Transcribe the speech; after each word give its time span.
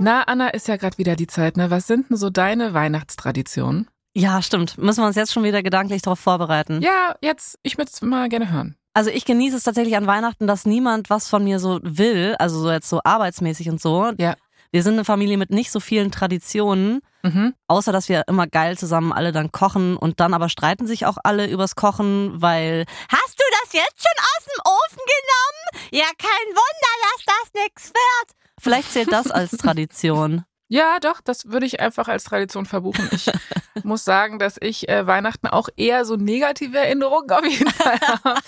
Na, 0.00 0.22
Anna, 0.22 0.48
ist 0.50 0.68
ja 0.68 0.76
gerade 0.76 0.96
wieder 0.98 1.16
die 1.16 1.26
Zeit, 1.26 1.56
ne? 1.56 1.70
Was 1.70 1.86
sind 1.88 2.08
denn 2.10 2.16
so 2.16 2.30
deine 2.30 2.72
Weihnachtstraditionen? 2.72 3.88
Ja, 4.14 4.42
stimmt. 4.42 4.78
Müssen 4.78 5.02
wir 5.02 5.06
uns 5.06 5.16
jetzt 5.16 5.32
schon 5.32 5.42
wieder 5.44 5.62
gedanklich 5.62 6.02
darauf 6.02 6.20
vorbereiten. 6.20 6.80
Ja, 6.82 7.16
jetzt, 7.20 7.58
ich 7.62 7.78
würde 7.78 7.90
es 7.92 8.00
mal 8.00 8.28
gerne 8.28 8.50
hören. 8.50 8.76
Also 8.94 9.10
ich 9.10 9.24
genieße 9.24 9.56
es 9.56 9.64
tatsächlich 9.64 9.96
an 9.96 10.06
Weihnachten, 10.06 10.46
dass 10.46 10.64
niemand 10.66 11.10
was 11.10 11.28
von 11.28 11.42
mir 11.44 11.58
so 11.58 11.80
will, 11.82 12.36
also 12.38 12.60
so 12.60 12.70
jetzt 12.70 12.88
so 12.88 13.00
arbeitsmäßig 13.04 13.68
und 13.70 13.80
so. 13.80 14.12
Ja. 14.18 14.34
Wir 14.70 14.82
sind 14.82 14.94
eine 14.94 15.04
Familie 15.04 15.36
mit 15.38 15.50
nicht 15.50 15.70
so 15.70 15.80
vielen 15.80 16.10
Traditionen, 16.12 17.00
Mhm. 17.24 17.54
außer 17.66 17.90
dass 17.90 18.08
wir 18.08 18.22
immer 18.28 18.46
geil 18.46 18.78
zusammen 18.78 19.12
alle 19.12 19.32
dann 19.32 19.50
kochen 19.50 19.96
und 19.96 20.20
dann 20.20 20.34
aber 20.34 20.48
streiten 20.48 20.86
sich 20.86 21.04
auch 21.06 21.18
alle 21.24 21.48
übers 21.48 21.74
Kochen, 21.74 22.40
weil 22.40 22.84
Hast 23.10 23.38
du 23.38 23.44
das 23.64 23.72
jetzt 23.72 24.00
schon 24.00 24.24
aus 24.24 24.44
dem 24.44 24.60
Ofen 24.64 25.02
genommen? 25.04 25.88
Ja, 25.90 26.06
kein 26.16 26.46
Wunder, 26.54 26.94
dass 27.02 27.24
das 27.26 27.62
nix 27.64 27.88
wird. 27.88 28.36
Vielleicht 28.68 28.92
zählt 28.92 29.12
das 29.12 29.30
als 29.30 29.52
Tradition. 29.52 30.44
Ja, 30.70 30.98
doch, 31.00 31.22
das 31.22 31.46
würde 31.50 31.64
ich 31.64 31.80
einfach 31.80 32.08
als 32.08 32.24
Tradition 32.24 32.66
verbuchen. 32.66 33.08
Ich 33.12 33.30
muss 33.84 34.04
sagen, 34.04 34.38
dass 34.38 34.58
ich 34.60 34.86
äh, 34.90 35.06
Weihnachten 35.06 35.46
auch 35.46 35.70
eher 35.78 36.04
so 36.04 36.16
negative 36.16 36.76
Erinnerungen 36.76 37.30
auf 37.30 37.42
jeden 37.42 37.70
Fall 37.70 37.98
habe. 38.06 38.38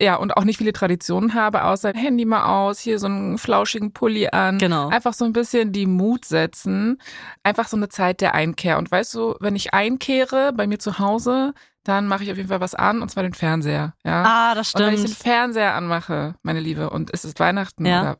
Ja, 0.00 0.16
und 0.16 0.36
auch 0.36 0.42
nicht 0.42 0.56
viele 0.58 0.72
Traditionen 0.72 1.34
habe, 1.34 1.62
außer 1.62 1.92
Handy 1.94 2.24
mal 2.24 2.46
aus, 2.46 2.80
hier 2.80 2.98
so 2.98 3.06
einen 3.06 3.38
flauschigen 3.38 3.92
Pulli 3.92 4.26
an. 4.26 4.58
Genau. 4.58 4.88
Einfach 4.88 5.14
so 5.14 5.24
ein 5.24 5.32
bisschen 5.32 5.70
die 5.70 5.86
Mut 5.86 6.24
setzen. 6.24 7.00
Einfach 7.44 7.68
so 7.68 7.76
eine 7.76 7.88
Zeit 7.88 8.22
der 8.22 8.34
Einkehr. 8.34 8.76
Und 8.76 8.90
weißt 8.90 9.14
du, 9.14 9.36
wenn 9.38 9.54
ich 9.54 9.72
einkehre 9.72 10.52
bei 10.52 10.66
mir 10.66 10.80
zu 10.80 10.98
Hause, 10.98 11.54
dann 11.84 12.08
mache 12.08 12.24
ich 12.24 12.32
auf 12.32 12.36
jeden 12.38 12.48
Fall 12.48 12.60
was 12.60 12.74
an, 12.74 13.02
und 13.02 13.08
zwar 13.08 13.22
den 13.22 13.34
Fernseher. 13.34 13.94
Ja. 14.04 14.24
Ah, 14.26 14.54
das 14.56 14.74
und 14.74 14.80
wenn 14.80 14.94
ich 14.94 15.00
den 15.02 15.08
stimmt. 15.12 15.22
Fernseher 15.22 15.74
anmache, 15.76 16.34
meine 16.42 16.58
Liebe, 16.58 16.90
und 16.90 17.10
es 17.14 17.24
ist 17.24 17.38
Weihnachten 17.38 17.86
Ja. 17.86 18.00
oder 18.02 18.18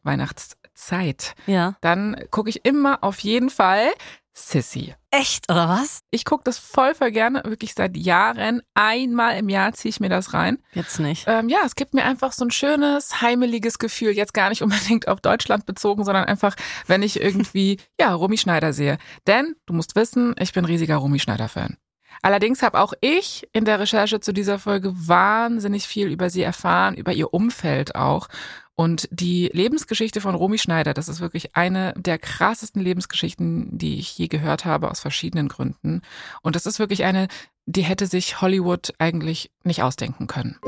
Weihnachtszeit, 0.91 1.35
Ja. 1.47 1.77
dann 1.81 2.17
gucke 2.31 2.51
ich 2.51 2.65
immer 2.65 3.03
auf 3.03 3.21
jeden 3.21 3.51
Fall 3.51 3.89
Sissy. 4.35 4.95
Echt, 5.11 5.51
oder 5.51 5.69
was? 5.69 6.01
Ich 6.11 6.25
gucke 6.25 6.43
das 6.45 6.57
voll, 6.57 6.95
voll 6.95 7.11
gerne, 7.11 7.43
wirklich 7.45 7.75
seit 7.75 7.99
Jahren. 7.99 8.63
Einmal 8.73 9.37
im 9.37 9.51
Jahr 9.51 9.75
ziehe 9.75 9.91
ich 9.91 10.01
mir 10.01 10.09
das 10.09 10.33
rein. 10.33 10.57
Jetzt 10.73 10.99
nicht. 11.01 11.25
Ähm, 11.29 11.51
ja, 11.51 11.59
es 11.67 11.75
gibt 11.75 11.93
mir 11.93 12.05
einfach 12.05 12.33
so 12.33 12.47
ein 12.47 12.51
schönes, 12.51 13.21
heimeliges 13.21 13.79
Gefühl. 13.79 14.13
Jetzt 14.13 14.33
gar 14.33 14.49
nicht 14.49 14.63
unbedingt 14.63 15.07
auf 15.07 15.21
Deutschland 15.21 15.67
bezogen, 15.67 16.05
sondern 16.05 16.25
einfach, 16.25 16.57
wenn 16.87 17.03
ich 17.03 17.21
irgendwie, 17.21 17.79
ja, 18.01 18.15
Romy 18.15 18.39
Schneider 18.39 18.73
sehe. 18.73 18.97
Denn, 19.27 19.55
du 19.67 19.75
musst 19.75 19.97
wissen, 19.97 20.35
ich 20.39 20.55
bin 20.55 20.65
riesiger 20.65 20.97
Romy 20.97 21.19
Schneider-Fan. 21.19 21.77
Allerdings 22.23 22.63
habe 22.63 22.79
auch 22.81 22.95
ich 23.01 23.49
in 23.53 23.65
der 23.67 23.81
Recherche 23.81 24.21
zu 24.21 24.33
dieser 24.33 24.59
Folge 24.59 24.93
wahnsinnig 24.95 25.87
viel 25.87 26.07
über 26.09 26.31
sie 26.31 26.43
erfahren, 26.43 26.95
über 26.95 27.13
ihr 27.13 27.35
Umfeld 27.35 27.97
auch. 27.97 28.29
Und 28.75 29.09
die 29.11 29.51
Lebensgeschichte 29.53 30.21
von 30.21 30.35
Romy 30.35 30.59
Schneider, 30.59 30.95
das 30.95 31.09
ist 31.09 31.21
wirklich 31.21 31.55
eine 31.55 31.93
der 31.97 32.19
krassesten 32.19 32.83
Lebensgeschichten, 32.83 33.77
die 33.77 33.99
ich 33.99 34.17
je 34.17 34.29
gehört 34.29 34.65
habe, 34.65 34.91
aus 34.91 35.01
verschiedenen 35.01 35.49
Gründen. 35.49 36.03
Und 36.43 36.57
das 36.57 36.67
ist 36.67 36.79
wirklich 36.79 37.05
eine, 37.05 37.29
die 37.67 37.83
hätte 37.83 38.07
sich 38.07 38.41
Hollywood 38.41 38.95
eigentlich 38.99 39.51
nicht 39.63 39.83
ausdenken 39.83 40.27
können. 40.27 40.59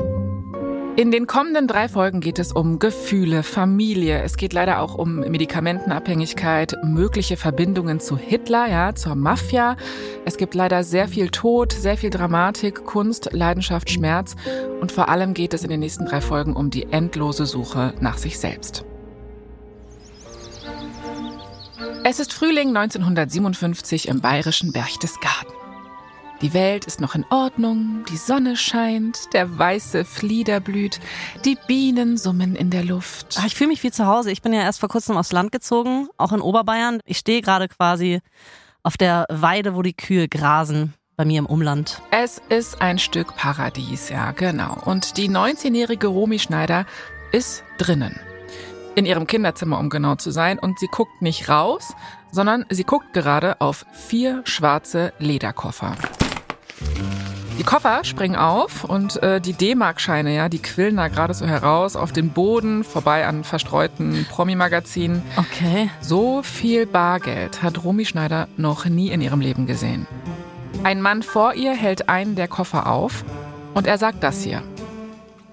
In 0.97 1.11
den 1.11 1.27
kommenden 1.27 1.67
drei 1.67 1.89
Folgen 1.89 2.21
geht 2.21 2.39
es 2.39 2.53
um 2.53 2.79
Gefühle, 2.79 3.43
Familie. 3.43 4.21
Es 4.21 4.37
geht 4.37 4.53
leider 4.53 4.79
auch 4.79 4.95
um 4.95 5.17
Medikamentenabhängigkeit, 5.17 6.77
mögliche 6.85 7.35
Verbindungen 7.35 7.99
zu 7.99 8.17
Hitler, 8.17 8.69
ja, 8.69 8.95
zur 8.95 9.15
Mafia. 9.15 9.75
Es 10.23 10.37
gibt 10.37 10.55
leider 10.55 10.85
sehr 10.85 11.09
viel 11.09 11.27
Tod, 11.31 11.73
sehr 11.73 11.97
viel 11.97 12.11
Dramatik, 12.11 12.85
Kunst, 12.85 13.33
Leidenschaft, 13.33 13.89
Schmerz. 13.89 14.37
Und 14.79 14.93
vor 14.93 15.09
allem 15.09 15.33
geht 15.33 15.53
es 15.53 15.63
in 15.63 15.69
den 15.69 15.81
nächsten 15.81 16.05
drei 16.05 16.21
Folgen 16.21 16.55
um 16.55 16.69
die 16.69 16.83
endlose 16.83 17.45
Suche 17.45 17.93
nach 17.99 18.17
sich 18.17 18.39
selbst. 18.39 18.85
Es 22.05 22.21
ist 22.21 22.31
Frühling 22.31 22.69
1957 22.69 24.07
im 24.07 24.21
bayerischen 24.21 24.71
Berchtesgaden. 24.71 25.54
Die 26.41 26.53
Welt 26.53 26.85
ist 26.85 26.99
noch 26.99 27.15
in 27.15 27.25
Ordnung, 27.29 28.03
die 28.11 28.17
Sonne 28.17 28.57
scheint, 28.57 29.33
der 29.33 29.57
weiße 29.57 30.03
Flieder 30.03 30.59
blüht, 30.59 30.99
die 31.45 31.57
Bienen 31.67 32.17
summen 32.17 32.55
in 32.55 32.69
der 32.69 32.83
Luft. 32.83 33.37
Ah, 33.39 33.45
Ich 33.47 33.55
fühle 33.55 33.69
mich 33.69 33.81
wie 33.83 33.91
zu 33.91 34.05
Hause. 34.05 34.31
Ich 34.31 34.41
bin 34.41 34.51
ja 34.53 34.61
erst 34.61 34.79
vor 34.81 34.89
kurzem 34.89 35.15
aufs 35.17 35.31
Land 35.31 35.51
gezogen, 35.53 36.07
auch 36.17 36.33
in 36.33 36.41
Oberbayern. 36.41 36.99
Ich 37.05 37.17
stehe 37.19 37.41
gerade 37.41 37.67
quasi 37.69 38.19
auf 38.83 38.97
der 38.97 39.25
Weide, 39.29 39.75
wo 39.75 39.81
die 39.81 39.95
Kühe 39.95 40.27
grasen, 40.27 40.93
bei 41.15 41.23
mir 41.23 41.39
im 41.39 41.45
Umland. 41.45 42.01
Es 42.11 42.41
ist 42.49 42.81
ein 42.81 42.99
Stück 42.99 43.35
Paradies, 43.37 44.09
ja, 44.09 44.31
genau. 44.31 44.77
Und 44.83 45.15
die 45.17 45.29
19-jährige 45.29 46.07
Romy 46.07 46.37
Schneider 46.39 46.85
ist 47.31 47.63
drinnen. 47.77 48.19
In 48.95 49.05
ihrem 49.05 49.25
Kinderzimmer, 49.25 49.79
um 49.79 49.89
genau 49.89 50.15
zu 50.15 50.31
sein. 50.31 50.59
Und 50.59 50.79
sie 50.79 50.87
guckt 50.87 51.21
nicht 51.21 51.49
raus, 51.49 51.93
sondern 52.35 52.65
sie 52.69 52.83
guckt 52.83 53.13
gerade 53.13 53.61
auf 53.61 53.85
vier 53.93 54.41
schwarze 54.43 55.13
Lederkoffer. 55.19 55.95
Die 57.57 57.63
Koffer 57.63 58.03
springen 58.03 58.35
auf 58.35 58.83
und 58.83 59.23
äh, 59.23 59.39
die 59.39 59.53
D-Mark-Scheine, 59.53 60.35
ja, 60.35 60.49
die 60.49 60.61
quillen 60.61 60.97
da 60.97 61.07
gerade 61.07 61.33
so 61.33 61.45
heraus 61.45 61.95
auf 61.95 62.11
den 62.11 62.31
Boden, 62.31 62.83
vorbei 62.83 63.25
an 63.25 63.45
verstreuten 63.45 64.27
Promi-Magazinen. 64.29 65.23
Okay. 65.37 65.89
So 66.01 66.43
viel 66.43 66.85
Bargeld 66.85 67.63
hat 67.63 67.85
Romy 67.85 68.03
Schneider 68.03 68.49
noch 68.57 68.83
nie 68.83 69.07
in 69.09 69.21
ihrem 69.21 69.39
Leben 69.39 69.65
gesehen. 69.65 70.05
Ein 70.83 71.01
Mann 71.01 71.23
vor 71.23 71.53
ihr 71.53 71.71
hält 71.71 72.09
einen 72.09 72.35
der 72.35 72.49
Koffer 72.49 72.91
auf 72.91 73.23
und 73.73 73.87
er 73.87 73.97
sagt 73.97 74.21
das 74.21 74.43
hier. 74.43 74.61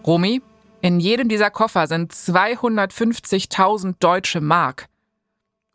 Romy, 0.05 0.43
in 0.81 0.99
jedem 0.99 1.29
dieser 1.29 1.51
Koffer 1.51 1.87
sind 1.87 2.13
250.000 2.13 3.95
deutsche 4.01 4.41
Mark. 4.41 4.87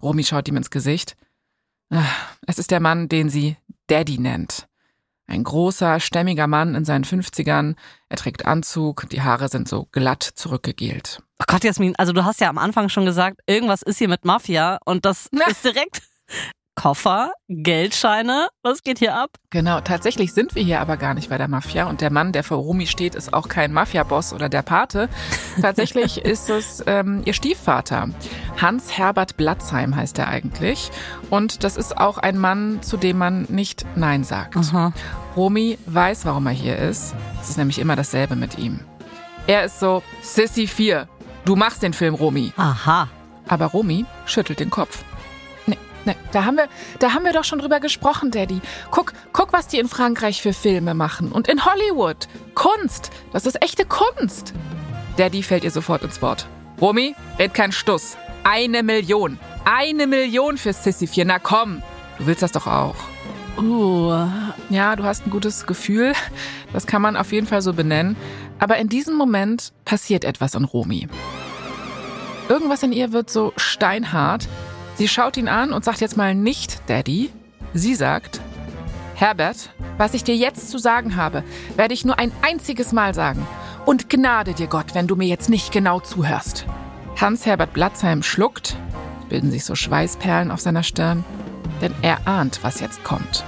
Romy 0.01 0.23
schaut 0.23 0.47
ihm 0.47 0.57
ins 0.57 0.69
Gesicht. 0.69 1.15
Ah, 1.89 2.03
Es 2.45 2.59
ist 2.59 2.71
der 2.71 2.79
Mann, 2.79 3.09
den 3.09 3.29
sie 3.29 3.57
Daddy 3.87 4.17
nennt. 4.19 4.67
Ein 5.25 5.43
großer, 5.43 5.99
stämmiger 5.99 6.47
Mann 6.47 6.75
in 6.75 6.85
seinen 6.85 7.03
50ern. 7.03 7.75
Er 8.09 8.17
trägt 8.17 8.45
Anzug, 8.45 9.09
die 9.09 9.21
Haare 9.21 9.49
sind 9.49 9.67
so 9.67 9.87
glatt 9.91 10.23
zurückgegelt. 10.23 11.21
Oh 11.39 11.43
Gott, 11.47 11.63
Jasmin, 11.63 11.95
also 11.97 12.13
du 12.13 12.23
hast 12.23 12.39
ja 12.39 12.49
am 12.49 12.57
Anfang 12.57 12.89
schon 12.89 13.05
gesagt, 13.05 13.41
irgendwas 13.45 13.81
ist 13.81 13.97
hier 13.97 14.07
mit 14.07 14.23
Mafia 14.25 14.79
und 14.85 15.05
das 15.05 15.27
Na. 15.31 15.45
ist 15.47 15.63
direkt 15.65 16.01
Koffer, 16.77 17.31
Geldscheine. 17.49 18.49
Was 18.61 18.83
geht 18.83 18.99
hier 18.99 19.15
ab? 19.15 19.31
Genau, 19.49 19.81
tatsächlich 19.81 20.31
sind 20.31 20.53
wir 20.53 20.61
hier 20.61 20.79
aber 20.79 20.95
gar 20.95 21.15
nicht 21.15 21.27
bei 21.27 21.39
der 21.39 21.47
Mafia 21.47 21.89
und 21.89 22.01
der 22.01 22.11
Mann, 22.11 22.33
der 22.33 22.43
vor 22.43 22.57
Romy 22.57 22.85
steht, 22.85 23.15
ist 23.15 23.33
auch 23.33 23.49
kein 23.49 23.73
Mafia-Boss 23.73 24.31
oder 24.31 24.47
der 24.47 24.61
Pate. 24.61 25.09
Tatsächlich 25.61 26.23
ist 26.23 26.51
es 26.51 26.83
ähm, 26.85 27.23
ihr 27.25 27.33
Stiefvater. 27.33 28.09
Hans-Herbert 28.61 29.37
Blatzheim 29.37 29.95
heißt 29.95 30.19
er 30.19 30.27
eigentlich. 30.27 30.91
Und 31.31 31.63
das 31.63 31.77
ist 31.77 31.97
auch 31.97 32.19
ein 32.19 32.37
Mann, 32.37 32.83
zu 32.83 32.97
dem 32.97 33.17
man 33.17 33.47
nicht 33.49 33.83
Nein 33.95 34.23
sagt. 34.23 34.55
Aha. 34.55 34.93
Romy 35.35 35.79
weiß, 35.87 36.25
warum 36.25 36.45
er 36.45 36.53
hier 36.53 36.77
ist. 36.77 37.15
Es 37.41 37.49
ist 37.49 37.57
nämlich 37.57 37.79
immer 37.79 37.95
dasselbe 37.95 38.35
mit 38.35 38.59
ihm. 38.59 38.81
Er 39.47 39.65
ist 39.65 39.79
so, 39.79 40.03
Sissy 40.21 40.67
4, 40.67 41.07
du 41.43 41.55
machst 41.55 41.81
den 41.81 41.93
Film, 41.93 42.13
Romy. 42.13 42.53
Aha. 42.55 43.07
Aber 43.47 43.65
Romy 43.65 44.05
schüttelt 44.27 44.59
den 44.59 44.69
Kopf. 44.69 45.03
Nee, 46.07 46.15
da 46.31 46.45
haben 46.45 46.55
wir, 46.55 46.69
da 46.99 47.13
haben 47.13 47.25
wir 47.25 47.33
doch 47.33 47.43
schon 47.43 47.59
drüber 47.59 47.81
gesprochen, 47.81 48.31
Daddy. 48.31 48.61
Guck, 48.91 49.11
guck, 49.33 49.51
was 49.51 49.67
die 49.67 49.77
in 49.77 49.89
Frankreich 49.89 50.41
für 50.41 50.53
Filme 50.53 50.93
machen. 50.93 51.33
Und 51.33 51.49
in 51.49 51.65
Hollywood. 51.65 52.29
Kunst. 52.55 53.11
Das 53.33 53.45
ist 53.45 53.61
echte 53.61 53.83
Kunst. 53.83 54.53
Daddy 55.17 55.43
fällt 55.43 55.65
ihr 55.65 55.71
sofort 55.71 56.03
ins 56.03 56.21
Wort. 56.21 56.47
Romy, 56.79 57.13
red 57.37 57.53
kein 57.53 57.73
Stuss. 57.73 58.15
Eine 58.45 58.83
Million. 58.83 59.37
Eine 59.65 60.07
Million 60.07 60.57
für 60.57 60.71
Sissy 60.71 61.07
4. 61.07 61.25
Na 61.25 61.39
komm. 61.39 61.83
Du 62.19 62.25
willst 62.25 62.41
das 62.41 62.53
doch 62.53 62.67
auch. 62.67 62.95
Uh. 63.57 64.27
Ja, 64.69 64.95
du 64.95 65.03
hast 65.03 65.27
ein 65.27 65.29
gutes 65.29 65.65
Gefühl. 65.65 66.13
Das 66.71 66.87
kann 66.87 67.01
man 67.01 67.17
auf 67.17 67.33
jeden 67.33 67.47
Fall 67.47 67.61
so 67.61 67.73
benennen. 67.73 68.15
Aber 68.59 68.77
in 68.77 68.87
diesem 68.87 69.15
Moment 69.15 69.73
passiert 69.83 70.23
etwas 70.23 70.55
an 70.55 70.63
Romy. 70.63 71.09
Irgendwas 72.47 72.81
in 72.81 72.93
ihr 72.93 73.11
wird 73.11 73.29
so 73.29 73.51
steinhart. 73.57 74.47
Sie 74.97 75.07
schaut 75.07 75.37
ihn 75.37 75.47
an 75.47 75.73
und 75.73 75.85
sagt 75.85 76.01
jetzt 76.01 76.17
mal 76.17 76.33
nicht 76.33 76.81
Daddy. 76.87 77.29
Sie 77.75 77.93
sagt, 77.93 78.41
Herbert, 79.13 79.69
was 79.97 80.15
ich 80.15 80.23
dir 80.23 80.35
jetzt 80.35 80.71
zu 80.71 80.79
sagen 80.79 81.15
habe, 81.15 81.43
werde 81.75 81.93
ich 81.93 82.03
nur 82.03 82.17
ein 82.17 82.31
einziges 82.41 82.93
Mal 82.93 83.13
sagen. 83.13 83.47
Und 83.85 84.09
gnade 84.09 84.53
dir 84.53 84.65
Gott, 84.65 84.95
wenn 84.95 85.05
du 85.05 85.15
mir 85.15 85.27
jetzt 85.27 85.49
nicht 85.49 85.71
genau 85.71 85.99
zuhörst. 85.99 86.65
Hans-Herbert 87.21 87.73
Blatzheim 87.73 88.23
schluckt, 88.23 88.75
bilden 89.29 89.51
sich 89.51 89.65
so 89.65 89.75
Schweißperlen 89.75 90.49
auf 90.49 90.61
seiner 90.61 90.81
Stirn, 90.81 91.23
denn 91.79 91.93
er 92.01 92.27
ahnt, 92.27 92.63
was 92.63 92.79
jetzt 92.79 93.03
kommt. 93.03 93.43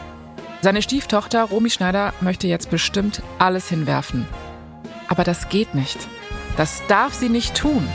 Seine 0.62 0.84
Stieftochter 0.84 1.46
Romy 1.46 1.72
Schneider 1.72 2.14
möchte 2.22 2.48
jetzt 2.48 2.70
bestimmt 2.70 3.24
alles 3.40 3.70
hinwerfen. 3.70 4.28
Aber 5.08 5.24
das 5.24 5.50
geht 5.50 5.74
nicht. 5.74 5.98
Das 6.58 6.84
darf 6.88 7.16
sie 7.16 7.30
nicht 7.30 7.56
tun. 7.56 7.88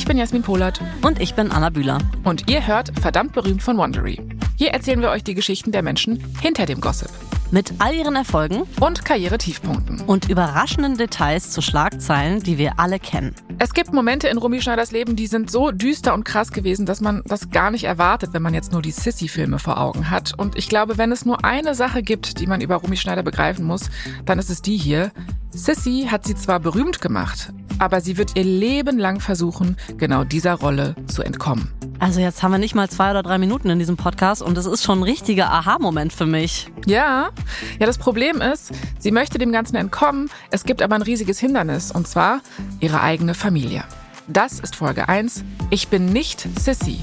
Ich 0.00 0.06
bin 0.06 0.16
Jasmin 0.16 0.40
Polat 0.40 0.80
Und 1.02 1.20
ich 1.20 1.34
bin 1.34 1.52
Anna 1.52 1.68
Bühler. 1.68 1.98
und 2.24 2.48
ihr 2.50 2.66
hört 2.66 2.90
verdammt 2.98 3.34
berühmt 3.34 3.62
von 3.62 3.76
Wondery. 3.76 4.18
Hier 4.56 4.70
erzählen 4.70 5.02
wir 5.02 5.10
euch 5.10 5.22
die 5.24 5.34
Geschichten 5.34 5.72
der 5.72 5.82
Menschen 5.82 6.24
hinter 6.40 6.64
dem 6.64 6.80
Gossip. 6.80 7.10
Mit 7.50 7.74
all 7.80 7.94
ihren 7.94 8.16
Erfolgen 8.16 8.62
und 8.80 9.04
Karrieretiefpunkten. 9.04 10.00
und 10.06 10.30
überraschenden 10.30 10.96
Details 10.96 11.50
zu 11.50 11.60
Schlagzeilen, 11.60 12.42
die 12.42 12.56
wir 12.56 12.78
alle 12.80 12.98
kennen. 12.98 13.34
Es 13.58 13.74
gibt 13.74 13.92
Momente 13.92 14.28
in 14.28 14.38
Romy 14.38 14.62
Schneiders 14.62 14.90
Leben, 14.90 15.16
die 15.16 15.26
sind 15.26 15.50
so 15.50 15.70
düster 15.70 16.14
und 16.14 16.24
krass 16.24 16.50
gewesen, 16.50 16.86
dass 16.86 17.02
man 17.02 17.22
das 17.26 17.50
gar 17.50 17.70
nicht 17.70 17.84
erwartet, 17.84 18.30
wenn 18.32 18.40
man 18.40 18.54
jetzt 18.54 18.72
nur 18.72 18.80
die 18.80 18.92
Sissy-Filme 18.92 19.58
vor 19.58 19.78
Augen 19.78 20.08
hat. 20.08 20.32
Und 20.38 20.56
ich 20.56 20.70
glaube, 20.70 20.96
wenn 20.96 21.12
es 21.12 21.26
nur 21.26 21.44
eine 21.44 21.74
Sache 21.74 22.02
gibt, 22.02 22.40
die 22.40 22.46
man 22.46 22.62
über 22.62 22.76
Romy 22.76 22.96
Schneider 22.96 23.22
begreifen 23.22 23.66
muss, 23.66 23.90
dann 24.24 24.38
ist 24.38 24.48
es 24.48 24.62
die 24.62 24.78
hier. 24.78 25.12
Sissy 25.52 26.06
hat 26.08 26.26
sie 26.26 26.36
zwar 26.36 26.60
berühmt 26.60 27.00
gemacht, 27.00 27.52
aber 27.78 28.00
sie 28.00 28.16
wird 28.16 28.36
ihr 28.36 28.44
Leben 28.44 28.98
lang 28.98 29.20
versuchen, 29.20 29.76
genau 29.96 30.22
dieser 30.22 30.54
Rolle 30.54 30.94
zu 31.06 31.22
entkommen. 31.22 31.72
Also 31.98 32.20
jetzt 32.20 32.42
haben 32.42 32.52
wir 32.52 32.58
nicht 32.58 32.74
mal 32.74 32.88
zwei 32.88 33.10
oder 33.10 33.22
drei 33.22 33.36
Minuten 33.36 33.68
in 33.68 33.78
diesem 33.78 33.96
Podcast 33.96 34.42
und 34.42 34.56
es 34.56 34.66
ist 34.66 34.84
schon 34.84 35.00
ein 35.00 35.02
richtiger 35.02 35.50
Aha-Moment 35.50 36.12
für 36.12 36.24
mich. 36.24 36.68
Ja, 36.86 37.30
ja, 37.78 37.86
das 37.86 37.98
Problem 37.98 38.40
ist, 38.40 38.72
sie 38.98 39.10
möchte 39.10 39.38
dem 39.38 39.50
Ganzen 39.50 39.76
entkommen, 39.76 40.30
es 40.50 40.64
gibt 40.64 40.82
aber 40.82 40.94
ein 40.94 41.02
riesiges 41.02 41.40
Hindernis, 41.40 41.90
und 41.90 42.06
zwar 42.06 42.40
ihre 42.78 43.00
eigene 43.00 43.34
Familie. 43.34 43.84
Das 44.28 44.60
ist 44.60 44.76
Folge 44.76 45.08
1. 45.08 45.44
Ich 45.70 45.88
bin 45.88 46.06
nicht 46.06 46.46
Sissy. 46.58 47.00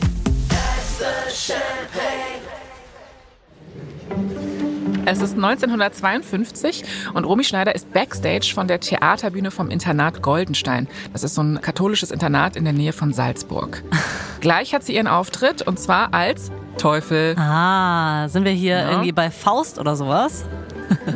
Es 5.09 5.21
ist 5.21 5.35
1952 5.35 6.83
und 7.13 7.23
Romy 7.23 7.45
Schneider 7.45 7.73
ist 7.73 7.93
Backstage 7.93 8.51
von 8.53 8.67
der 8.67 8.81
Theaterbühne 8.81 9.51
vom 9.51 9.69
Internat 9.69 10.21
Goldenstein. 10.21 10.89
Das 11.13 11.23
ist 11.23 11.33
so 11.35 11.41
ein 11.41 11.61
katholisches 11.61 12.11
Internat 12.11 12.57
in 12.57 12.65
der 12.65 12.73
Nähe 12.73 12.91
von 12.91 13.13
Salzburg. 13.13 13.83
Gleich 14.41 14.73
hat 14.73 14.83
sie 14.83 14.95
ihren 14.95 15.07
Auftritt 15.07 15.61
und 15.61 15.79
zwar 15.79 16.13
als 16.13 16.51
Teufel. 16.77 17.35
Ah, 17.39 18.27
sind 18.27 18.43
wir 18.43 18.51
hier 18.51 18.79
Ja. 18.79 18.89
irgendwie 18.91 19.13
bei 19.13 19.31
Faust 19.31 19.79
oder 19.79 19.95
sowas? 19.95 20.43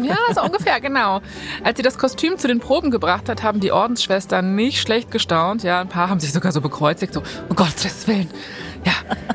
Ja, 0.04 0.16
so 0.34 0.42
ungefähr, 0.42 0.82
genau. 0.82 1.22
Als 1.64 1.78
sie 1.78 1.84
das 1.84 1.98
Kostüm 1.98 2.38
zu 2.38 2.48
den 2.50 2.60
Proben 2.60 2.92
gebracht 2.92 3.30
hat, 3.30 3.42
haben 3.44 3.62
die 3.62 3.72
Ordensschwestern 3.72 4.54
nicht 4.56 4.82
schlecht 4.82 5.12
gestaunt. 5.12 5.64
Ja, 5.64 5.80
ein 5.80 5.88
paar 5.88 6.10
haben 6.10 6.20
sich 6.20 6.34
sogar 6.34 6.52
so 6.52 6.60
bekreuzigt, 6.60 7.14
so, 7.14 7.24
um 7.48 7.56
Gottes 7.56 8.06
Willen. 8.08 8.30
Ja, 8.86 8.94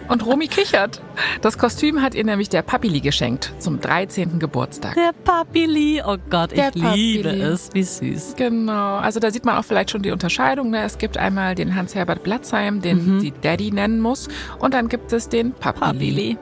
und 0.08 0.26
Romy 0.26 0.48
kichert. 0.48 1.00
Das 1.40 1.56
Kostüm 1.58 2.02
hat 2.02 2.14
ihr 2.14 2.24
nämlich 2.24 2.48
der 2.48 2.62
Papili 2.62 3.00
geschenkt 3.00 3.52
zum 3.58 3.80
13. 3.80 4.38
Geburtstag. 4.38 4.94
Der 4.94 5.12
Papili. 5.24 6.02
Oh 6.04 6.16
Gott, 6.30 6.52
ich 6.52 6.58
Der 6.58 6.72
liebe 6.74 7.28
Papili. 7.28 7.42
es. 7.42 7.70
Wie 7.72 7.82
süß. 7.82 8.34
Genau, 8.36 8.96
also 8.96 9.20
da 9.20 9.30
sieht 9.30 9.44
man 9.44 9.56
auch 9.56 9.64
vielleicht 9.64 9.90
schon 9.90 10.02
die 10.02 10.10
Unterscheidung. 10.10 10.70
Ne? 10.70 10.82
Es 10.82 10.98
gibt 10.98 11.16
einmal 11.16 11.54
den 11.54 11.74
Hans-Herbert 11.76 12.22
Blatzheim, 12.24 12.80
den 12.80 13.20
sie 13.20 13.32
Daddy 13.40 13.70
nennen 13.70 14.00
muss, 14.00 14.28
und 14.58 14.74
dann 14.74 14.88
gibt 14.88 15.12
es 15.12 15.28
den 15.28 15.52
Papili. 15.52 15.80
Papili. 15.80 16.38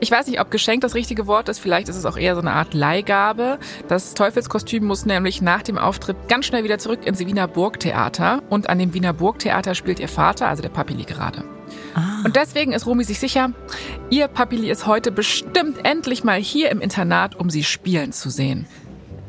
Ich 0.00 0.10
weiß 0.10 0.26
nicht, 0.28 0.40
ob 0.40 0.50
Geschenk 0.50 0.80
das 0.80 0.94
richtige 0.94 1.26
Wort 1.26 1.48
ist. 1.48 1.58
Vielleicht 1.58 1.88
ist 1.88 1.96
es 1.96 2.06
auch 2.06 2.16
eher 2.16 2.34
so 2.34 2.40
eine 2.40 2.52
Art 2.52 2.72
Leihgabe. 2.72 3.58
Das 3.86 4.14
Teufelskostüm 4.14 4.84
muss 4.84 5.04
nämlich 5.04 5.42
nach 5.42 5.62
dem 5.62 5.76
Auftritt 5.76 6.16
ganz 6.28 6.46
schnell 6.46 6.64
wieder 6.64 6.78
zurück 6.78 7.06
ins 7.06 7.20
Wiener 7.20 7.46
Burgtheater. 7.46 8.42
Und 8.48 8.70
an 8.70 8.78
dem 8.78 8.94
Wiener 8.94 9.12
Burgtheater 9.12 9.74
spielt 9.74 10.00
ihr 10.00 10.08
Vater, 10.08 10.48
also 10.48 10.62
der 10.62 10.70
Papili, 10.70 11.04
gerade. 11.04 11.44
Und 12.24 12.36
deswegen 12.36 12.72
ist 12.72 12.86
Romy 12.86 13.04
sich 13.04 13.18
sicher, 13.20 13.52
ihr 14.10 14.28
Papili 14.28 14.70
ist 14.70 14.86
heute 14.86 15.12
bestimmt 15.12 15.84
endlich 15.84 16.24
mal 16.24 16.40
hier 16.40 16.70
im 16.70 16.80
Internat, 16.80 17.36
um 17.36 17.50
sie 17.50 17.64
spielen 17.64 18.12
zu 18.12 18.30
sehen. 18.30 18.66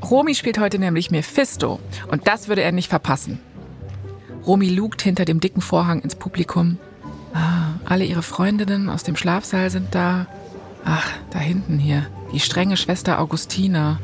Romy 0.04 0.36
spielt 0.36 0.60
heute 0.60 0.80
nämlich 0.80 1.12
Mephisto. 1.12 1.80
Und 2.08 2.28
das 2.28 2.48
würde 2.48 2.62
er 2.62 2.72
nicht 2.72 2.90
verpassen. 2.90 3.40
Romy 4.46 4.70
lugt 4.70 5.02
hinter 5.02 5.26
dem 5.26 5.40
dicken 5.40 5.62
Vorhang 5.62 6.02
ins 6.02 6.16
Publikum. 6.16 6.78
Ah, 7.34 7.74
alle 7.86 8.06
ihre 8.06 8.22
Freundinnen 8.22 8.90
aus 8.90 9.04
dem 9.04 9.16
Schlafsaal 9.16 9.70
sind 9.70 9.94
da. 9.94 10.28
Ach, 10.86 11.10
da 11.32 11.40
hinten 11.40 11.80
hier. 11.80 12.08
Die 12.32 12.40
strenge 12.40 12.78
Schwester 12.78 13.20
Augustina. 13.20 14.00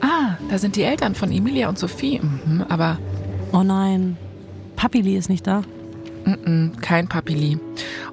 Ah, 0.00 0.36
da 0.50 0.58
sind 0.58 0.76
die 0.76 0.82
Eltern 0.82 1.14
von 1.14 1.32
Emilia 1.32 1.68
und 1.68 1.78
Sophie. 1.78 2.20
Mhm, 2.20 2.64
aber 2.68 2.98
Oh 3.52 3.62
nein. 3.62 4.16
Papili 4.76 5.16
ist 5.16 5.28
nicht 5.28 5.46
da. 5.46 5.62
Mm, 6.24 6.80
kein 6.80 7.08
Papili. 7.08 7.58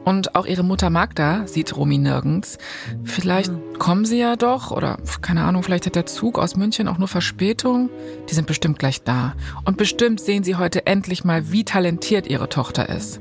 Und 0.06 0.36
auch 0.36 0.45
ihre 0.45 0.63
Mutter 0.63 0.89
Magda 0.89 1.48
sieht 1.48 1.75
Romy 1.75 1.98
nirgends. 1.98 2.57
Vielleicht 3.04 3.51
kommen 3.77 4.06
sie 4.06 4.19
ja 4.19 4.36
doch. 4.36 4.71
Oder 4.71 4.98
keine 5.21 5.44
Ahnung, 5.44 5.63
vielleicht 5.63 5.86
hat 5.86 5.95
der 5.95 6.06
Zug 6.06 6.39
aus 6.39 6.56
München 6.56 6.88
auch 6.88 6.98
nur 6.98 7.07
Verspätung. 7.07 7.89
Die 8.30 8.33
sind 8.33 8.48
bestimmt 8.48 8.80
gleich 8.80 9.04
da. 9.04 9.36
Und 9.65 9.77
bestimmt 9.77 10.19
sehen 10.21 10.44
sie 10.44 10.56
heute 10.56 10.86
endlich 10.86 11.24
mal, 11.24 11.51
wie 11.51 11.65
talentiert 11.65 12.27
ihre 12.27 12.50
Tochter 12.50 12.89
ist. 12.89 13.19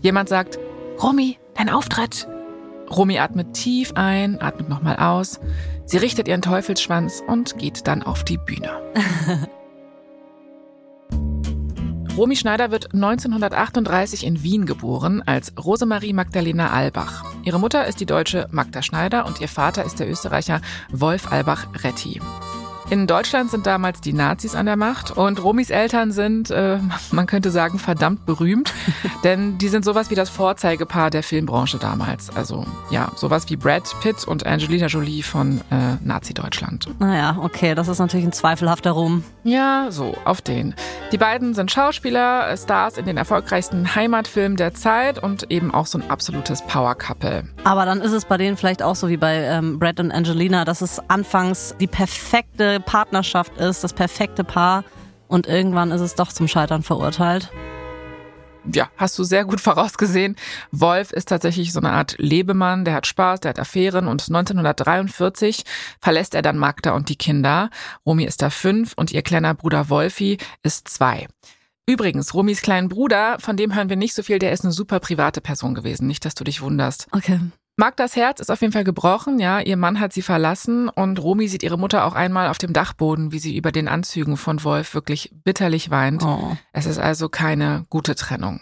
Jemand 0.00 0.28
sagt, 0.28 0.58
Romy, 1.02 1.38
dein 1.54 1.68
Auftritt. 1.68 2.26
Romy 2.90 3.18
atmet 3.18 3.54
tief 3.54 3.92
ein, 3.94 4.40
atmet 4.40 4.68
nochmal 4.68 4.96
aus. 4.96 5.40
Sie 5.84 5.98
richtet 5.98 6.28
ihren 6.28 6.42
Teufelsschwanz 6.42 7.22
und 7.26 7.58
geht 7.58 7.86
dann 7.86 8.02
auf 8.02 8.24
die 8.24 8.38
Bühne. 8.38 8.70
Romy 12.16 12.34
Schneider 12.34 12.70
wird 12.70 12.94
1938 12.94 14.24
in 14.24 14.42
Wien 14.42 14.64
geboren 14.64 15.22
als 15.26 15.52
Rosemarie 15.62 16.14
Magdalena 16.14 16.70
Albach. 16.70 17.24
Ihre 17.44 17.60
Mutter 17.60 17.86
ist 17.86 18.00
die 18.00 18.06
deutsche 18.06 18.48
Magda 18.50 18.80
Schneider 18.80 19.26
und 19.26 19.42
ihr 19.42 19.48
Vater 19.48 19.84
ist 19.84 20.00
der 20.00 20.08
Österreicher 20.08 20.62
Wolf 20.90 21.30
Albach-Retti. 21.30 22.22
In 22.88 23.08
Deutschland 23.08 23.50
sind 23.50 23.66
damals 23.66 24.00
die 24.00 24.12
Nazis 24.12 24.54
an 24.54 24.66
der 24.66 24.76
Macht 24.76 25.10
und 25.10 25.42
Romys 25.42 25.70
Eltern 25.70 26.12
sind, 26.12 26.52
äh, 26.52 26.78
man 27.10 27.26
könnte 27.26 27.50
sagen, 27.50 27.80
verdammt 27.80 28.26
berühmt, 28.26 28.72
denn 29.24 29.58
die 29.58 29.66
sind 29.66 29.84
sowas 29.84 30.08
wie 30.10 30.14
das 30.14 30.30
Vorzeigepaar 30.30 31.10
der 31.10 31.24
Filmbranche 31.24 31.78
damals. 31.78 32.30
Also 32.36 32.64
ja, 32.90 33.10
sowas 33.16 33.50
wie 33.50 33.56
Brad 33.56 33.82
Pitt 34.02 34.28
und 34.28 34.46
Angelina 34.46 34.86
Jolie 34.86 35.22
von 35.22 35.62
äh, 35.72 35.96
Nazi-Deutschland. 36.00 36.88
Naja, 37.00 37.38
okay, 37.42 37.74
das 37.74 37.88
ist 37.88 37.98
natürlich 37.98 38.24
ein 38.24 38.32
zweifelhafter 38.32 38.92
Ruhm. 38.92 39.24
Ja, 39.42 39.88
so, 39.90 40.14
auf 40.24 40.40
den. 40.40 40.74
Die 41.10 41.18
beiden 41.18 41.54
sind 41.54 41.72
Schauspieler, 41.72 42.56
Stars 42.56 42.98
in 42.98 43.04
den 43.04 43.16
erfolgreichsten 43.16 43.96
Heimatfilmen 43.96 44.56
der 44.56 44.74
Zeit 44.74 45.20
und 45.20 45.50
eben 45.50 45.74
auch 45.74 45.86
so 45.86 45.98
ein 45.98 46.08
absolutes 46.08 46.62
Power-Couple. 46.62 47.44
Aber 47.64 47.84
dann 47.84 48.00
ist 48.00 48.12
es 48.12 48.24
bei 48.24 48.36
denen 48.36 48.56
vielleicht 48.56 48.82
auch 48.82 48.94
so 48.94 49.08
wie 49.08 49.16
bei 49.16 49.42
ähm, 49.42 49.80
Brad 49.80 49.98
und 49.98 50.12
Angelina, 50.12 50.64
dass 50.64 50.82
es 50.82 51.00
anfangs 51.08 51.74
die 51.80 51.88
perfekte 51.88 52.75
Partnerschaft 52.80 53.56
ist, 53.58 53.84
das 53.84 53.92
perfekte 53.92 54.44
Paar 54.44 54.84
und 55.28 55.46
irgendwann 55.46 55.90
ist 55.90 56.00
es 56.00 56.14
doch 56.14 56.32
zum 56.32 56.48
Scheitern 56.48 56.82
verurteilt. 56.82 57.50
Ja, 58.72 58.90
hast 58.96 59.18
du 59.18 59.24
sehr 59.24 59.44
gut 59.44 59.60
vorausgesehen. 59.62 60.36
Wolf 60.70 61.12
ist 61.12 61.28
tatsächlich 61.28 61.72
so 61.72 61.80
eine 61.80 61.92
Art 61.92 62.16
Lebemann, 62.18 62.84
der 62.84 62.94
hat 62.94 63.06
Spaß, 63.06 63.40
der 63.40 63.50
hat 63.50 63.58
Affären 63.58 64.08
und 64.08 64.22
1943 64.28 65.62
verlässt 66.00 66.34
er 66.34 66.42
dann 66.42 66.58
Magda 66.58 66.92
und 66.92 67.08
die 67.08 67.16
Kinder. 67.16 67.70
Romy 68.04 68.24
ist 68.24 68.42
da 68.42 68.50
fünf 68.50 68.92
und 68.96 69.12
ihr 69.12 69.22
kleiner 69.22 69.54
Bruder 69.54 69.88
Wolfi 69.88 70.38
ist 70.62 70.88
zwei. 70.88 71.28
Übrigens, 71.88 72.34
Romys 72.34 72.62
kleinen 72.62 72.88
Bruder, 72.88 73.38
von 73.38 73.56
dem 73.56 73.74
hören 73.74 73.88
wir 73.88 73.96
nicht 73.96 74.14
so 74.14 74.24
viel, 74.24 74.40
der 74.40 74.50
ist 74.50 74.64
eine 74.64 74.72
super 74.72 74.98
private 74.98 75.40
Person 75.40 75.74
gewesen. 75.74 76.08
Nicht, 76.08 76.24
dass 76.24 76.34
du 76.34 76.42
dich 76.42 76.60
wunderst. 76.60 77.06
Okay. 77.12 77.38
Magdas 77.78 78.16
Herz 78.16 78.40
ist 78.40 78.50
auf 78.50 78.62
jeden 78.62 78.72
Fall 78.72 78.84
gebrochen, 78.84 79.38
ja. 79.38 79.60
Ihr 79.60 79.76
Mann 79.76 80.00
hat 80.00 80.14
sie 80.14 80.22
verlassen 80.22 80.88
und 80.88 81.22
Romy 81.22 81.46
sieht 81.46 81.62
ihre 81.62 81.78
Mutter 81.78 82.06
auch 82.06 82.14
einmal 82.14 82.48
auf 82.48 82.56
dem 82.56 82.72
Dachboden, 82.72 83.32
wie 83.32 83.38
sie 83.38 83.54
über 83.54 83.70
den 83.70 83.86
Anzügen 83.86 84.38
von 84.38 84.64
Wolf 84.64 84.94
wirklich 84.94 85.30
bitterlich 85.44 85.90
weint. 85.90 86.22
Oh. 86.22 86.56
Es 86.72 86.86
ist 86.86 86.98
also 86.98 87.28
keine 87.28 87.84
gute 87.90 88.14
Trennung. 88.14 88.60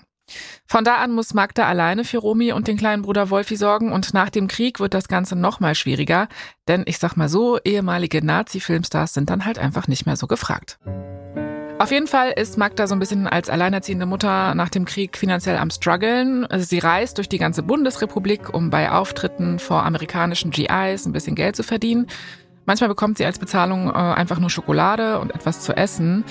Von 0.66 0.84
da 0.84 0.96
an 0.96 1.12
muss 1.12 1.34
Magda 1.34 1.66
alleine 1.66 2.02
für 2.02 2.18
Romy 2.18 2.52
und 2.52 2.66
den 2.66 2.76
kleinen 2.76 3.02
Bruder 3.02 3.30
Wolfi 3.30 3.56
sorgen 3.56 3.92
und 3.92 4.14
nach 4.14 4.30
dem 4.30 4.48
Krieg 4.48 4.80
wird 4.80 4.94
das 4.94 5.06
Ganze 5.06 5.36
noch 5.36 5.60
mal 5.60 5.74
schwieriger, 5.74 6.28
denn 6.66 6.82
ich 6.86 6.98
sag 6.98 7.16
mal 7.16 7.28
so, 7.28 7.58
ehemalige 7.62 8.24
Nazi-Filmstars 8.24 9.12
sind 9.12 9.30
dann 9.30 9.44
halt 9.44 9.58
einfach 9.58 9.86
nicht 9.86 10.06
mehr 10.06 10.16
so 10.16 10.26
gefragt. 10.26 10.78
Auf 11.76 11.90
jeden 11.90 12.06
Fall 12.06 12.30
ist 12.30 12.56
Magda 12.56 12.86
so 12.86 12.94
ein 12.94 13.00
bisschen 13.00 13.26
als 13.26 13.50
alleinerziehende 13.50 14.06
Mutter 14.06 14.54
nach 14.54 14.68
dem 14.68 14.84
Krieg 14.84 15.18
finanziell 15.18 15.56
am 15.56 15.70
struggeln. 15.70 16.46
Also 16.46 16.64
sie 16.64 16.78
reist 16.78 17.18
durch 17.18 17.28
die 17.28 17.38
ganze 17.38 17.64
Bundesrepublik, 17.64 18.54
um 18.54 18.70
bei 18.70 18.92
Auftritten 18.92 19.58
vor 19.58 19.84
amerikanischen 19.84 20.52
GIs 20.52 21.04
ein 21.04 21.12
bisschen 21.12 21.34
Geld 21.34 21.56
zu 21.56 21.64
verdienen. 21.64 22.06
Manchmal 22.64 22.88
bekommt 22.88 23.18
sie 23.18 23.26
als 23.26 23.40
Bezahlung 23.40 23.88
äh, 23.88 23.92
einfach 23.92 24.38
nur 24.38 24.50
Schokolade 24.50 25.18
und 25.18 25.34
etwas 25.34 25.60
zu 25.60 25.76
essen. 25.76 26.24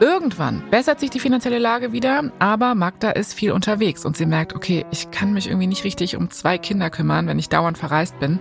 Irgendwann 0.00 0.62
bessert 0.70 0.98
sich 0.98 1.10
die 1.10 1.20
finanzielle 1.20 1.58
Lage 1.58 1.92
wieder, 1.92 2.32
aber 2.40 2.74
Magda 2.74 3.10
ist 3.10 3.32
viel 3.32 3.52
unterwegs 3.52 4.04
und 4.04 4.16
sie 4.16 4.26
merkt, 4.26 4.54
okay, 4.54 4.84
ich 4.90 5.10
kann 5.12 5.32
mich 5.32 5.46
irgendwie 5.46 5.68
nicht 5.68 5.84
richtig 5.84 6.16
um 6.16 6.30
zwei 6.30 6.58
Kinder 6.58 6.90
kümmern, 6.90 7.28
wenn 7.28 7.38
ich 7.38 7.48
dauernd 7.48 7.78
verreist 7.78 8.18
bin. 8.18 8.40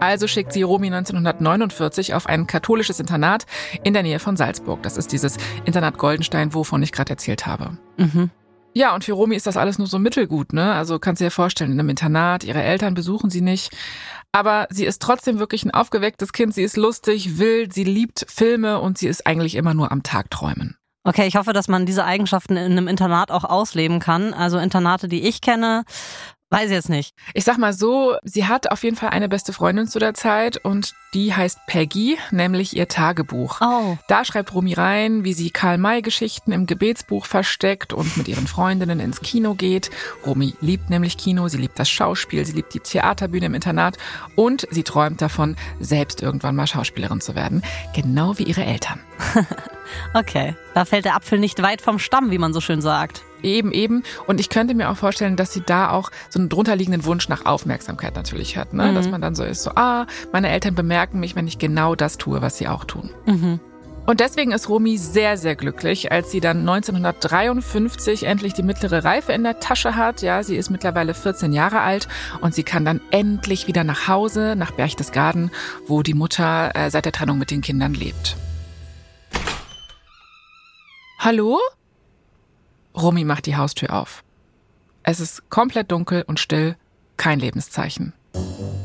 Also 0.00 0.26
schickt 0.26 0.52
sie 0.52 0.62
Romy 0.62 0.88
1949 0.88 2.14
auf 2.14 2.26
ein 2.26 2.46
katholisches 2.46 2.98
Internat 2.98 3.46
in 3.84 3.94
der 3.94 4.02
Nähe 4.02 4.18
von 4.18 4.36
Salzburg. 4.36 4.82
Das 4.82 4.96
ist 4.96 5.12
dieses 5.12 5.36
Internat 5.64 5.98
Goldenstein, 5.98 6.52
wovon 6.52 6.82
ich 6.82 6.92
gerade 6.92 7.10
erzählt 7.10 7.46
habe. 7.46 7.78
Mhm. 7.96 8.30
Ja, 8.74 8.94
und 8.94 9.04
für 9.04 9.12
Romy 9.12 9.34
ist 9.34 9.46
das 9.46 9.56
alles 9.56 9.78
nur 9.78 9.88
so 9.88 9.98
mittelgut, 9.98 10.52
ne? 10.52 10.72
Also 10.74 10.98
kannst 10.98 11.20
du 11.20 11.24
dir 11.24 11.30
vorstellen, 11.30 11.72
in 11.72 11.80
einem 11.80 11.88
Internat, 11.88 12.44
ihre 12.44 12.62
Eltern 12.62 12.94
besuchen 12.94 13.30
sie 13.30 13.40
nicht. 13.40 13.76
Aber 14.30 14.66
sie 14.70 14.84
ist 14.84 15.02
trotzdem 15.02 15.38
wirklich 15.38 15.64
ein 15.64 15.72
aufgewecktes 15.72 16.32
Kind. 16.32 16.54
Sie 16.54 16.62
ist 16.62 16.76
lustig, 16.76 17.38
wild, 17.38 17.72
sie 17.72 17.84
liebt 17.84 18.26
Filme 18.28 18.80
und 18.80 18.98
sie 18.98 19.08
ist 19.08 19.26
eigentlich 19.26 19.54
immer 19.54 19.74
nur 19.74 19.90
am 19.90 20.02
Tag 20.02 20.30
träumen. 20.30 20.77
Okay, 21.08 21.26
ich 21.26 21.36
hoffe, 21.36 21.54
dass 21.54 21.68
man 21.68 21.86
diese 21.86 22.04
Eigenschaften 22.04 22.58
in 22.58 22.72
einem 22.72 22.86
Internat 22.86 23.30
auch 23.30 23.44
ausleben 23.44 23.98
kann. 23.98 24.34
Also 24.34 24.58
Internate, 24.58 25.08
die 25.08 25.26
ich 25.26 25.40
kenne, 25.40 25.84
Weiß 26.50 26.70
ich 26.70 26.76
jetzt 26.76 26.88
nicht. 26.88 27.14
Ich 27.34 27.44
sag 27.44 27.58
mal 27.58 27.74
so, 27.74 28.16
sie 28.22 28.46
hat 28.46 28.70
auf 28.70 28.82
jeden 28.82 28.96
Fall 28.96 29.10
eine 29.10 29.28
beste 29.28 29.52
Freundin 29.52 29.86
zu 29.86 29.98
der 29.98 30.14
Zeit 30.14 30.56
und 30.56 30.94
die 31.12 31.34
heißt 31.34 31.58
Peggy, 31.66 32.16
nämlich 32.30 32.74
ihr 32.74 32.88
Tagebuch. 32.88 33.60
Oh. 33.60 33.98
Da 34.08 34.24
schreibt 34.24 34.54
Romy 34.54 34.72
rein, 34.72 35.24
wie 35.24 35.34
sie 35.34 35.50
Karl-May-Geschichten 35.50 36.52
im 36.52 36.64
Gebetsbuch 36.64 37.26
versteckt 37.26 37.92
und 37.92 38.16
mit 38.16 38.28
ihren 38.28 38.46
Freundinnen 38.46 38.98
ins 38.98 39.20
Kino 39.20 39.52
geht. 39.52 39.90
Romy 40.24 40.54
liebt 40.62 40.88
nämlich 40.88 41.18
Kino, 41.18 41.48
sie 41.48 41.58
liebt 41.58 41.78
das 41.78 41.90
Schauspiel, 41.90 42.46
sie 42.46 42.54
liebt 42.54 42.72
die 42.72 42.80
Theaterbühne 42.80 43.44
im 43.44 43.54
Internat 43.54 43.98
und 44.34 44.66
sie 44.70 44.84
träumt 44.84 45.20
davon, 45.20 45.54
selbst 45.80 46.22
irgendwann 46.22 46.56
mal 46.56 46.66
Schauspielerin 46.66 47.20
zu 47.20 47.34
werden. 47.34 47.62
Genau 47.94 48.38
wie 48.38 48.44
ihre 48.44 48.64
Eltern. 48.64 49.00
Okay, 50.14 50.54
da 50.74 50.84
fällt 50.84 51.04
der 51.04 51.14
Apfel 51.14 51.38
nicht 51.38 51.62
weit 51.62 51.82
vom 51.82 51.98
Stamm, 51.98 52.30
wie 52.30 52.38
man 52.38 52.52
so 52.52 52.60
schön 52.60 52.80
sagt. 52.80 53.22
Eben, 53.42 53.72
eben. 53.72 54.02
Und 54.26 54.40
ich 54.40 54.48
könnte 54.48 54.74
mir 54.74 54.90
auch 54.90 54.96
vorstellen, 54.96 55.36
dass 55.36 55.52
sie 55.52 55.62
da 55.64 55.90
auch 55.90 56.10
so 56.28 56.38
einen 56.38 56.48
drunterliegenden 56.48 57.04
Wunsch 57.04 57.28
nach 57.28 57.46
Aufmerksamkeit 57.46 58.16
natürlich 58.16 58.56
hat. 58.56 58.72
Ne? 58.72 58.86
Mhm. 58.86 58.94
Dass 58.94 59.08
man 59.08 59.20
dann 59.20 59.34
so 59.34 59.44
ist, 59.44 59.62
so, 59.62 59.70
ah, 59.76 60.06
meine 60.32 60.48
Eltern 60.48 60.74
bemerken 60.74 61.20
mich, 61.20 61.36
wenn 61.36 61.46
ich 61.46 61.58
genau 61.58 61.94
das 61.94 62.18
tue, 62.18 62.42
was 62.42 62.58
sie 62.58 62.68
auch 62.68 62.84
tun. 62.84 63.10
Mhm. 63.26 63.60
Und 64.08 64.20
deswegen 64.20 64.52
ist 64.52 64.70
Romy 64.70 64.96
sehr, 64.96 65.36
sehr 65.36 65.54
glücklich, 65.54 66.10
als 66.10 66.30
sie 66.30 66.40
dann 66.40 66.60
1953 66.60 68.22
endlich 68.22 68.54
die 68.54 68.62
mittlere 68.62 69.04
Reife 69.04 69.34
in 69.34 69.42
der 69.42 69.60
Tasche 69.60 69.96
hat. 69.96 70.22
Ja, 70.22 70.42
sie 70.42 70.56
ist 70.56 70.70
mittlerweile 70.70 71.12
14 71.12 71.52
Jahre 71.52 71.80
alt 71.80 72.08
und 72.40 72.54
sie 72.54 72.62
kann 72.62 72.86
dann 72.86 73.02
endlich 73.10 73.66
wieder 73.66 73.84
nach 73.84 74.08
Hause, 74.08 74.54
nach 74.56 74.70
Berchtesgaden, 74.70 75.50
wo 75.86 76.02
die 76.02 76.14
Mutter 76.14 76.74
äh, 76.74 76.90
seit 76.90 77.04
der 77.04 77.12
Trennung 77.12 77.36
mit 77.36 77.50
den 77.50 77.60
Kindern 77.60 77.92
lebt. 77.92 78.38
Hallo? 81.20 81.58
Romy 82.96 83.24
macht 83.24 83.46
die 83.46 83.56
Haustür 83.56 83.92
auf. 83.92 84.22
Es 85.02 85.18
ist 85.18 85.50
komplett 85.50 85.90
dunkel 85.90 86.22
und 86.24 86.38
still, 86.38 86.76
kein 87.16 87.40
Lebenszeichen. 87.40 88.12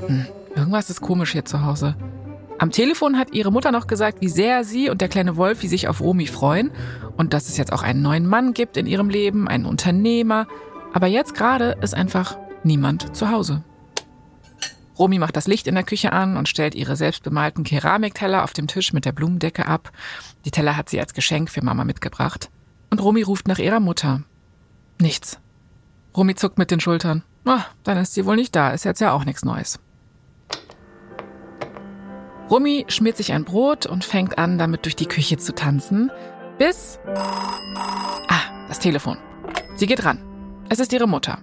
Hm, 0.08 0.26
irgendwas 0.56 0.90
ist 0.90 1.02
komisch 1.02 1.34
hier 1.34 1.46
zu 1.46 1.64
Hause. 1.64 1.96
Am 2.58 2.72
Telefon 2.72 3.20
hat 3.20 3.34
ihre 3.34 3.52
Mutter 3.52 3.72
noch 3.72 3.86
gesagt, 3.86 4.22
wie 4.22 4.30
sehr 4.30 4.64
sie 4.64 4.90
und 4.90 5.02
der 5.02 5.10
kleine 5.10 5.38
Wolfi 5.38 5.68
sich 5.68 5.88
auf 5.88 6.02
Romy 6.02 6.26
freuen 6.26 6.72
und 7.18 7.34
dass 7.34 7.50
es 7.50 7.58
jetzt 7.58 7.72
auch 7.72 7.84
einen 7.84 8.02
neuen 8.02 8.26
Mann 8.26 8.56
gibt 8.56 8.78
in 8.78 8.88
ihrem 8.88 9.10
Leben, 9.10 9.48
einen 9.48 9.66
Unternehmer. 9.66 10.48
Aber 10.92 11.06
jetzt 11.06 11.36
gerade 11.36 11.78
ist 11.82 11.94
einfach 11.94 12.38
niemand 12.64 13.16
zu 13.16 13.30
Hause. 13.30 13.64
Romy 14.98 15.18
macht 15.18 15.36
das 15.36 15.48
Licht 15.48 15.68
in 15.68 15.76
der 15.76 15.84
Küche 15.84 16.14
an 16.14 16.38
und 16.38 16.48
stellt 16.48 16.76
ihre 16.76 16.96
selbstbemalten 16.96 17.64
Keramikteller 17.64 18.44
auf 18.44 18.54
dem 18.54 18.68
Tisch 18.68 18.94
mit 18.94 19.06
der 19.06 19.12
Blumendecke 19.12 19.66
ab. 19.66 19.92
Die 20.46 20.52
Teller 20.52 20.78
hat 20.78 20.90
sie 20.90 21.00
als 21.00 21.14
Geschenk 21.14 21.50
für 21.50 21.64
Mama 21.64 21.84
mitgebracht. 21.84 22.50
Und 22.90 23.02
Romy 23.02 23.24
ruft 23.24 23.48
nach 23.48 23.58
ihrer 23.58 23.80
Mutter. 23.80 24.22
Nichts. 25.00 25.40
Romy 26.16 26.36
zuckt 26.36 26.60
mit 26.60 26.70
den 26.70 26.80
Schultern. 26.80 27.24
Ah, 27.46 27.66
dann 27.84 27.98
ist 27.98 28.14
sie 28.14 28.26
wohl 28.26 28.36
nicht 28.36 28.56
da, 28.56 28.72
ist 28.72 28.86
jetzt 28.86 29.02
ja 29.02 29.12
auch 29.14 29.26
nichts 29.26 29.44
Neues. 29.44 29.80
Romy 32.50 32.86
schmiert 32.88 33.18
sich 33.18 33.34
ein 33.34 33.46
Brot 33.46 33.86
und 33.86 34.04
fängt 34.04 34.38
an, 34.38 34.60
damit 34.60 34.86
durch 34.86 34.96
die 34.96 35.08
Küche 35.08 35.38
zu 35.38 35.56
tanzen, 35.56 36.12
bis... 36.60 37.00
Ah, 37.06 38.68
das 38.68 38.80
Telefon. 38.80 39.18
Sie 39.76 39.88
geht 39.88 40.06
ran. 40.06 40.20
Es 40.70 40.80
ist 40.80 40.94
ihre 40.94 41.08
Mutter. 41.08 41.40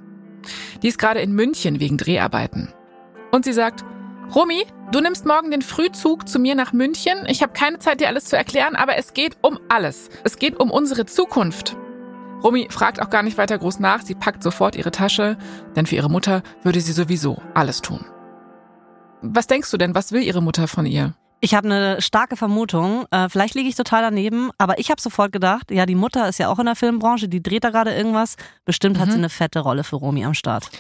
Die 0.83 0.89
ist 0.89 0.99
gerade 0.99 1.21
in 1.21 1.33
München 1.33 1.81
wegen 1.81 1.97
Dreharbeiten. 1.97 2.73
Und 3.31 3.45
sie 3.45 3.53
sagt, 3.53 3.85
Romy, 4.35 4.65
du 4.93 5.01
nimmst 5.01 5.27
morgen 5.27 5.51
den 5.51 5.63
Frühzug 5.63 6.29
zu 6.29 6.39
mir 6.39 6.55
nach 6.55 6.73
München. 6.73 7.15
Ich 7.27 7.43
habe 7.43 7.53
keine 7.53 7.79
Zeit, 7.79 8.01
dir 8.01 8.09
alles 8.09 8.25
zu 8.27 8.37
erklären, 8.37 8.77
aber 8.77 8.97
es 8.97 9.13
geht 9.13 9.37
um 9.43 9.59
alles. 9.69 10.09
Es 10.25 10.37
geht 10.39 10.59
um 10.59 10.71
unsere 10.71 11.07
Zukunft. 11.07 11.77
Romy 12.43 12.69
fragt 12.71 13.03
auch 13.03 13.11
gar 13.11 13.23
nicht 13.23 13.39
weiter 13.39 13.59
groß 13.59 13.81
nach. 13.81 14.03
Sie 14.03 14.15
packt 14.15 14.43
sofort 14.43 14.75
ihre 14.77 14.91
Tasche, 14.91 15.37
denn 15.77 15.87
für 15.87 15.97
ihre 15.97 16.09
Mutter 16.11 16.43
würde 16.63 16.81
sie 16.81 16.93
sowieso 16.93 17.43
alles 17.55 17.83
tun. 17.83 18.05
Was 19.23 19.47
denkst 19.47 19.71
du 19.71 19.77
denn, 19.77 19.95
was 19.95 20.13
will 20.13 20.23
ihre 20.23 20.41
Mutter 20.43 20.67
von 20.67 20.87
ihr? 20.87 21.15
Ich 21.43 21.55
habe 21.55 21.69
eine 21.69 22.01
starke 22.03 22.37
Vermutung. 22.37 23.07
Äh, 23.11 23.29
vielleicht 23.31 23.55
liege 23.55 23.69
ich 23.69 23.75
total 23.75 24.03
daneben, 24.03 24.51
aber 24.59 24.79
ich 24.79 24.91
habe 24.91 25.01
sofort 25.01 25.33
gedacht, 25.33 25.71
ja, 25.71 25.87
die 25.87 25.95
Mutter 25.95 26.29
ist 26.29 26.39
ja 26.39 26.49
auch 26.49 26.59
in 26.59 26.67
der 26.67 26.77
Filmbranche, 26.77 27.29
die 27.29 27.43
dreht 27.43 27.65
da 27.65 27.71
gerade 27.71 27.95
irgendwas. 27.95 28.37
Bestimmt 28.65 28.99
hat 28.99 29.09
Mhm. 29.09 29.13
sie 29.13 29.19
eine 29.19 29.29
fette 29.31 29.61
Rolle 29.61 29.83
für 29.85 29.97
Romy 29.97 30.25
am 30.25 30.35
Start. 30.35 30.71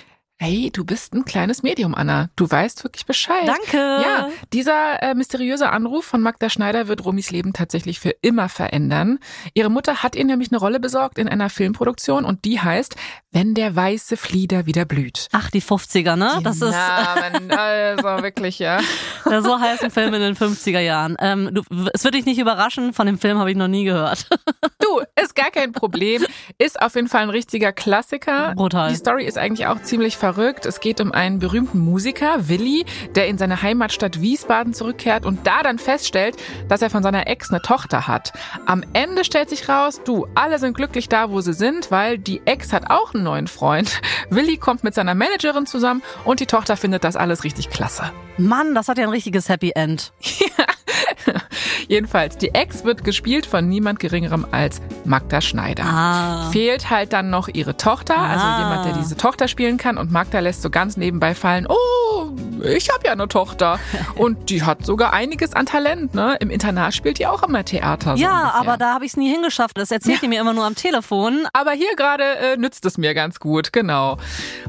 Hey, 0.42 0.70
du 0.72 0.86
bist 0.86 1.12
ein 1.12 1.26
kleines 1.26 1.62
Medium, 1.62 1.94
Anna. 1.94 2.30
Du 2.34 2.50
weißt 2.50 2.82
wirklich 2.82 3.04
Bescheid. 3.04 3.46
Danke. 3.46 3.76
Ja, 3.76 4.30
dieser 4.54 5.02
äh, 5.02 5.14
mysteriöse 5.14 5.68
Anruf 5.68 6.06
von 6.06 6.22
Magda 6.22 6.48
Schneider 6.48 6.88
wird 6.88 7.04
Romys 7.04 7.30
Leben 7.30 7.52
tatsächlich 7.52 8.00
für 8.00 8.14
immer 8.22 8.48
verändern. 8.48 9.18
Ihre 9.52 9.68
Mutter 9.68 10.02
hat 10.02 10.16
ihr 10.16 10.24
nämlich 10.24 10.50
eine 10.50 10.58
Rolle 10.58 10.80
besorgt 10.80 11.18
in 11.18 11.28
einer 11.28 11.50
Filmproduktion 11.50 12.24
und 12.24 12.46
die 12.46 12.58
heißt 12.58 12.96
Wenn 13.32 13.52
der 13.52 13.76
weiße 13.76 14.16
Flieder 14.16 14.64
wieder 14.64 14.86
blüht. 14.86 15.28
Ach, 15.32 15.50
die 15.50 15.60
50er, 15.60 16.16
ne? 16.16 16.40
Das 16.42 16.56
ist 16.56 16.70
Namen, 16.70 17.52
also 17.52 18.22
wirklich, 18.22 18.58
ja. 18.58 18.80
der 19.28 19.42
so 19.42 19.60
heiße 19.60 19.90
Film 19.90 20.14
in 20.14 20.22
den 20.22 20.36
50er 20.36 20.80
Jahren. 20.80 21.18
Ähm, 21.20 21.50
du, 21.52 21.62
es 21.92 22.02
wird 22.02 22.14
dich 22.14 22.24
nicht 22.24 22.38
überraschen, 22.38 22.94
von 22.94 23.04
dem 23.04 23.18
Film 23.18 23.38
habe 23.38 23.50
ich 23.50 23.58
noch 23.58 23.68
nie 23.68 23.84
gehört. 23.84 24.26
Du, 24.82 25.00
ist 25.22 25.36
gar 25.36 25.50
kein 25.50 25.70
Problem. 25.70 26.24
Ist 26.58 26.80
auf 26.82 26.96
jeden 26.96 27.06
Fall 27.06 27.22
ein 27.22 27.30
richtiger 27.30 27.70
Klassiker. 27.70 28.54
Brutal. 28.56 28.90
Die 28.90 28.96
Story 28.96 29.24
ist 29.24 29.38
eigentlich 29.38 29.66
auch 29.68 29.80
ziemlich 29.82 30.16
verrückt. 30.16 30.29
Es 30.38 30.80
geht 30.80 31.00
um 31.00 31.12
einen 31.12 31.38
berühmten 31.38 31.80
Musiker, 31.80 32.48
Willi, 32.48 32.84
der 33.14 33.28
in 33.28 33.38
seine 33.38 33.62
Heimatstadt 33.62 34.20
Wiesbaden 34.20 34.74
zurückkehrt 34.74 35.26
und 35.26 35.46
da 35.46 35.62
dann 35.62 35.78
feststellt, 35.78 36.36
dass 36.68 36.82
er 36.82 36.90
von 36.90 37.02
seiner 37.02 37.26
Ex 37.26 37.50
eine 37.50 37.62
Tochter 37.62 38.06
hat. 38.06 38.32
Am 38.66 38.84
Ende 38.92 39.24
stellt 39.24 39.50
sich 39.50 39.68
raus, 39.68 40.00
du, 40.04 40.26
alle 40.34 40.58
sind 40.58 40.76
glücklich 40.76 41.08
da, 41.08 41.30
wo 41.30 41.40
sie 41.40 41.52
sind, 41.52 41.90
weil 41.90 42.18
die 42.18 42.42
Ex 42.44 42.72
hat 42.72 42.90
auch 42.90 43.14
einen 43.14 43.24
neuen 43.24 43.46
Freund. 43.46 44.00
Willi 44.30 44.56
kommt 44.56 44.84
mit 44.84 44.94
seiner 44.94 45.14
Managerin 45.14 45.66
zusammen 45.66 46.02
und 46.24 46.40
die 46.40 46.46
Tochter 46.46 46.76
findet 46.76 47.04
das 47.04 47.16
alles 47.16 47.44
richtig 47.44 47.70
klasse. 47.70 48.12
Mann, 48.38 48.74
das 48.74 48.88
hat 48.88 48.98
ja 48.98 49.04
ein 49.04 49.10
richtiges 49.10 49.48
Happy 49.48 49.72
End. 49.74 50.12
Jedenfalls, 51.88 52.36
die 52.38 52.54
Ex 52.54 52.84
wird 52.84 53.04
gespielt 53.04 53.46
von 53.46 53.68
niemand 53.68 53.98
Geringerem 54.00 54.46
als 54.50 54.80
Magda 55.04 55.40
Schneider. 55.40 55.84
Ah. 55.84 56.50
Fehlt 56.50 56.90
halt 56.90 57.12
dann 57.12 57.30
noch 57.30 57.48
ihre 57.48 57.76
Tochter, 57.76 58.16
also 58.16 58.44
Ah. 58.44 58.58
jemand, 58.60 58.84
der 58.86 58.92
diese 59.02 59.16
Tochter 59.16 59.48
spielen 59.48 59.76
kann. 59.76 59.98
Und 59.98 60.10
Magda 60.12 60.38
lässt 60.40 60.62
so 60.62 60.70
ganz 60.70 60.96
nebenbei 60.96 61.34
fallen, 61.34 61.66
oh, 61.68 62.30
ich 62.64 62.90
habe 62.90 63.06
ja 63.06 63.12
eine 63.12 63.28
Tochter. 63.28 63.78
Und 64.16 64.50
die 64.50 64.62
hat 64.62 64.84
sogar 64.84 65.12
einiges 65.12 65.52
an 65.54 65.66
Talent. 65.66 66.14
Ne? 66.14 66.36
Im 66.40 66.50
Internat 66.50 66.94
spielt 66.94 67.18
die 67.18 67.26
auch 67.26 67.42
immer 67.42 67.64
Theater. 67.64 68.16
So 68.16 68.22
Ja, 68.22 68.40
ungefähr. 68.40 68.60
aber 68.60 68.76
da 68.76 68.94
habe 68.94 69.04
ich 69.04 69.12
es 69.12 69.16
nie 69.16 69.30
hingeschafft. 69.32 69.76
Das 69.78 69.90
erzählt 69.90 70.22
die 70.22 70.28
mir 70.28 70.40
immer 70.40 70.52
nur 70.52 70.64
am 70.64 70.74
Telefon. 70.74 71.46
Aber 71.52 71.72
hier 71.72 71.94
gerade 71.96 72.24
äh, 72.24 72.56
nützt 72.56 72.84
es 72.86 72.98
mir 72.98 73.14
ganz 73.14 73.40
gut, 73.40 73.72
genau. 73.72 74.18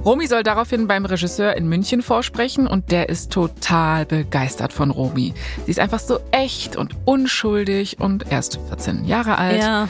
Romy 0.06 0.28
soll 0.28 0.44
daraufhin 0.44 0.88
beim 0.88 1.06
Regisseur 1.06 1.56
in 1.56 1.68
München 1.68 2.02
vorsprechen 2.02 2.68
und 2.68 2.92
der 2.92 3.10
ist 3.10 3.32
total 3.32 4.06
begeistert 4.06 4.74
von 4.74 4.92
Romy. 4.92 5.34
Sie 5.66 5.72
ist 5.72 5.80
einfach 5.80 6.00
so 6.00 6.20
echt 6.32 6.76
und 6.76 6.96
unschuldig 7.06 8.00
und 8.00 8.32
erst 8.32 8.60
14 8.70 9.06
Jahre 9.06 9.38
alt. 9.38 9.62
Ja. 9.62 9.88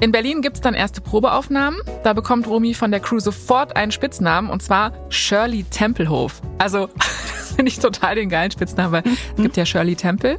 In 0.00 0.12
Berlin 0.12 0.42
gibt's 0.42 0.60
dann 0.60 0.74
erste 0.74 1.00
Probeaufnahmen. 1.00 1.80
Da 2.02 2.12
bekommt 2.12 2.46
Romy 2.46 2.74
von 2.74 2.90
der 2.90 3.00
Crew 3.00 3.20
sofort 3.20 3.76
einen 3.76 3.92
Spitznamen 3.92 4.50
und 4.50 4.62
zwar 4.62 4.92
Shirley 5.08 5.64
Tempelhof. 5.64 6.42
Also 6.58 6.88
finde 7.56 7.70
ich 7.70 7.78
total 7.78 8.16
den 8.16 8.28
geilen 8.28 8.50
Spitznamen, 8.50 8.92
weil 8.92 9.02
es 9.36 9.42
gibt 9.42 9.56
ja 9.56 9.64
Shirley 9.64 9.94
Temple 9.94 10.38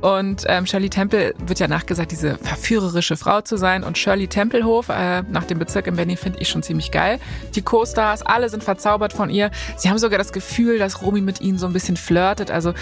und 0.00 0.44
ähm, 0.46 0.66
Shirley 0.66 0.90
Temple 0.90 1.34
wird 1.38 1.58
ja 1.58 1.68
nachgesagt, 1.68 2.12
diese 2.12 2.36
verführerische 2.36 3.16
Frau 3.16 3.40
zu 3.40 3.56
sein 3.56 3.82
und 3.82 3.96
Shirley 3.96 4.28
Tempelhof 4.28 4.90
äh, 4.90 5.22
nach 5.22 5.44
dem 5.44 5.58
Bezirk 5.58 5.86
in 5.86 5.96
Berlin 5.96 6.16
finde 6.16 6.38
ich 6.40 6.48
schon 6.48 6.62
ziemlich 6.62 6.90
geil. 6.90 7.18
Die 7.54 7.62
Co-Stars, 7.62 8.22
alle 8.22 8.48
sind 8.48 8.62
verzaubert 8.62 9.12
von 9.12 9.30
ihr. 9.30 9.50
Sie 9.76 9.88
haben 9.88 9.98
sogar 9.98 10.18
das 10.18 10.32
Gefühl, 10.32 10.78
dass 10.78 11.02
Romy 11.02 11.20
mit 11.20 11.40
ihnen 11.40 11.58
so 11.58 11.66
ein 11.66 11.72
bisschen 11.72 11.96
flirtet. 11.96 12.50
Also 12.50 12.74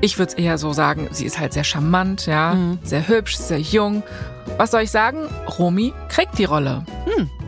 ich 0.00 0.18
würde 0.18 0.32
es 0.32 0.38
eher 0.38 0.58
so 0.58 0.72
sagen, 0.72 1.08
sie 1.12 1.24
ist 1.24 1.38
halt 1.38 1.52
sehr 1.54 1.64
charmant, 1.64 2.26
ja, 2.26 2.56
sehr 2.82 3.08
hübsch, 3.08 3.36
sehr 3.36 3.60
jung. 3.60 4.02
Was 4.56 4.70
soll 4.70 4.82
ich 4.82 4.90
sagen? 4.90 5.28
Romy 5.58 5.92
kriegt 6.08 6.38
die 6.38 6.44
Rolle. 6.44 6.84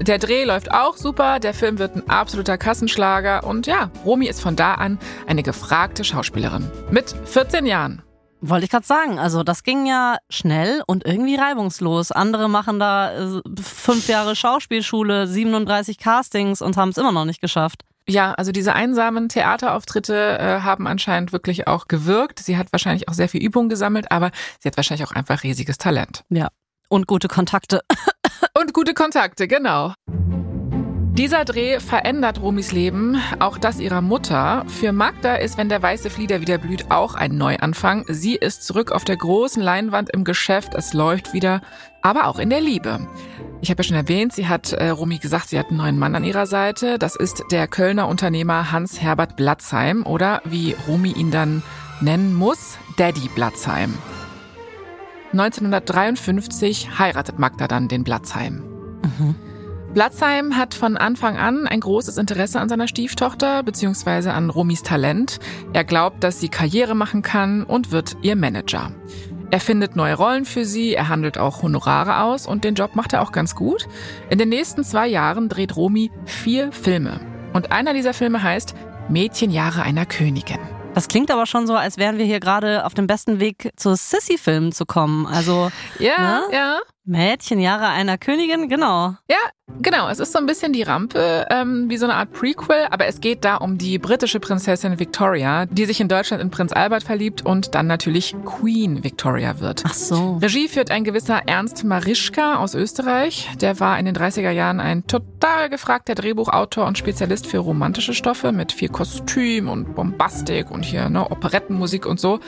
Der 0.00 0.18
Dreh 0.18 0.44
läuft 0.44 0.70
auch 0.72 0.96
super, 0.96 1.38
der 1.38 1.54
Film 1.54 1.78
wird 1.78 1.96
ein 1.96 2.08
absoluter 2.08 2.58
Kassenschlager 2.58 3.44
und 3.44 3.66
ja, 3.66 3.90
Romy 4.04 4.26
ist 4.26 4.40
von 4.40 4.56
da 4.56 4.74
an 4.74 4.98
eine 5.26 5.42
gefragte 5.42 6.04
Schauspielerin. 6.04 6.70
Mit 6.90 7.14
14 7.24 7.66
Jahren. 7.66 8.02
Wollte 8.40 8.64
ich 8.64 8.70
gerade 8.70 8.84
sagen. 8.84 9.18
Also 9.18 9.42
das 9.42 9.62
ging 9.62 9.86
ja 9.86 10.18
schnell 10.28 10.82
und 10.86 11.06
irgendwie 11.06 11.36
reibungslos. 11.36 12.12
Andere 12.12 12.50
machen 12.50 12.78
da 12.78 13.12
äh, 13.12 13.40
fünf 13.62 14.08
Jahre 14.08 14.36
Schauspielschule, 14.36 15.26
37 15.26 15.96
Castings 15.96 16.60
und 16.60 16.76
haben 16.76 16.90
es 16.90 16.98
immer 16.98 17.12
noch 17.12 17.24
nicht 17.24 17.40
geschafft. 17.40 17.84
Ja, 18.06 18.32
also 18.32 18.52
diese 18.52 18.74
einsamen 18.74 19.30
Theaterauftritte 19.30 20.38
äh, 20.38 20.60
haben 20.60 20.86
anscheinend 20.86 21.32
wirklich 21.32 21.66
auch 21.66 21.88
gewirkt. 21.88 22.38
Sie 22.38 22.58
hat 22.58 22.70
wahrscheinlich 22.70 23.08
auch 23.08 23.14
sehr 23.14 23.30
viel 23.30 23.42
Übung 23.42 23.70
gesammelt, 23.70 24.12
aber 24.12 24.30
sie 24.60 24.68
hat 24.68 24.76
wahrscheinlich 24.76 25.08
auch 25.08 25.12
einfach 25.12 25.42
riesiges 25.42 25.78
Talent. 25.78 26.24
Ja. 26.28 26.48
Und 26.94 27.08
gute 27.08 27.26
Kontakte. 27.26 27.80
Und 28.56 28.72
gute 28.72 28.94
Kontakte, 28.94 29.48
genau. 29.48 29.94
Dieser 30.06 31.44
Dreh 31.44 31.80
verändert 31.80 32.40
Romis 32.40 32.70
Leben, 32.70 33.20
auch 33.40 33.58
das 33.58 33.80
ihrer 33.80 34.00
Mutter. 34.00 34.64
Für 34.68 34.92
Magda 34.92 35.34
ist, 35.34 35.58
wenn 35.58 35.68
der 35.68 35.82
weiße 35.82 36.08
Flieder 36.08 36.40
wieder 36.40 36.58
blüht, 36.58 36.92
auch 36.92 37.16
ein 37.16 37.36
Neuanfang. 37.36 38.04
Sie 38.06 38.36
ist 38.36 38.64
zurück 38.64 38.92
auf 38.92 39.02
der 39.02 39.16
großen 39.16 39.60
Leinwand 39.60 40.10
im 40.10 40.22
Geschäft, 40.22 40.76
es 40.76 40.92
läuft 40.92 41.32
wieder, 41.32 41.62
aber 42.00 42.28
auch 42.28 42.38
in 42.38 42.50
der 42.50 42.60
Liebe. 42.60 43.00
Ich 43.60 43.70
habe 43.70 43.82
ja 43.82 43.88
schon 43.88 43.96
erwähnt, 43.96 44.32
sie 44.32 44.46
hat 44.46 44.72
äh, 44.72 44.90
Romy 44.90 45.18
gesagt, 45.18 45.48
sie 45.48 45.58
hat 45.58 45.70
einen 45.70 45.78
neuen 45.78 45.98
Mann 45.98 46.14
an 46.14 46.22
ihrer 46.22 46.46
Seite. 46.46 47.00
Das 47.00 47.16
ist 47.16 47.42
der 47.50 47.66
Kölner 47.66 48.06
Unternehmer 48.06 48.70
Hans-Herbert 48.70 49.34
Blatzheim 49.34 50.06
oder 50.06 50.42
wie 50.44 50.76
Romy 50.86 51.10
ihn 51.10 51.32
dann 51.32 51.64
nennen 52.00 52.34
muss, 52.36 52.78
Daddy 52.96 53.28
Blatzheim. 53.34 53.98
1953 55.34 56.98
heiratet 56.98 57.38
Magda 57.38 57.66
dann 57.66 57.88
den 57.88 58.04
Blatzheim. 58.04 58.62
Mhm. 59.02 59.34
Blatzheim 59.92 60.56
hat 60.56 60.74
von 60.74 60.96
Anfang 60.96 61.36
an 61.36 61.68
ein 61.68 61.80
großes 61.80 62.18
Interesse 62.18 62.60
an 62.60 62.68
seiner 62.68 62.88
Stieftochter 62.88 63.62
bzw. 63.62 64.30
an 64.30 64.50
Romis 64.50 64.82
Talent. 64.82 65.38
Er 65.72 65.84
glaubt, 65.84 66.24
dass 66.24 66.40
sie 66.40 66.48
Karriere 66.48 66.94
machen 66.94 67.22
kann 67.22 67.62
und 67.62 67.92
wird 67.92 68.16
ihr 68.22 68.34
Manager. 68.34 68.90
Er 69.50 69.60
findet 69.60 69.94
neue 69.94 70.14
Rollen 70.14 70.46
für 70.46 70.64
sie, 70.64 70.94
er 70.94 71.08
handelt 71.08 71.38
auch 71.38 71.62
Honorare 71.62 72.22
aus 72.22 72.46
und 72.46 72.64
den 72.64 72.74
Job 72.74 72.96
macht 72.96 73.12
er 73.12 73.22
auch 73.22 73.30
ganz 73.30 73.54
gut. 73.54 73.86
In 74.30 74.38
den 74.38 74.48
nächsten 74.48 74.82
zwei 74.82 75.06
Jahren 75.06 75.48
dreht 75.48 75.76
Romy 75.76 76.10
vier 76.24 76.72
Filme. 76.72 77.20
Und 77.52 77.70
einer 77.70 77.94
dieser 77.94 78.14
Filme 78.14 78.42
heißt 78.42 78.74
Mädchenjahre 79.08 79.82
einer 79.82 80.06
Königin. 80.06 80.58
Das 80.94 81.08
klingt 81.08 81.30
aber 81.30 81.46
schon 81.46 81.66
so, 81.66 81.74
als 81.74 81.98
wären 81.98 82.18
wir 82.18 82.24
hier 82.24 82.40
gerade 82.40 82.84
auf 82.86 82.94
dem 82.94 83.06
besten 83.06 83.40
Weg 83.40 83.72
zu 83.76 83.96
Sissy-Filmen 83.96 84.72
zu 84.72 84.86
kommen. 84.86 85.26
Also 85.26 85.70
ja, 85.98 86.18
ne? 86.18 86.42
ja. 86.52 86.78
Mädchenjahre 87.06 87.88
einer 87.88 88.16
Königin, 88.16 88.68
genau. 88.68 89.14
Ja, 89.28 89.36
genau. 89.82 90.08
Es 90.08 90.20
ist 90.20 90.32
so 90.32 90.38
ein 90.38 90.46
bisschen 90.46 90.72
die 90.72 90.82
Rampe, 90.82 91.46
ähm, 91.50 91.90
wie 91.90 91.98
so 91.98 92.06
eine 92.06 92.14
Art 92.14 92.32
Prequel, 92.32 92.86
aber 92.90 93.06
es 93.06 93.20
geht 93.20 93.44
da 93.44 93.56
um 93.56 93.76
die 93.76 93.98
britische 93.98 94.40
Prinzessin 94.40 94.98
Victoria, 94.98 95.66
die 95.66 95.84
sich 95.84 96.00
in 96.00 96.08
Deutschland 96.08 96.42
in 96.42 96.50
Prinz 96.50 96.72
Albert 96.72 97.02
verliebt 97.02 97.44
und 97.44 97.74
dann 97.74 97.86
natürlich 97.86 98.34
Queen 98.46 99.04
Victoria 99.04 99.60
wird. 99.60 99.82
Ach 99.86 99.92
so. 99.92 100.38
Regie 100.40 100.68
führt 100.68 100.90
ein 100.90 101.04
gewisser 101.04 101.42
Ernst 101.46 101.84
Marischka 101.84 102.56
aus 102.56 102.74
Österreich. 102.74 103.50
Der 103.60 103.80
war 103.80 103.98
in 103.98 104.06
den 104.06 104.16
30er 104.16 104.50
Jahren 104.50 104.80
ein 104.80 105.06
total 105.06 105.68
gefragter 105.68 106.14
Drehbuchautor 106.14 106.86
und 106.86 106.96
Spezialist 106.96 107.46
für 107.46 107.58
romantische 107.58 108.14
Stoffe 108.14 108.50
mit 108.50 108.72
viel 108.72 108.88
Kostüm 108.88 109.68
und 109.68 109.94
Bombastik 109.94 110.70
und 110.70 110.84
hier 110.84 111.10
ne, 111.10 111.30
Operettenmusik 111.30 112.06
und 112.06 112.18
so. 112.18 112.40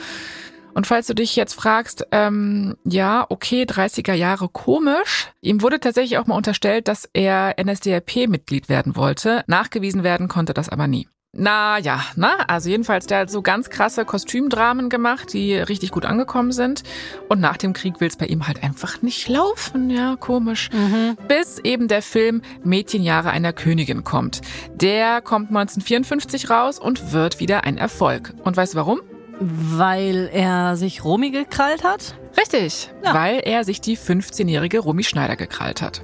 Und 0.77 0.85
falls 0.85 1.07
du 1.07 1.15
dich 1.15 1.35
jetzt 1.35 1.55
fragst, 1.55 2.05
ähm, 2.11 2.75
ja, 2.83 3.25
okay, 3.29 3.63
30er 3.63 4.13
Jahre 4.13 4.47
komisch. 4.47 5.25
Ihm 5.41 5.63
wurde 5.63 5.79
tatsächlich 5.79 6.19
auch 6.19 6.27
mal 6.27 6.35
unterstellt, 6.35 6.87
dass 6.87 7.09
er 7.13 7.55
NSDAP-Mitglied 7.59 8.69
werden 8.69 8.95
wollte. 8.95 9.43
Nachgewiesen 9.47 10.03
werden 10.03 10.27
konnte 10.27 10.53
das 10.53 10.69
aber 10.69 10.85
nie. 10.85 11.07
Na 11.33 11.79
ja, 11.79 12.03
ne? 12.15 12.29
Also 12.47 12.69
jedenfalls, 12.69 13.07
der 13.07 13.21
hat 13.21 13.31
so 13.31 13.41
ganz 13.41 13.71
krasse 13.71 14.05
Kostümdramen 14.05 14.89
gemacht, 14.89 15.33
die 15.33 15.55
richtig 15.55 15.89
gut 15.89 16.05
angekommen 16.05 16.51
sind. 16.51 16.83
Und 17.27 17.39
nach 17.39 17.57
dem 17.57 17.73
Krieg 17.73 17.99
will 17.99 18.09
es 18.09 18.17
bei 18.17 18.27
ihm 18.27 18.45
halt 18.45 18.61
einfach 18.61 19.01
nicht 19.01 19.27
laufen, 19.29 19.89
ja, 19.89 20.15
komisch. 20.15 20.69
Mhm. 20.71 21.17
Bis 21.27 21.57
eben 21.57 21.87
der 21.87 22.03
Film 22.03 22.43
Mädchenjahre 22.63 23.31
einer 23.31 23.51
Königin 23.51 24.03
kommt. 24.03 24.41
Der 24.75 25.21
kommt 25.21 25.49
1954 25.49 26.51
raus 26.51 26.77
und 26.77 27.13
wird 27.13 27.39
wieder 27.39 27.63
ein 27.63 27.79
Erfolg. 27.79 28.35
Und 28.43 28.55
weißt 28.55 28.75
du 28.75 28.77
warum? 28.77 29.01
Weil 29.39 30.29
er 30.31 30.75
sich 30.75 31.03
Romy 31.03 31.31
gekrallt 31.31 31.83
hat? 31.83 32.15
Richtig, 32.37 32.89
ja. 33.03 33.13
weil 33.13 33.39
er 33.39 33.63
sich 33.63 33.81
die 33.81 33.97
15-jährige 33.97 34.79
Romy 34.79 35.03
Schneider 35.03 35.35
gekrallt 35.35 35.81
hat. 35.81 36.01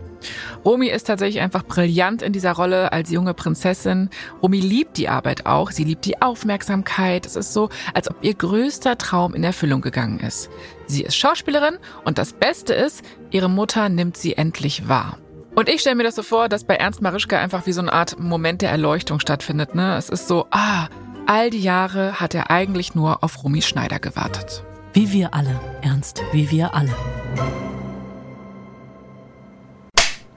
Romy 0.64 0.88
ist 0.88 1.06
tatsächlich 1.06 1.42
einfach 1.42 1.64
brillant 1.64 2.22
in 2.22 2.34
dieser 2.34 2.54
Rolle 2.54 2.92
als 2.92 3.12
junge 3.12 3.34
Prinzessin. 3.34 4.10
Romy 4.42 4.60
liebt 4.60 4.98
die 4.98 5.10
Arbeit 5.10 5.46
auch, 5.46 5.72
sie 5.72 5.84
liebt 5.84 6.06
die 6.06 6.22
Aufmerksamkeit. 6.22 7.26
Es 7.26 7.36
ist 7.36 7.54
so, 7.54 7.70
als 7.94 8.10
ob 8.10 8.18
ihr 8.22 8.34
größter 8.34 8.98
Traum 8.98 9.34
in 9.34 9.44
Erfüllung 9.44 9.82
gegangen 9.82 10.20
ist. 10.20 10.50
Sie 10.88 11.04
ist 11.04 11.16
Schauspielerin 11.16 11.78
und 12.06 12.18
das 12.18 12.34
Beste 12.34 12.74
ist, 12.74 13.04
ihre 13.32 13.50
Mutter 13.50 13.90
nimmt 13.90 14.18
sie 14.18 14.38
endlich 14.38 14.88
wahr. 14.88 15.18
Und 15.56 15.70
ich 15.70 15.82
stelle 15.82 15.96
mir 15.96 16.04
das 16.04 16.16
so 16.16 16.24
vor, 16.24 16.50
dass 16.50 16.64
bei 16.64 16.76
Ernst 16.76 17.02
Marischka 17.02 17.38
einfach 17.38 17.68
wie 17.68 17.74
so 17.74 17.82
eine 17.82 17.94
Art 17.94 18.20
Moment 18.20 18.64
der 18.64 18.72
Erleuchtung 18.72 19.20
stattfindet. 19.20 19.76
Ne? 19.76 19.98
Es 19.98 20.10
ist 20.10 20.28
so, 20.28 20.48
ah, 20.50 20.88
All 21.26 21.50
die 21.50 21.62
Jahre 21.62 22.20
hat 22.20 22.36
er 22.36 22.52
eigentlich 22.52 22.96
nur 22.96 23.24
auf 23.24 23.44
Romy 23.44 23.62
Schneider 23.62 24.00
gewartet. 24.00 24.64
Wie 24.92 25.14
wir 25.14 25.34
alle, 25.34 25.60
Ernst, 25.82 26.22
wie 26.34 26.52
wir 26.52 26.76
alle. 26.76 26.94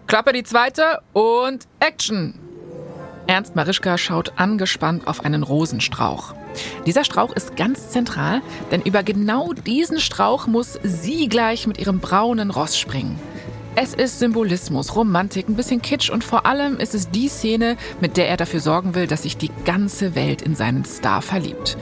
Klappe 0.06 0.32
die 0.32 0.44
zweite 0.44 1.00
und 1.12 1.66
Action! 1.80 2.38
Ernst 3.26 3.56
Marischka 3.56 3.98
schaut 3.98 4.34
angespannt 4.37 5.08
auf 5.08 5.24
einen 5.24 5.42
Rosenstrauch. 5.42 6.34
Dieser 6.87 7.02
Strauch 7.02 7.32
ist 7.32 7.56
ganz 7.56 7.90
zentral, 7.90 8.40
denn 8.70 8.80
über 8.82 9.02
genau 9.02 9.52
diesen 9.52 9.98
Strauch 9.98 10.46
muss 10.46 10.78
sie 10.84 11.28
gleich 11.28 11.66
mit 11.66 11.78
ihrem 11.78 11.98
braunen 11.98 12.52
Ross 12.52 12.78
springen. 12.78 13.18
Es 13.78 13.92
ist 13.92 14.20
Symbolismus, 14.20 14.96
Romantik, 14.96 15.50
ein 15.50 15.54
bisschen 15.54 15.82
Kitsch 15.82 16.08
und 16.08 16.24
vor 16.24 16.46
allem 16.46 16.78
ist 16.78 16.94
es 16.94 17.10
die 17.10 17.28
Szene, 17.28 17.76
mit 18.00 18.16
der 18.16 18.26
er 18.26 18.38
dafür 18.38 18.60
sorgen 18.60 18.94
will, 18.94 19.06
dass 19.06 19.24
sich 19.24 19.36
die 19.36 19.50
ganze 19.66 20.14
Welt 20.14 20.40
in 20.40 20.54
seinen 20.54 20.86
Star 20.86 21.20
verliebt. 21.20 21.76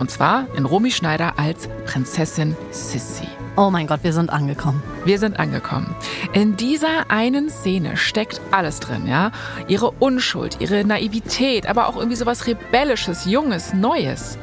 Und 0.00 0.10
zwar 0.10 0.48
in 0.56 0.66
Romy 0.66 0.90
Schneider 0.90 1.38
als 1.38 1.68
Prinzessin 1.86 2.56
Sissy. 2.72 3.28
Oh 3.56 3.70
mein 3.70 3.86
Gott, 3.86 4.00
wir 4.02 4.12
sind 4.12 4.28
angekommen. 4.28 4.82
Wir 5.04 5.20
sind 5.20 5.38
angekommen. 5.38 5.94
In 6.32 6.56
dieser 6.56 7.12
einen 7.12 7.48
Szene 7.48 7.96
steckt 7.96 8.40
alles 8.50 8.80
drin, 8.80 9.06
ja? 9.06 9.30
Ihre 9.68 9.92
Unschuld, 9.92 10.56
ihre 10.58 10.84
Naivität, 10.84 11.68
aber 11.68 11.88
auch 11.88 11.94
irgendwie 11.94 12.16
sowas 12.16 12.48
Rebellisches, 12.48 13.24
Junges, 13.24 13.72
Neues. 13.72 14.36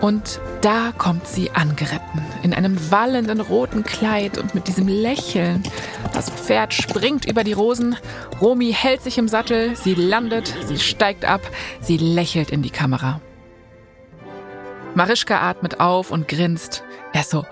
Und 0.00 0.40
da 0.62 0.92
kommt 0.96 1.26
sie 1.26 1.50
angeritten, 1.50 2.24
in 2.42 2.54
einem 2.54 2.90
wallenden 2.90 3.40
roten 3.40 3.84
Kleid 3.84 4.38
und 4.38 4.54
mit 4.54 4.66
diesem 4.66 4.88
Lächeln. 4.88 5.62
Das 6.14 6.30
Pferd 6.30 6.72
springt 6.72 7.26
über 7.26 7.44
die 7.44 7.52
Rosen, 7.52 7.96
Romy 8.40 8.72
hält 8.72 9.02
sich 9.02 9.18
im 9.18 9.28
Sattel, 9.28 9.76
sie 9.76 9.94
landet, 9.94 10.54
sie 10.66 10.78
steigt 10.78 11.26
ab, 11.26 11.42
sie 11.80 11.98
lächelt 11.98 12.50
in 12.50 12.62
die 12.62 12.70
Kamera. 12.70 13.20
Marischka 14.94 15.48
atmet 15.48 15.80
auf 15.80 16.10
und 16.10 16.28
grinst. 16.28 16.82
Er 17.12 17.22
so, 17.22 17.44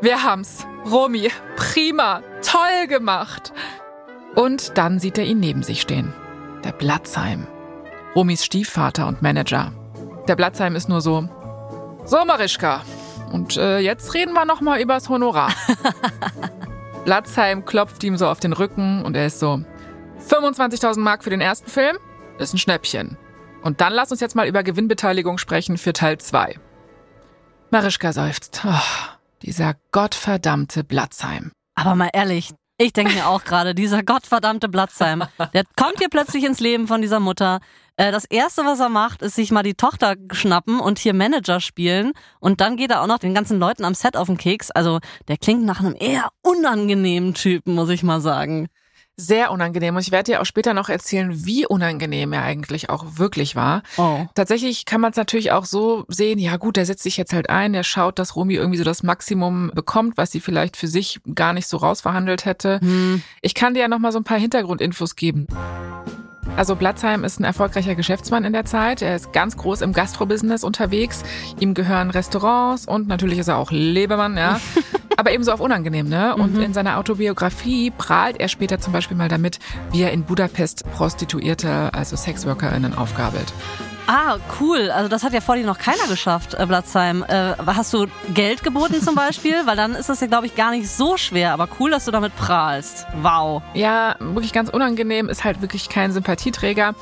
wir 0.00 0.22
haben's. 0.22 0.66
Romy, 0.90 1.30
prima, 1.56 2.22
toll 2.42 2.86
gemacht. 2.88 3.52
Und 4.34 4.78
dann 4.78 4.98
sieht 4.98 5.18
er 5.18 5.24
ihn 5.24 5.40
neben 5.40 5.62
sich 5.62 5.82
stehen. 5.82 6.14
Der 6.64 6.72
Blatzheim. 6.72 7.46
Romys 8.14 8.44
Stiefvater 8.44 9.06
und 9.06 9.22
Manager. 9.22 9.72
Der 10.26 10.36
Blatzheim 10.36 10.74
ist 10.74 10.88
nur 10.88 11.00
so, 11.00 11.28
so, 12.10 12.24
Marischka. 12.24 12.82
Und 13.30 13.56
äh, 13.56 13.78
jetzt 13.78 14.14
reden 14.14 14.32
wir 14.32 14.44
nochmal 14.44 14.80
übers 14.80 15.08
Honorar. 15.08 15.52
Latzheim 17.04 17.64
klopft 17.64 18.02
ihm 18.02 18.16
so 18.16 18.26
auf 18.26 18.40
den 18.40 18.52
Rücken 18.52 19.04
und 19.04 19.16
er 19.16 19.26
ist 19.26 19.38
so: 19.38 19.62
25.000 20.28 20.98
Mark 20.98 21.22
für 21.22 21.30
den 21.30 21.40
ersten 21.40 21.70
Film 21.70 21.96
ist 22.38 22.52
ein 22.52 22.58
Schnäppchen. 22.58 23.16
Und 23.62 23.80
dann 23.80 23.92
lass 23.92 24.10
uns 24.10 24.20
jetzt 24.20 24.34
mal 24.34 24.48
über 24.48 24.64
Gewinnbeteiligung 24.64 25.38
sprechen 25.38 25.78
für 25.78 25.92
Teil 25.92 26.18
2. 26.18 26.58
Marischka 27.70 28.12
seufzt. 28.12 28.62
Oh, 28.66 29.14
dieser 29.42 29.76
gottverdammte 29.92 30.82
Blatzheim. 30.82 31.52
Aber 31.76 31.94
mal 31.94 32.10
ehrlich, 32.12 32.50
ich 32.76 32.92
denke 32.92 33.14
mir 33.14 33.28
auch 33.28 33.44
gerade, 33.44 33.72
dieser 33.74 34.02
gottverdammte 34.02 34.68
Blatzheim, 34.68 35.22
der 35.54 35.62
kommt 35.76 35.98
hier 35.98 36.08
plötzlich 36.08 36.42
ins 36.44 36.58
Leben 36.58 36.88
von 36.88 37.02
dieser 37.02 37.20
Mutter. 37.20 37.60
Äh, 38.00 38.12
das 38.12 38.24
erste, 38.24 38.64
was 38.64 38.80
er 38.80 38.88
macht, 38.88 39.20
ist 39.20 39.34
sich 39.34 39.50
mal 39.50 39.62
die 39.62 39.74
Tochter 39.74 40.14
schnappen 40.32 40.80
und 40.80 40.98
hier 40.98 41.12
Manager 41.12 41.60
spielen. 41.60 42.12
Und 42.38 42.62
dann 42.62 42.78
geht 42.78 42.90
er 42.90 43.02
auch 43.02 43.06
noch 43.06 43.18
den 43.18 43.34
ganzen 43.34 43.58
Leuten 43.58 43.84
am 43.84 43.92
Set 43.92 44.16
auf 44.16 44.26
den 44.26 44.38
Keks. 44.38 44.70
Also 44.70 45.00
der 45.28 45.36
klingt 45.36 45.66
nach 45.66 45.80
einem 45.80 45.94
eher 45.98 46.30
unangenehmen 46.40 47.34
Typen, 47.34 47.74
muss 47.74 47.90
ich 47.90 48.02
mal 48.02 48.22
sagen 48.22 48.68
sehr 49.16 49.50
unangenehm. 49.50 49.96
Und 49.96 50.00
ich 50.00 50.12
werde 50.12 50.32
dir 50.32 50.40
auch 50.40 50.46
später 50.46 50.72
noch 50.72 50.88
erzählen, 50.88 51.44
wie 51.44 51.66
unangenehm 51.66 52.32
er 52.32 52.42
eigentlich 52.42 52.88
auch 52.88 53.18
wirklich 53.18 53.54
war. 53.54 53.82
Oh. 53.98 54.26
Tatsächlich 54.34 54.86
kann 54.86 55.02
man 55.02 55.10
es 55.10 55.18
natürlich 55.18 55.52
auch 55.52 55.66
so 55.66 56.06
sehen, 56.08 56.38
ja 56.38 56.56
gut, 56.56 56.76
der 56.76 56.86
setzt 56.86 57.02
sich 57.02 57.18
jetzt 57.18 57.34
halt 57.34 57.50
ein, 57.50 57.74
der 57.74 57.82
schaut, 57.82 58.18
dass 58.18 58.34
Romy 58.34 58.54
irgendwie 58.54 58.78
so 58.78 58.84
das 58.84 59.02
Maximum 59.02 59.72
bekommt, 59.74 60.16
was 60.16 60.30
sie 60.30 60.40
vielleicht 60.40 60.78
für 60.78 60.88
sich 60.88 61.20
gar 61.34 61.52
nicht 61.52 61.66
so 61.66 61.76
rausverhandelt 61.76 62.46
hätte. 62.46 62.80
Hm. 62.80 63.22
Ich 63.42 63.52
kann 63.52 63.74
dir 63.74 63.80
ja 63.80 63.88
noch 63.88 63.98
mal 63.98 64.12
so 64.12 64.18
ein 64.18 64.24
paar 64.24 64.38
Hintergrundinfos 64.38 65.16
geben. 65.16 65.46
Also 66.56 66.76
Blatzheim 66.76 67.24
ist 67.24 67.40
ein 67.40 67.44
erfolgreicher 67.44 67.94
Geschäftsmann 67.94 68.44
in 68.44 68.52
der 68.52 68.64
Zeit. 68.64 69.02
Er 69.02 69.16
ist 69.16 69.32
ganz 69.32 69.56
groß 69.56 69.80
im 69.80 69.92
Gastrobusiness 69.92 70.64
unterwegs. 70.64 71.22
Ihm 71.58 71.74
gehören 71.74 72.10
Restaurants 72.10 72.86
und 72.86 73.08
natürlich 73.08 73.38
ist 73.38 73.48
er 73.48 73.56
auch 73.56 73.70
Lebemann, 73.70 74.36
ja. 74.36 74.60
Aber 75.16 75.32
ebenso 75.32 75.52
auf 75.52 75.60
unangenehm, 75.60 76.08
ne? 76.08 76.34
Und 76.34 76.54
mhm. 76.54 76.62
in 76.62 76.74
seiner 76.74 76.98
Autobiografie 76.98 77.90
prahlt 77.90 78.40
er 78.40 78.48
später 78.48 78.78
zum 78.78 78.92
Beispiel 78.92 79.16
mal 79.16 79.28
damit, 79.28 79.58
wie 79.92 80.02
er 80.02 80.12
in 80.12 80.24
Budapest 80.24 80.84
Prostituierte, 80.92 81.92
also 81.92 82.16
SexworkerInnen 82.16 82.94
aufgabelt. 82.94 83.52
Ah, 84.12 84.38
cool. 84.58 84.90
Also 84.90 85.08
das 85.08 85.22
hat 85.22 85.32
ja 85.32 85.40
vor 85.40 85.54
dir 85.54 85.64
noch 85.64 85.78
keiner 85.78 86.08
geschafft, 86.08 86.54
äh, 86.54 86.66
Blatzheim. 86.66 87.24
Äh, 87.28 87.54
hast 87.64 87.94
du 87.94 88.08
Geld 88.34 88.64
geboten 88.64 89.00
zum 89.00 89.14
Beispiel? 89.14 89.54
Weil 89.66 89.76
dann 89.76 89.94
ist 89.94 90.08
das 90.08 90.20
ja, 90.20 90.26
glaube 90.26 90.46
ich, 90.46 90.56
gar 90.56 90.72
nicht 90.72 90.90
so 90.90 91.16
schwer. 91.16 91.52
Aber 91.52 91.68
cool, 91.78 91.92
dass 91.92 92.06
du 92.06 92.10
damit 92.10 92.34
prahlst. 92.34 93.06
Wow. 93.22 93.62
Ja, 93.72 94.16
wirklich 94.18 94.52
ganz 94.52 94.68
unangenehm. 94.68 95.28
Ist 95.28 95.44
halt 95.44 95.62
wirklich 95.62 95.88
kein 95.88 96.10
Sympathieträger. 96.10 96.96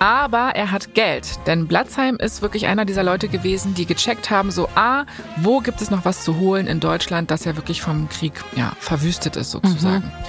Aber 0.00 0.54
er 0.54 0.70
hat 0.70 0.92
Geld, 0.94 1.46
denn 1.46 1.66
Blatzheim 1.66 2.16
ist 2.16 2.40
wirklich 2.40 2.66
einer 2.66 2.86
dieser 2.86 3.02
Leute 3.02 3.28
gewesen, 3.28 3.74
die 3.74 3.84
gecheckt 3.84 4.30
haben, 4.30 4.50
so, 4.50 4.66
ah, 4.74 5.04
wo 5.36 5.60
gibt 5.60 5.82
es 5.82 5.90
noch 5.90 6.06
was 6.06 6.24
zu 6.24 6.38
holen 6.38 6.66
in 6.66 6.80
Deutschland, 6.80 7.30
dass 7.30 7.44
er 7.44 7.56
wirklich 7.56 7.82
vom 7.82 8.08
Krieg 8.08 8.32
ja, 8.56 8.72
verwüstet 8.80 9.36
ist 9.36 9.50
sozusagen. 9.50 10.06
Mhm. 10.06 10.24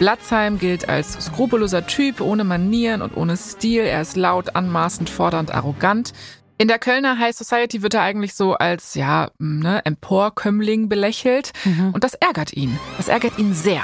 Blatzheim 0.00 0.58
gilt 0.58 0.88
als 0.88 1.12
skrupelloser 1.12 1.86
Typ, 1.86 2.22
ohne 2.22 2.42
Manieren 2.42 3.02
und 3.02 3.18
ohne 3.18 3.36
Stil. 3.36 3.82
Er 3.82 4.00
ist 4.00 4.16
laut, 4.16 4.56
anmaßend, 4.56 5.10
fordernd, 5.10 5.54
arrogant. 5.54 6.14
In 6.56 6.68
der 6.68 6.78
Kölner 6.78 7.18
High 7.18 7.36
Society 7.36 7.82
wird 7.82 7.92
er 7.92 8.00
eigentlich 8.00 8.32
so 8.32 8.54
als, 8.54 8.94
ja, 8.94 9.30
ne, 9.38 9.84
Emporkömmling 9.84 10.88
belächelt. 10.88 11.52
Mhm. 11.66 11.90
Und 11.92 12.02
das 12.02 12.14
ärgert 12.14 12.54
ihn. 12.54 12.78
Das 12.96 13.08
ärgert 13.08 13.38
ihn 13.38 13.52
sehr. 13.52 13.82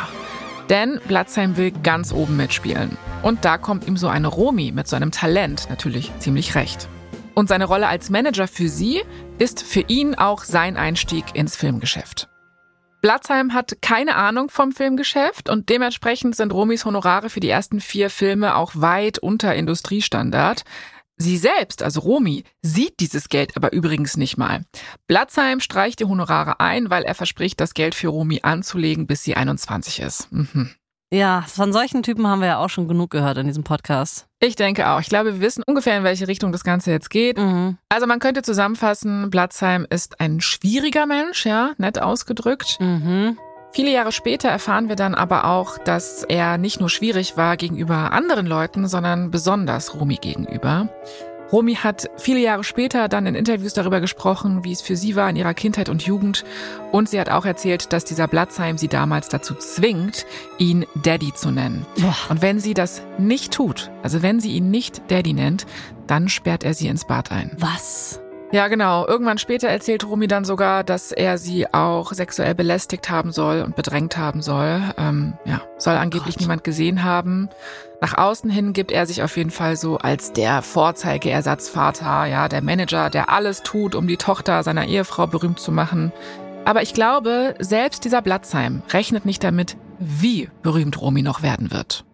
Denn 0.70 1.00
Blatzheim 1.06 1.58
will 1.58 1.70
ganz 1.70 2.14
oben 2.14 2.38
mitspielen. 2.38 2.96
Und 3.22 3.44
da 3.44 3.58
kommt 3.58 3.86
ihm 3.86 3.98
so 3.98 4.08
eine 4.08 4.28
Romi 4.28 4.72
mit 4.72 4.88
so 4.88 4.96
einem 4.96 5.10
Talent 5.10 5.68
natürlich 5.68 6.12
ziemlich 6.18 6.54
recht. 6.54 6.88
Und 7.34 7.50
seine 7.50 7.66
Rolle 7.66 7.88
als 7.88 8.08
Manager 8.08 8.48
für 8.48 8.70
sie 8.70 9.02
ist 9.38 9.62
für 9.62 9.84
ihn 9.86 10.14
auch 10.14 10.44
sein 10.44 10.78
Einstieg 10.78 11.34
ins 11.34 11.56
Filmgeschäft. 11.56 12.30
Blatzheim 13.00 13.52
hat 13.54 13.78
keine 13.82 14.16
Ahnung 14.16 14.50
vom 14.50 14.72
Filmgeschäft 14.72 15.48
und 15.48 15.68
dementsprechend 15.68 16.34
sind 16.34 16.52
Romis 16.52 16.84
Honorare 16.84 17.30
für 17.30 17.40
die 17.40 17.48
ersten 17.48 17.80
vier 17.80 18.10
Filme 18.10 18.56
auch 18.56 18.72
weit 18.74 19.18
unter 19.18 19.54
Industriestandard. 19.54 20.64
Sie 21.18 21.38
selbst, 21.38 21.82
also 21.82 22.00
Romy, 22.00 22.44
sieht 22.60 23.00
dieses 23.00 23.28
Geld 23.28 23.56
aber 23.56 23.72
übrigens 23.72 24.16
nicht 24.16 24.36
mal. 24.36 24.64
Blatzheim 25.06 25.60
streicht 25.60 26.00
die 26.00 26.04
Honorare 26.04 26.60
ein, 26.60 26.90
weil 26.90 27.04
er 27.04 27.14
verspricht, 27.14 27.60
das 27.60 27.72
Geld 27.72 27.94
für 27.94 28.08
Romy 28.08 28.40
anzulegen, 28.42 29.06
bis 29.06 29.22
sie 29.22 29.34
21 29.34 30.00
ist. 30.00 30.30
Mhm. 30.30 30.74
Ja, 31.12 31.44
von 31.46 31.72
solchen 31.72 32.02
Typen 32.02 32.26
haben 32.26 32.40
wir 32.40 32.48
ja 32.48 32.58
auch 32.58 32.68
schon 32.68 32.88
genug 32.88 33.10
gehört 33.10 33.38
in 33.38 33.46
diesem 33.46 33.62
Podcast. 33.62 34.26
Ich 34.40 34.56
denke 34.56 34.88
auch. 34.88 35.00
Ich 35.00 35.08
glaube, 35.08 35.34
wir 35.34 35.40
wissen 35.40 35.62
ungefähr, 35.66 35.96
in 35.96 36.04
welche 36.04 36.26
Richtung 36.26 36.50
das 36.50 36.64
Ganze 36.64 36.90
jetzt 36.90 37.10
geht. 37.10 37.38
Mhm. 37.38 37.78
Also 37.88 38.06
man 38.06 38.18
könnte 38.18 38.42
zusammenfassen, 38.42 39.30
Blatzheim 39.30 39.86
ist 39.88 40.20
ein 40.20 40.40
schwieriger 40.40 41.06
Mensch, 41.06 41.46
ja, 41.46 41.72
nett 41.78 42.00
ausgedrückt. 42.02 42.78
Mhm. 42.80 43.38
Viele 43.72 43.92
Jahre 43.92 44.10
später 44.10 44.48
erfahren 44.48 44.88
wir 44.88 44.96
dann 44.96 45.14
aber 45.14 45.44
auch, 45.44 45.78
dass 45.78 46.24
er 46.24 46.58
nicht 46.58 46.80
nur 46.80 46.88
schwierig 46.88 47.36
war 47.36 47.56
gegenüber 47.56 48.12
anderen 48.12 48.46
Leuten, 48.46 48.88
sondern 48.88 49.30
besonders 49.30 49.94
Romy 49.94 50.16
gegenüber. 50.16 50.88
Romy 51.52 51.74
hat 51.76 52.10
viele 52.16 52.40
Jahre 52.40 52.64
später 52.64 53.08
dann 53.08 53.26
in 53.26 53.34
Interviews 53.34 53.74
darüber 53.74 54.00
gesprochen, 54.00 54.64
wie 54.64 54.72
es 54.72 54.82
für 54.82 54.96
sie 54.96 55.16
war 55.16 55.30
in 55.30 55.36
ihrer 55.36 55.54
Kindheit 55.54 55.88
und 55.88 56.02
Jugend. 56.02 56.44
Und 56.92 57.08
sie 57.08 57.20
hat 57.20 57.30
auch 57.30 57.44
erzählt, 57.44 57.92
dass 57.92 58.04
dieser 58.04 58.26
Blatzheim 58.26 58.78
sie 58.78 58.88
damals 58.88 59.28
dazu 59.28 59.54
zwingt, 59.54 60.26
ihn 60.58 60.86
Daddy 61.02 61.32
zu 61.34 61.50
nennen. 61.50 61.86
Und 62.28 62.42
wenn 62.42 62.58
sie 62.58 62.74
das 62.74 63.02
nicht 63.18 63.52
tut, 63.52 63.90
also 64.02 64.22
wenn 64.22 64.40
sie 64.40 64.52
ihn 64.52 64.70
nicht 64.70 65.02
Daddy 65.10 65.32
nennt, 65.32 65.66
dann 66.06 66.28
sperrt 66.28 66.64
er 66.64 66.74
sie 66.74 66.88
ins 66.88 67.06
Bad 67.06 67.30
ein. 67.30 67.52
Was? 67.58 68.20
Ja, 68.52 68.68
genau. 68.68 69.06
Irgendwann 69.06 69.38
später 69.38 69.68
erzählt 69.68 70.04
Romy 70.04 70.28
dann 70.28 70.44
sogar, 70.44 70.84
dass 70.84 71.10
er 71.10 71.36
sie 71.36 71.72
auch 71.74 72.12
sexuell 72.12 72.54
belästigt 72.54 73.10
haben 73.10 73.32
soll 73.32 73.62
und 73.62 73.74
bedrängt 73.74 74.16
haben 74.16 74.40
soll. 74.40 74.82
Ähm, 74.96 75.34
ja, 75.44 75.62
soll 75.78 75.94
angeblich 75.94 76.36
Gott. 76.36 76.42
niemand 76.42 76.64
gesehen 76.64 77.02
haben. 77.02 77.48
Nach 78.00 78.18
außen 78.18 78.50
hin 78.50 78.72
gibt 78.72 78.92
er 78.92 79.06
sich 79.06 79.22
auf 79.22 79.36
jeden 79.36 79.50
Fall 79.50 79.76
so 79.76 79.96
als 79.96 80.32
der 80.32 80.60
Vorzeigeersatzvater, 80.60 82.26
ja, 82.26 82.48
der 82.48 82.62
Manager, 82.62 83.08
der 83.08 83.30
alles 83.30 83.62
tut, 83.62 83.94
um 83.94 84.06
die 84.06 84.18
Tochter 84.18 84.62
seiner 84.62 84.86
Ehefrau 84.86 85.26
berühmt 85.26 85.58
zu 85.58 85.72
machen. 85.72 86.12
Aber 86.64 86.82
ich 86.82 86.92
glaube, 86.92 87.54
selbst 87.58 88.04
dieser 88.04 88.20
Blatzheim 88.22 88.82
rechnet 88.90 89.24
nicht 89.24 89.42
damit, 89.42 89.76
wie 89.98 90.50
berühmt 90.62 91.00
Romy 91.00 91.22
noch 91.22 91.42
werden 91.42 91.70
wird. 91.70 92.04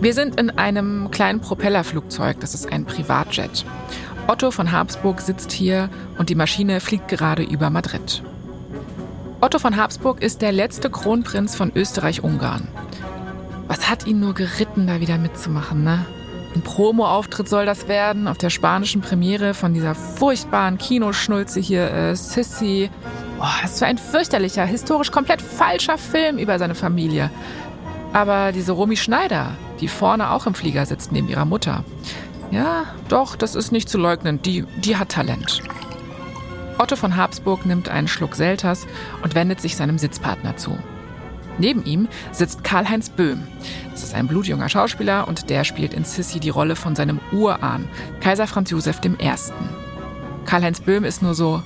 Wir 0.00 0.14
sind 0.14 0.40
in 0.40 0.50
einem 0.50 1.10
kleinen 1.10 1.40
Propellerflugzeug, 1.40 2.40
das 2.40 2.54
ist 2.54 2.72
ein 2.72 2.84
Privatjet. 2.84 3.64
Otto 4.28 4.50
von 4.50 4.70
Habsburg 4.70 5.20
sitzt 5.20 5.50
hier 5.50 5.88
und 6.18 6.28
die 6.28 6.34
Maschine 6.34 6.80
fliegt 6.80 7.08
gerade 7.08 7.42
über 7.42 7.70
Madrid. 7.70 8.22
Otto 9.42 9.58
von 9.58 9.78
Habsburg 9.78 10.22
ist 10.22 10.42
der 10.42 10.52
letzte 10.52 10.90
Kronprinz 10.90 11.54
von 11.54 11.72
Österreich-Ungarn. 11.74 12.68
Was 13.68 13.88
hat 13.88 14.06
ihn 14.06 14.20
nur 14.20 14.34
geritten, 14.34 14.86
da 14.86 15.00
wieder 15.00 15.16
mitzumachen, 15.16 15.82
ne? 15.82 16.04
Ein 16.54 16.60
Promo-Auftritt 16.60 17.48
soll 17.48 17.64
das 17.64 17.88
werden 17.88 18.28
auf 18.28 18.36
der 18.36 18.50
spanischen 18.50 19.00
Premiere 19.00 19.54
von 19.54 19.72
dieser 19.72 19.94
furchtbaren 19.94 20.76
Kinoschnulze 20.76 21.58
hier, 21.58 21.90
äh, 21.90 22.16
Sissy. 22.16 22.90
Boah, 23.38 23.54
das 23.62 23.80
war 23.80 23.88
ein 23.88 23.96
fürchterlicher, 23.96 24.66
historisch 24.66 25.10
komplett 25.10 25.40
falscher 25.40 25.96
Film 25.96 26.36
über 26.36 26.58
seine 26.58 26.74
Familie. 26.74 27.30
Aber 28.12 28.52
diese 28.52 28.72
Romy 28.72 28.96
Schneider, 28.98 29.52
die 29.80 29.88
vorne 29.88 30.32
auch 30.32 30.46
im 30.46 30.54
Flieger 30.54 30.84
sitzt 30.84 31.12
neben 31.12 31.30
ihrer 31.30 31.46
Mutter. 31.46 31.84
Ja, 32.50 32.84
doch, 33.08 33.36
das 33.36 33.54
ist 33.54 33.72
nicht 33.72 33.88
zu 33.88 33.96
leugnen, 33.96 34.42
die, 34.42 34.66
die 34.84 34.96
hat 34.96 35.10
Talent. 35.10 35.62
Otto 36.80 36.96
von 36.96 37.14
Habsburg 37.14 37.66
nimmt 37.66 37.90
einen 37.90 38.08
Schluck 38.08 38.34
Selters 38.34 38.86
und 39.22 39.34
wendet 39.34 39.60
sich 39.60 39.76
seinem 39.76 39.98
Sitzpartner 39.98 40.56
zu. 40.56 40.78
Neben 41.58 41.84
ihm 41.84 42.08
sitzt 42.32 42.64
Karl-Heinz 42.64 43.10
Böhm. 43.10 43.46
Das 43.90 44.02
ist 44.02 44.14
ein 44.14 44.26
blutjunger 44.26 44.70
Schauspieler 44.70 45.28
und 45.28 45.50
der 45.50 45.64
spielt 45.64 45.92
in 45.92 46.04
Sissy 46.04 46.40
die 46.40 46.48
Rolle 46.48 46.76
von 46.76 46.96
seinem 46.96 47.20
Urahn, 47.32 47.86
Kaiser 48.20 48.46
Franz 48.46 48.70
Josef 48.70 49.00
I. 49.04 49.12
Karl-Heinz 50.46 50.80
Böhm 50.80 51.04
ist 51.04 51.20
nur 51.20 51.34
so, 51.34 51.62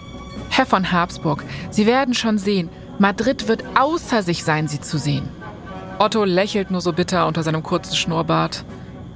Herr 0.51 0.67
von 0.67 0.91
Habsburg, 0.91 1.45
Sie 1.71 1.87
werden 1.87 2.15
schon 2.15 2.37
sehen, 2.37 2.69
Madrid 2.99 3.47
wird 3.47 3.63
außer 3.77 4.25
sich 4.25 4.43
sein, 4.43 4.67
Sie 4.67 4.81
zu 4.81 4.99
sehen. 4.99 5.29
Otto 6.01 6.25
lächelt 6.25 6.73
nur 6.73 6.81
so 6.81 6.93
bitter 6.93 7.29
unter 7.29 7.45
seinem 7.45 7.63
kurzen 7.63 7.95
Schnurrbart. 7.95 8.65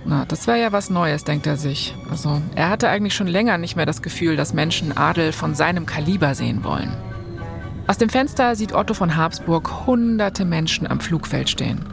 Na, 0.04 0.24
das 0.24 0.46
wäre 0.46 0.61
ja 0.61 0.72
was 0.72 0.90
Neues, 0.90 1.24
denkt 1.24 1.46
er 1.46 1.56
sich. 1.56 1.94
Also, 2.11 2.40
er 2.54 2.70
hatte 2.70 2.88
eigentlich 2.88 3.14
schon 3.14 3.26
länger 3.26 3.58
nicht 3.58 3.76
mehr 3.76 3.87
das 3.87 4.02
Gefühl, 4.02 4.37
dass 4.37 4.54
Menschen 4.54 4.96
Adel 4.96 5.32
von 5.32 5.54
seinem 5.54 5.87
Kaliber 5.87 6.34
sehen 6.34 6.64
wollen. 6.64 6.96
Aus 7.87 7.98
dem 7.98 8.08
Fenster 8.08 8.54
sieht 8.54 8.72
Otto 8.72 8.94
von 8.94 9.16
Habsburg 9.16 9.87
hunderte 9.87 10.44
Menschen 10.44 10.87
am 10.87 11.00
Flugfeld 11.00 11.48
stehen. 11.48 11.84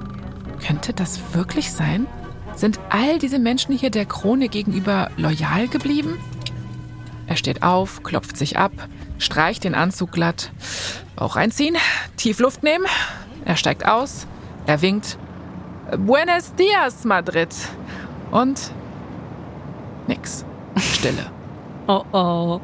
Könnte 0.65 0.93
das 0.93 1.19
wirklich 1.33 1.71
sein? 1.71 2.07
Sind 2.55 2.79
all 2.89 3.19
diese 3.19 3.39
Menschen 3.39 3.75
hier 3.77 3.89
der 3.89 4.05
Krone 4.05 4.49
gegenüber 4.49 5.09
loyal 5.17 5.67
geblieben? 5.67 6.17
Er 7.27 7.37
steht 7.37 7.63
auf, 7.63 8.03
klopft 8.03 8.37
sich 8.37 8.57
ab, 8.57 8.71
streicht 9.17 9.63
den 9.63 9.75
Anzug 9.75 10.11
glatt. 10.11 10.51
Bauch 11.15 11.35
einziehen, 11.35 11.75
tief 12.17 12.39
Luft 12.39 12.63
nehmen. 12.63 12.85
Er 13.45 13.55
steigt 13.55 13.85
aus, 13.85 14.27
er 14.67 14.81
winkt. 14.81 15.17
Buenos 15.97 16.53
dias, 16.55 17.03
Madrid. 17.03 17.53
Und 18.31 18.71
nix. 20.07 20.45
Stille. 20.77 21.31
oh 21.87 22.03
oh. 22.11 22.61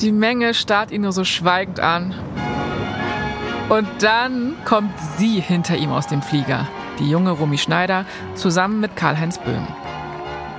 Die 0.00 0.12
Menge 0.12 0.54
starrt 0.54 0.90
ihn 0.90 1.02
nur 1.02 1.12
so 1.12 1.24
schweigend 1.24 1.80
an. 1.80 2.14
Und 3.68 3.88
dann 4.00 4.56
kommt 4.64 4.92
sie 5.16 5.40
hinter 5.40 5.76
ihm 5.76 5.90
aus 5.90 6.06
dem 6.06 6.20
Flieger, 6.20 6.68
die 6.98 7.08
junge 7.08 7.30
Romy 7.30 7.56
Schneider, 7.56 8.04
zusammen 8.34 8.80
mit 8.80 8.94
Karl-Heinz 8.96 9.38
Böhm. 9.38 9.66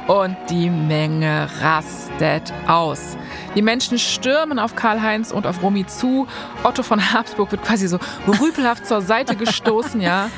Und 0.08 0.38
die 0.50 0.70
Menge 0.70 1.48
rastet 1.62 2.54
aus. 2.68 3.18
Die 3.56 3.62
Menschen 3.62 3.98
stürmen 3.98 4.60
auf 4.60 4.76
Karl-Heinz 4.76 5.32
und 5.32 5.48
auf 5.48 5.64
Romy 5.64 5.86
zu. 5.88 6.28
Otto 6.64 6.84
von 6.84 7.12
Habsburg 7.14 7.52
wird 7.52 7.64
quasi 7.64 7.88
so 7.88 8.00
rüpelhaft 8.28 8.86
zur 8.86 9.02
Seite 9.02 9.36
gestoßen, 9.36 10.02
ja. 10.02 10.30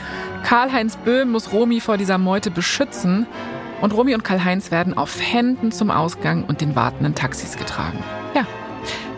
Karl-Heinz 0.44 0.98
Böhm 0.98 1.32
muss 1.32 1.52
Romy 1.52 1.80
vor 1.80 1.98
dieser 1.98 2.18
Meute 2.18 2.52
beschützen. 2.52 3.26
Und 3.82 3.94
Romy 3.94 4.16
und 4.16 4.24
Karl-Heinz 4.24 4.72
werden 4.72 4.98
auf 4.98 5.20
Händen 5.22 5.72
zum 5.72 5.92
Ausgang 5.92 6.44
und 6.44 6.62
den 6.62 6.76
wartenden 6.76 7.16
Taxis 7.16 7.58
getragen. 7.58 8.04
Ja. 8.34 8.46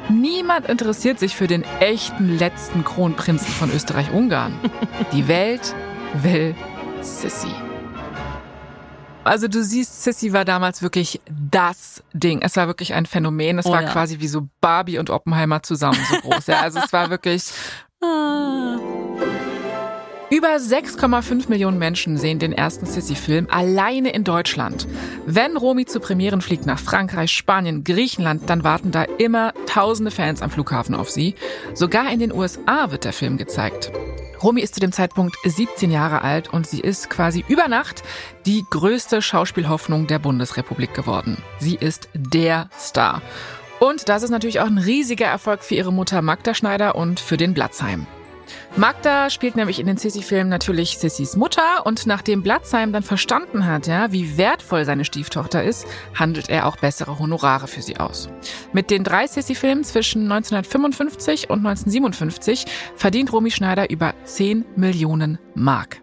Niemand 0.10 0.68
interessiert 0.68 1.20
sich 1.20 1.36
für 1.36 1.48
den 1.48 1.64
echten 1.80 2.38
letzten 2.38 2.84
Kronprinzen 2.84 3.48
von 3.54 3.72
Österreich-Ungarn. 3.72 4.54
Die 5.14 5.28
Welt 5.28 5.76
will 6.22 6.56
Sissy. 7.02 7.54
Also 9.24 9.48
du 9.48 9.64
siehst, 9.64 10.04
Sissy 10.04 10.34
war 10.34 10.46
damals 10.46 10.82
wirklich 10.82 11.22
das 11.30 12.04
Ding. 12.14 12.42
Es 12.42 12.56
war 12.56 12.68
wirklich 12.68 12.96
ein 12.96 13.06
Phänomen. 13.06 13.60
Es 13.60 13.68
oh, 13.68 13.72
war 13.72 13.84
ja. 13.84 13.92
quasi 13.92 14.20
wie 14.20 14.28
so 14.28 14.50
Barbie 14.60 14.98
und 14.98 15.12
Oppenheimer 15.12 15.62
zusammen 15.62 16.00
so 16.10 16.18
groß. 16.22 16.48
ja, 16.48 16.62
also 16.62 16.80
es 16.80 16.92
war 16.92 17.10
wirklich. 17.12 17.44
Über 20.32 20.50
6,5 20.50 21.50
Millionen 21.50 21.80
Menschen 21.80 22.16
sehen 22.16 22.38
den 22.38 22.54
ersten 22.54 22.86
Sissy-Film 22.86 23.48
alleine 23.50 24.12
in 24.12 24.24
Deutschland. 24.24 24.88
Wenn 25.26 25.58
Romy 25.58 25.86
zu 25.86 26.00
Premieren 26.00 26.42
fliegt 26.42 26.68
nach 26.68 26.78
Frankreich, 26.78 27.32
Spanien, 27.32 27.84
Griechenland, 27.84 28.48
dann 28.48 28.64
warten 28.64 28.92
da 28.92 29.04
immer 29.04 29.54
tausende 29.66 30.12
Fans 30.12 30.44
am 30.44 30.52
Flughafen 30.52 30.94
auf 30.94 31.10
sie. 31.10 31.34
Sogar 31.74 32.12
in 32.12 32.20
den 32.20 32.32
USA 32.32 32.92
wird 32.92 33.06
der 33.06 33.14
Film 33.14 33.38
gezeigt. 33.38 33.92
Romy 34.44 34.62
ist 34.62 34.76
zu 34.76 34.80
dem 34.80 34.92
Zeitpunkt 34.92 35.36
17 35.44 35.90
Jahre 35.90 36.22
alt 36.22 36.54
und 36.54 36.68
sie 36.68 36.80
ist 36.80 37.10
quasi 37.10 37.44
über 37.48 37.68
Nacht 37.68 38.04
die 38.46 38.64
größte 38.70 39.24
Schauspielhoffnung 39.24 40.06
der 40.06 40.20
Bundesrepublik 40.20 40.94
geworden. 40.94 41.38
Sie 41.58 41.76
ist 41.76 42.08
der 42.14 42.70
Star. 42.80 43.24
Und 43.80 44.10
das 44.10 44.22
ist 44.22 44.30
natürlich 44.30 44.60
auch 44.60 44.68
ein 44.68 44.78
riesiger 44.78 45.26
Erfolg 45.26 45.64
für 45.64 45.74
ihre 45.74 45.92
Mutter 45.92 46.22
Magda 46.22 46.54
Schneider 46.54 46.96
und 46.96 47.20
für 47.20 47.38
den 47.38 47.56
Blatzheim. 47.56 48.06
Magda 48.76 49.30
spielt 49.30 49.56
nämlich 49.56 49.80
in 49.80 49.88
den 49.88 49.98
Sissy-Filmen 49.98 50.50
natürlich 50.50 50.98
Sissys 50.98 51.36
Mutter 51.36 51.86
und 51.86 52.06
nachdem 52.06 52.44
Blatzheim 52.44 52.94
dann 52.94 53.04
verstanden 53.04 53.66
hat, 53.66 53.88
ja, 53.88 54.12
wie 54.12 54.38
wertvoll 54.38 54.86
seine 54.86 55.06
Stieftochter 55.06 55.64
ist, 55.64 55.86
handelt 56.16 56.50
er 56.50 56.68
auch 56.68 56.78
bessere 56.78 57.20
Honorare 57.20 57.68
für 57.68 57.82
sie 57.82 57.98
aus. 57.98 58.30
Mit 58.74 58.90
den 58.92 59.04
drei 59.04 59.28
Sissy-Filmen 59.28 59.84
zwischen 59.84 60.24
1955 60.24 61.50
und 61.50 61.60
1957 61.60 62.66
verdient 62.96 63.34
Romy 63.34 63.52
Schneider 63.52 63.90
über 63.90 64.14
10 64.26 64.66
Millionen 64.76 65.40
Mark 65.56 66.02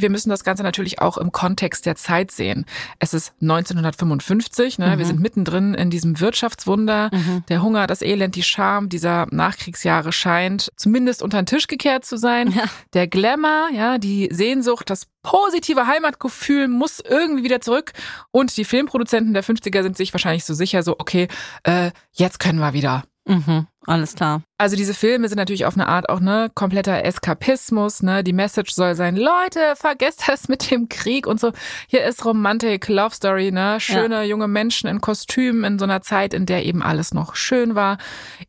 wir 0.00 0.10
müssen 0.10 0.30
das 0.30 0.44
Ganze 0.44 0.62
natürlich 0.62 1.00
auch 1.00 1.18
im 1.18 1.32
Kontext 1.32 1.86
der 1.86 1.96
Zeit 1.96 2.30
sehen. 2.30 2.66
Es 2.98 3.14
ist 3.14 3.32
1955, 3.40 4.78
ne? 4.78 4.94
Mhm. 4.94 4.98
wir 4.98 5.06
sind 5.06 5.20
mittendrin 5.20 5.74
in 5.74 5.90
diesem 5.90 6.20
Wirtschaftswunder. 6.20 7.10
Mhm. 7.12 7.44
Der 7.48 7.62
Hunger, 7.62 7.86
das 7.86 8.02
Elend, 8.02 8.34
die 8.36 8.42
Scham 8.42 8.88
dieser 8.88 9.26
Nachkriegsjahre 9.30 10.12
scheint 10.12 10.70
zumindest 10.76 11.22
unter 11.22 11.40
den 11.40 11.46
Tisch 11.46 11.66
gekehrt 11.66 12.04
zu 12.04 12.16
sein. 12.16 12.50
Ja. 12.50 12.64
Der 12.94 13.06
Glamour, 13.06 13.68
ja, 13.72 13.98
die 13.98 14.28
Sehnsucht, 14.32 14.90
das 14.90 15.06
positive 15.22 15.86
Heimatgefühl 15.86 16.68
muss 16.68 17.00
irgendwie 17.00 17.44
wieder 17.44 17.60
zurück. 17.60 17.92
Und 18.30 18.56
die 18.56 18.64
Filmproduzenten 18.64 19.34
der 19.34 19.44
50er 19.44 19.82
sind 19.82 19.96
sich 19.96 20.12
wahrscheinlich 20.12 20.44
so 20.44 20.54
sicher, 20.54 20.82
so, 20.82 20.96
okay, 20.98 21.28
äh, 21.64 21.90
jetzt 22.12 22.40
können 22.40 22.58
wir 22.58 22.72
wieder. 22.72 23.04
Mhm, 23.26 23.66
alles 23.86 24.14
klar. 24.14 24.42
Also 24.60 24.74
diese 24.74 24.92
Filme 24.92 25.28
sind 25.28 25.38
natürlich 25.38 25.66
auf 25.66 25.74
eine 25.74 25.86
Art 25.86 26.08
auch 26.08 26.18
ne 26.18 26.50
kompletter 26.52 27.04
Eskapismus, 27.04 28.02
ne? 28.02 28.24
Die 28.24 28.32
Message 28.32 28.72
soll 28.72 28.96
sein, 28.96 29.14
Leute, 29.14 29.74
vergesst 29.76 30.24
das 30.26 30.48
mit 30.48 30.72
dem 30.72 30.88
Krieg 30.88 31.28
und 31.28 31.38
so. 31.38 31.52
Hier 31.86 32.04
ist 32.04 32.24
Romantik, 32.24 32.88
Love 32.88 33.14
Story, 33.14 33.52
ne? 33.52 33.78
Schöne 33.78 34.16
ja. 34.16 34.22
junge 34.22 34.48
Menschen 34.48 34.88
in 34.88 35.00
Kostümen 35.00 35.62
in 35.62 35.78
so 35.78 35.84
einer 35.84 36.02
Zeit, 36.02 36.34
in 36.34 36.44
der 36.44 36.66
eben 36.66 36.82
alles 36.82 37.14
noch 37.14 37.36
schön 37.36 37.76
war. 37.76 37.98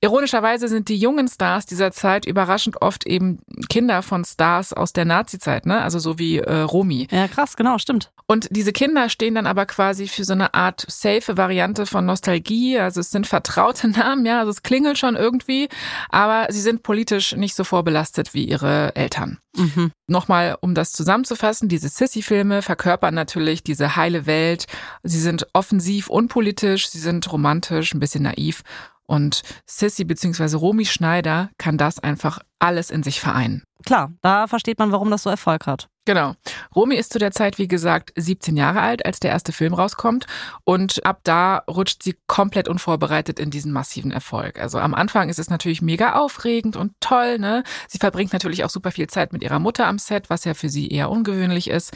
Ironischerweise 0.02 0.68
sind 0.68 0.90
die 0.90 0.98
jungen 0.98 1.28
Stars 1.28 1.68
dieser 1.68 1.92
Zeit 1.92 2.26
überraschend 2.26 2.82
oft 2.82 3.06
eben 3.06 3.38
Kinder 3.70 4.02
von 4.02 4.26
Stars 4.26 4.74
aus 4.74 4.94
der 4.94 5.06
Nazi-Zeit, 5.06 5.68
ne? 5.68 5.80
Also 5.80 6.00
so 6.00 6.18
wie 6.18 6.40
äh, 6.40 6.62
Romy. 6.62 7.08
Ja, 7.12 7.28
krass, 7.28 7.56
genau, 7.56 7.78
stimmt. 7.78 8.10
Und 8.26 8.48
diese 8.50 8.74
Kinder 8.74 9.10
stehen 9.10 9.36
dann 9.36 9.46
aber 9.46 9.68
quasi 9.68 10.08
für 10.08 10.24
so 10.24 10.34
eine 10.34 10.56
Art 10.56 10.86
safe 10.88 11.38
Variante 11.38 11.86
von 11.86 12.06
Nostalgie. 12.06 12.80
Also 12.80 13.00
es 13.00 13.12
sind 13.12 13.28
vertraute 13.28 13.88
Namen, 13.92 14.26
ja, 14.26 14.40
also 14.40 14.50
es 14.50 14.64
klingelt 14.64 14.98
schon 14.98 15.16
irgendwie 15.16 15.70
aber 16.10 16.48
sie 16.50 16.62
sind 16.62 16.84
politisch 16.84 17.36
nicht 17.36 17.56
so 17.56 17.64
vorbelastet 17.64 18.34
wie 18.34 18.46
ihre 18.46 18.96
Eltern. 18.96 19.40
Mhm. 19.56 19.92
Nochmal, 20.08 20.58
um 20.62 20.76
das 20.76 20.92
zusammenzufassen, 20.92 21.70
diese 21.70 21.90
Sissy-Filme 21.90 22.62
verkörpern 22.62 23.14
natürlich 23.14 23.64
diese 23.64 23.96
heile 23.96 24.26
Welt. 24.26 24.66
Sie 25.04 25.20
sind 25.20 25.48
offensiv 25.54 26.10
unpolitisch, 26.10 26.90
sie 26.90 27.00
sind 27.00 27.32
romantisch, 27.32 27.94
ein 27.94 28.00
bisschen 28.00 28.24
naiv. 28.24 28.64
Und 29.10 29.42
Sissy 29.66 30.04
bzw. 30.04 30.56
Romy 30.56 30.86
Schneider 30.86 31.50
kann 31.58 31.80
das 31.80 31.98
einfach 31.98 32.38
alles 32.60 32.92
in 32.92 33.02
sich 33.02 33.20
vereinen. 33.20 33.64
Klar, 33.84 34.12
da 34.22 34.46
versteht 34.46 34.78
man, 34.78 34.92
warum 34.92 35.10
das 35.10 35.24
so 35.24 35.32
Erfolg 35.32 35.66
hat. 35.66 35.90
Genau. 36.06 36.36
Romy 36.76 36.96
ist 36.96 37.12
zu 37.12 37.18
der 37.18 37.32
Zeit, 37.32 37.58
wie 37.58 37.68
gesagt, 37.68 38.12
17 38.16 38.56
Jahre 38.56 38.82
alt, 38.82 39.04
als 39.06 39.20
der 39.20 39.32
erste 39.32 39.52
Film 39.52 39.74
rauskommt. 39.74 40.28
Und 40.64 41.04
ab 41.08 41.22
da 41.24 41.64
rutscht 41.68 42.04
sie 42.04 42.18
komplett 42.28 42.68
unvorbereitet 42.68 43.40
in 43.40 43.50
diesen 43.50 43.72
massiven 43.72 44.12
Erfolg. 44.12 44.60
Also 44.60 44.78
am 44.78 44.94
Anfang 44.94 45.30
ist 45.30 45.40
es 45.40 45.50
natürlich 45.50 45.82
mega 45.82 46.14
aufregend 46.14 46.76
und 46.76 46.94
toll, 47.00 47.40
ne? 47.40 47.64
Sie 47.88 47.98
verbringt 47.98 48.34
natürlich 48.34 48.64
auch 48.64 48.70
super 48.70 48.92
viel 48.92 49.08
Zeit 49.08 49.34
mit 49.34 49.42
ihrer 49.42 49.60
Mutter 49.60 49.88
am 49.88 49.98
Set, 49.98 50.30
was 50.30 50.46
ja 50.46 50.54
für 50.54 50.70
sie 50.70 50.88
eher 50.90 51.10
ungewöhnlich 51.10 51.68
ist. 51.68 51.94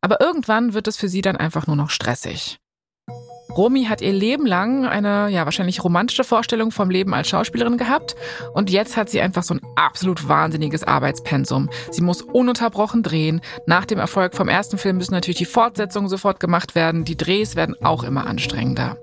Aber 0.00 0.20
irgendwann 0.20 0.74
wird 0.74 0.88
es 0.88 0.96
für 0.96 1.08
sie 1.08 1.20
dann 1.20 1.36
einfach 1.36 1.68
nur 1.68 1.76
noch 1.76 1.90
stressig. 1.90 2.58
Romy 3.58 3.86
hat 3.86 4.00
ihr 4.00 4.12
Leben 4.12 4.46
lang 4.46 4.86
eine, 4.86 5.30
ja, 5.30 5.44
wahrscheinlich 5.44 5.82
romantische 5.82 6.22
Vorstellung 6.22 6.70
vom 6.70 6.90
Leben 6.90 7.12
als 7.12 7.28
Schauspielerin 7.28 7.76
gehabt. 7.76 8.14
Und 8.54 8.70
jetzt 8.70 8.96
hat 8.96 9.10
sie 9.10 9.20
einfach 9.20 9.42
so 9.42 9.54
ein 9.54 9.60
absolut 9.74 10.28
wahnsinniges 10.28 10.84
Arbeitspensum. 10.84 11.68
Sie 11.90 12.02
muss 12.02 12.22
ununterbrochen 12.22 13.02
drehen. 13.02 13.40
Nach 13.66 13.84
dem 13.84 13.98
Erfolg 13.98 14.36
vom 14.36 14.48
ersten 14.48 14.78
Film 14.78 14.98
müssen 14.98 15.12
natürlich 15.12 15.38
die 15.38 15.44
Fortsetzungen 15.44 16.08
sofort 16.08 16.38
gemacht 16.38 16.76
werden. 16.76 17.04
Die 17.04 17.16
Drehs 17.16 17.56
werden 17.56 17.74
auch 17.82 18.04
immer 18.04 18.28
anstrengender. 18.28 18.96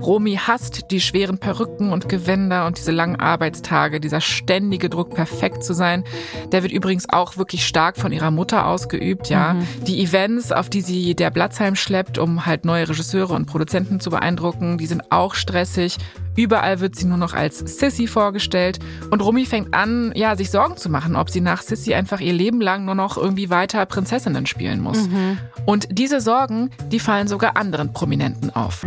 Romy 0.00 0.36
hasst 0.36 0.90
die 0.90 1.00
schweren 1.00 1.38
Perücken 1.38 1.92
und 1.92 2.08
Gewänder 2.08 2.66
und 2.66 2.78
diese 2.78 2.90
langen 2.90 3.16
Arbeitstage, 3.16 4.00
dieser 4.00 4.20
ständige 4.20 4.88
Druck, 4.88 5.14
perfekt 5.14 5.62
zu 5.62 5.74
sein. 5.74 6.04
Der 6.50 6.62
wird 6.62 6.72
übrigens 6.72 7.08
auch 7.08 7.36
wirklich 7.36 7.66
stark 7.66 7.96
von 7.96 8.12
ihrer 8.12 8.30
Mutter 8.30 8.66
ausgeübt, 8.66 9.28
ja. 9.28 9.54
Mhm. 9.54 9.66
Die 9.86 10.02
Events, 10.02 10.50
auf 10.50 10.68
die 10.68 10.80
sie 10.80 11.14
der 11.14 11.30
Blatzheim 11.30 11.76
schleppt, 11.76 12.18
um 12.18 12.46
halt 12.46 12.64
neue 12.64 12.88
Regisseure 12.88 13.34
und 13.34 13.46
Produzenten 13.46 13.81
zu 14.00 14.10
beeindrucken, 14.10 14.78
die 14.78 14.86
sind 14.86 15.10
auch 15.10 15.34
stressig. 15.34 15.96
Überall 16.36 16.80
wird 16.80 16.96
sie 16.96 17.06
nur 17.06 17.18
noch 17.18 17.34
als 17.34 17.58
Sissy 17.58 18.06
vorgestellt 18.06 18.78
und 19.10 19.20
Romy 19.20 19.44
fängt 19.44 19.74
an, 19.74 20.12
ja, 20.14 20.36
sich 20.36 20.50
Sorgen 20.50 20.76
zu 20.76 20.88
machen, 20.88 21.16
ob 21.16 21.30
sie 21.30 21.40
nach 21.40 21.62
Sissy 21.62 21.94
einfach 21.94 22.20
ihr 22.20 22.32
Leben 22.32 22.60
lang 22.60 22.84
nur 22.84 22.94
noch 22.94 23.16
irgendwie 23.16 23.50
weiter 23.50 23.84
Prinzessinnen 23.86 24.46
spielen 24.46 24.80
muss. 24.80 25.08
Mhm. 25.08 25.38
Und 25.66 25.88
diese 25.90 26.20
Sorgen, 26.20 26.70
die 26.90 27.00
fallen 27.00 27.28
sogar 27.28 27.56
anderen 27.56 27.92
Prominenten 27.92 28.54
auf. 28.54 28.86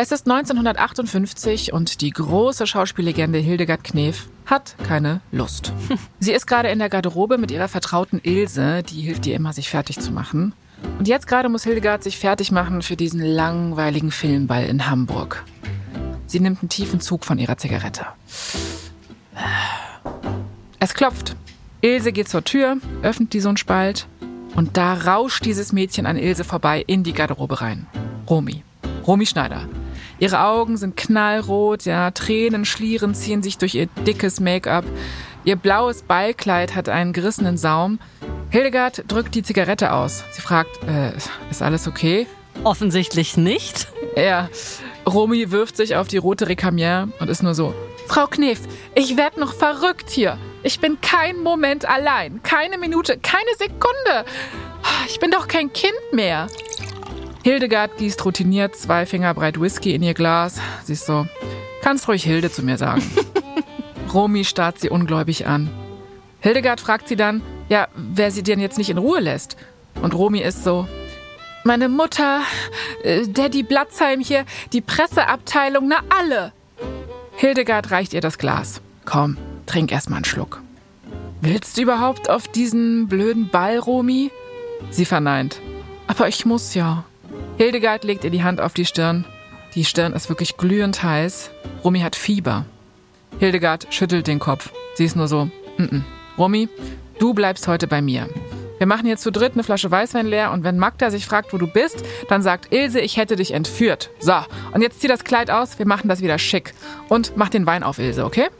Es 0.00 0.12
ist 0.12 0.30
1958 0.30 1.72
und 1.72 2.02
die 2.02 2.10
große 2.10 2.68
Schauspiellegende 2.68 3.40
Hildegard 3.40 3.82
Knef 3.82 4.28
hat 4.48 4.74
keine 4.86 5.20
Lust. 5.30 5.72
Sie 6.18 6.32
ist 6.32 6.46
gerade 6.46 6.68
in 6.70 6.78
der 6.78 6.88
Garderobe 6.88 7.38
mit 7.38 7.50
ihrer 7.50 7.68
vertrauten 7.68 8.20
Ilse, 8.22 8.82
die 8.82 9.02
hilft 9.02 9.26
ihr 9.26 9.36
immer, 9.36 9.52
sich 9.52 9.68
fertig 9.68 10.00
zu 10.00 10.10
machen. 10.10 10.54
Und 10.98 11.08
jetzt 11.08 11.26
gerade 11.26 11.48
muss 11.48 11.64
Hildegard 11.64 12.02
sich 12.02 12.18
fertig 12.18 12.50
machen 12.50 12.82
für 12.82 12.96
diesen 12.96 13.20
langweiligen 13.20 14.10
Filmball 14.10 14.64
in 14.64 14.88
Hamburg. 14.88 15.44
Sie 16.26 16.40
nimmt 16.40 16.62
einen 16.62 16.68
tiefen 16.68 17.00
Zug 17.00 17.24
von 17.24 17.38
ihrer 17.38 17.56
Zigarette. 17.56 18.06
Es 20.78 20.94
klopft. 20.94 21.36
Ilse 21.80 22.12
geht 22.12 22.28
zur 22.28 22.44
Tür, 22.44 22.78
öffnet 23.02 23.32
die 23.32 23.40
so 23.40 23.48
einen 23.48 23.56
Spalt 23.56 24.06
und 24.56 24.76
da 24.76 24.94
rauscht 24.94 25.44
dieses 25.44 25.72
Mädchen 25.72 26.06
an 26.06 26.16
Ilse 26.16 26.44
vorbei 26.44 26.82
in 26.86 27.04
die 27.04 27.12
Garderobe 27.12 27.60
rein. 27.60 27.86
Romy. 28.28 28.64
Romy 29.06 29.26
Schneider. 29.26 29.68
Ihre 30.20 30.42
Augen 30.42 30.76
sind 30.76 30.96
knallrot, 30.96 31.84
ja, 31.84 32.10
Tränen 32.10 32.64
schlieren 32.64 33.14
ziehen 33.14 33.42
sich 33.42 33.58
durch 33.58 33.74
ihr 33.74 33.86
dickes 34.06 34.40
Make-up. 34.40 34.84
Ihr 35.44 35.56
blaues 35.56 36.02
Ballkleid 36.02 36.74
hat 36.74 36.88
einen 36.88 37.12
gerissenen 37.12 37.56
Saum. 37.56 38.00
Hildegard 38.50 39.04
drückt 39.08 39.34
die 39.34 39.42
Zigarette 39.42 39.92
aus. 39.92 40.24
Sie 40.32 40.42
fragt, 40.42 40.82
äh, 40.88 41.12
ist 41.50 41.62
alles 41.62 41.86
okay? 41.86 42.26
Offensichtlich 42.64 43.36
nicht. 43.36 43.88
Ja. 44.16 44.48
Romy 45.06 45.50
wirft 45.52 45.76
sich 45.76 45.96
auf 45.96 46.08
die 46.08 46.18
rote 46.18 46.48
Recamier 46.48 47.08
und 47.20 47.30
ist 47.30 47.42
nur 47.42 47.54
so, 47.54 47.72
Frau 48.08 48.26
Knef, 48.26 48.60
ich 48.94 49.16
werd 49.16 49.36
noch 49.36 49.54
verrückt 49.54 50.10
hier. 50.10 50.38
Ich 50.62 50.80
bin 50.80 51.00
kein 51.00 51.42
Moment 51.42 51.88
allein. 51.88 52.42
Keine 52.42 52.78
Minute, 52.78 53.18
keine 53.18 53.54
Sekunde. 53.58 54.24
Ich 55.06 55.20
bin 55.20 55.30
doch 55.30 55.46
kein 55.46 55.72
Kind 55.72 55.94
mehr. 56.12 56.48
Hildegard 57.48 57.96
gießt 57.96 58.26
routiniert 58.26 58.76
zwei 58.76 59.06
Finger 59.06 59.32
breit 59.32 59.58
Whisky 59.58 59.94
in 59.94 60.02
ihr 60.02 60.12
Glas. 60.12 60.60
Sie 60.84 60.92
ist 60.92 61.06
so, 61.06 61.26
kannst 61.80 62.06
ruhig 62.06 62.22
Hilde 62.22 62.52
zu 62.52 62.62
mir 62.62 62.76
sagen. 62.76 63.02
Romy 64.12 64.44
starrt 64.44 64.78
sie 64.78 64.90
ungläubig 64.90 65.46
an. 65.46 65.70
Hildegard 66.40 66.78
fragt 66.78 67.08
sie 67.08 67.16
dann, 67.16 67.40
ja, 67.70 67.88
wer 67.96 68.30
sie 68.32 68.42
denn 68.42 68.60
jetzt 68.60 68.76
nicht 68.76 68.90
in 68.90 68.98
Ruhe 68.98 69.20
lässt. 69.20 69.56
Und 70.02 70.12
Romy 70.12 70.40
ist 70.40 70.62
so, 70.62 70.86
meine 71.64 71.88
Mutter, 71.88 72.42
äh, 73.02 73.26
Daddy 73.26 73.62
Blatzheim 73.62 74.20
hier, 74.20 74.44
die 74.74 74.82
Presseabteilung, 74.82 75.88
na 75.88 76.00
alle. 76.10 76.52
Hildegard 77.36 77.90
reicht 77.90 78.12
ihr 78.12 78.20
das 78.20 78.36
Glas. 78.36 78.82
Komm, 79.06 79.38
trink 79.64 79.90
erst 79.90 80.10
mal 80.10 80.16
einen 80.16 80.26
Schluck. 80.26 80.60
Willst 81.40 81.78
du 81.78 81.80
überhaupt 81.80 82.28
auf 82.28 82.46
diesen 82.46 83.08
blöden 83.08 83.48
Ball, 83.48 83.78
Romy? 83.78 84.30
Sie 84.90 85.06
verneint. 85.06 85.62
Aber 86.08 86.28
ich 86.28 86.44
muss 86.44 86.74
ja. 86.74 87.04
Hildegard 87.58 88.04
legt 88.04 88.22
ihr 88.22 88.30
die 88.30 88.44
Hand 88.44 88.60
auf 88.60 88.72
die 88.72 88.84
Stirn. 88.84 89.24
Die 89.74 89.84
Stirn 89.84 90.12
ist 90.12 90.28
wirklich 90.28 90.56
glühend 90.56 91.02
heiß. 91.02 91.50
Rumi 91.82 91.98
hat 91.98 92.14
Fieber. 92.14 92.66
Hildegard 93.40 93.88
schüttelt 93.90 94.28
den 94.28 94.38
Kopf. 94.38 94.70
Sie 94.94 95.04
ist 95.04 95.16
nur 95.16 95.26
so, 95.26 95.46
mm 95.76 95.82
-mm. 95.82 96.02
Rumi, 96.38 96.68
du 97.18 97.34
bleibst 97.34 97.66
heute 97.66 97.88
bei 97.88 98.00
mir. 98.00 98.28
Wir 98.78 98.86
machen 98.86 99.08
jetzt 99.08 99.24
zu 99.24 99.32
dritt 99.32 99.54
eine 99.54 99.64
Flasche 99.64 99.90
Weißwein 99.90 100.28
leer 100.28 100.52
und 100.52 100.62
wenn 100.62 100.78
Magda 100.78 101.10
sich 101.10 101.26
fragt, 101.26 101.52
wo 101.52 101.58
du 101.58 101.66
bist, 101.66 102.04
dann 102.28 102.42
sagt 102.42 102.72
Ilse, 102.72 103.00
ich 103.00 103.16
hätte 103.16 103.34
dich 103.34 103.52
entführt. 103.52 104.10
So, 104.20 104.36
und 104.72 104.82
jetzt 104.82 105.00
zieh 105.00 105.08
das 105.08 105.24
Kleid 105.24 105.50
aus, 105.50 105.80
wir 105.80 105.86
machen 105.86 106.08
das 106.08 106.22
wieder 106.22 106.38
schick. 106.38 106.74
Und 107.08 107.32
mach 107.34 107.48
den 107.48 107.66
Wein 107.66 107.82
auf, 107.82 107.98
Ilse, 107.98 108.24
okay? 108.24 108.50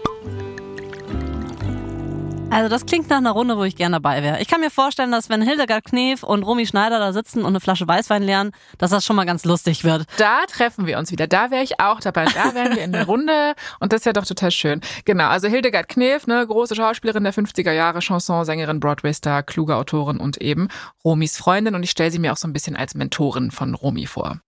Also 2.50 2.70
das 2.70 2.87
klingt 2.87 3.11
nach 3.11 3.18
einer 3.18 3.32
Runde, 3.32 3.56
wo 3.58 3.64
ich 3.64 3.76
gerne 3.76 3.96
dabei 3.96 4.22
wäre. 4.22 4.40
Ich 4.40 4.48
kann 4.48 4.61
mir 4.61 4.70
vorstellen, 4.70 5.12
dass 5.12 5.28
wenn 5.28 5.42
Hildegard 5.42 5.84
Knef 5.84 6.22
und 6.22 6.42
Romy 6.42 6.66
Schneider 6.66 6.98
da 6.98 7.12
sitzen 7.12 7.40
und 7.40 7.48
eine 7.48 7.61
Flasche 7.61 7.87
Weißwein 7.87 8.22
lernen, 8.22 8.52
dass 8.78 8.90
das 8.90 9.04
schon 9.04 9.16
mal 9.16 9.26
ganz 9.26 9.44
lustig 9.44 9.84
wird. 9.84 10.06
Da 10.16 10.40
treffen 10.46 10.87
wir 10.87 10.98
uns 10.98 11.12
wieder. 11.12 11.26
Da 11.26 11.50
wäre 11.50 11.62
ich 11.62 11.78
auch 11.78 12.00
dabei. 12.00 12.24
Da 12.24 12.54
wären 12.54 12.74
wir 12.74 12.82
in 12.82 12.92
der 12.92 13.04
Runde 13.06 13.54
und 13.80 13.92
das 13.92 14.00
ist 14.00 14.06
ja 14.06 14.12
doch 14.12 14.24
total 14.24 14.50
schön. 14.50 14.80
Genau, 15.04 15.28
also 15.28 15.46
Hildegard 15.46 15.88
Knef, 15.88 16.26
ne, 16.26 16.44
große 16.46 16.74
Schauspielerin 16.74 17.24
der 17.24 17.34
50er 17.34 17.72
Jahre, 17.72 18.00
Chansonsängerin, 18.00 18.80
Broadway-Star, 18.80 19.42
kluge 19.42 19.76
Autorin 19.76 20.18
und 20.18 20.38
eben 20.38 20.68
Romys 21.04 21.37
Freundin 21.37 21.74
und 21.74 21.82
ich 21.82 21.90
stelle 21.90 22.11
sie 22.11 22.18
mir 22.18 22.32
auch 22.32 22.38
so 22.38 22.48
ein 22.48 22.52
bisschen 22.54 22.76
als 22.76 22.94
Mentorin 22.94 23.50
von 23.50 23.74
Romy 23.74 24.06
vor. 24.06 24.40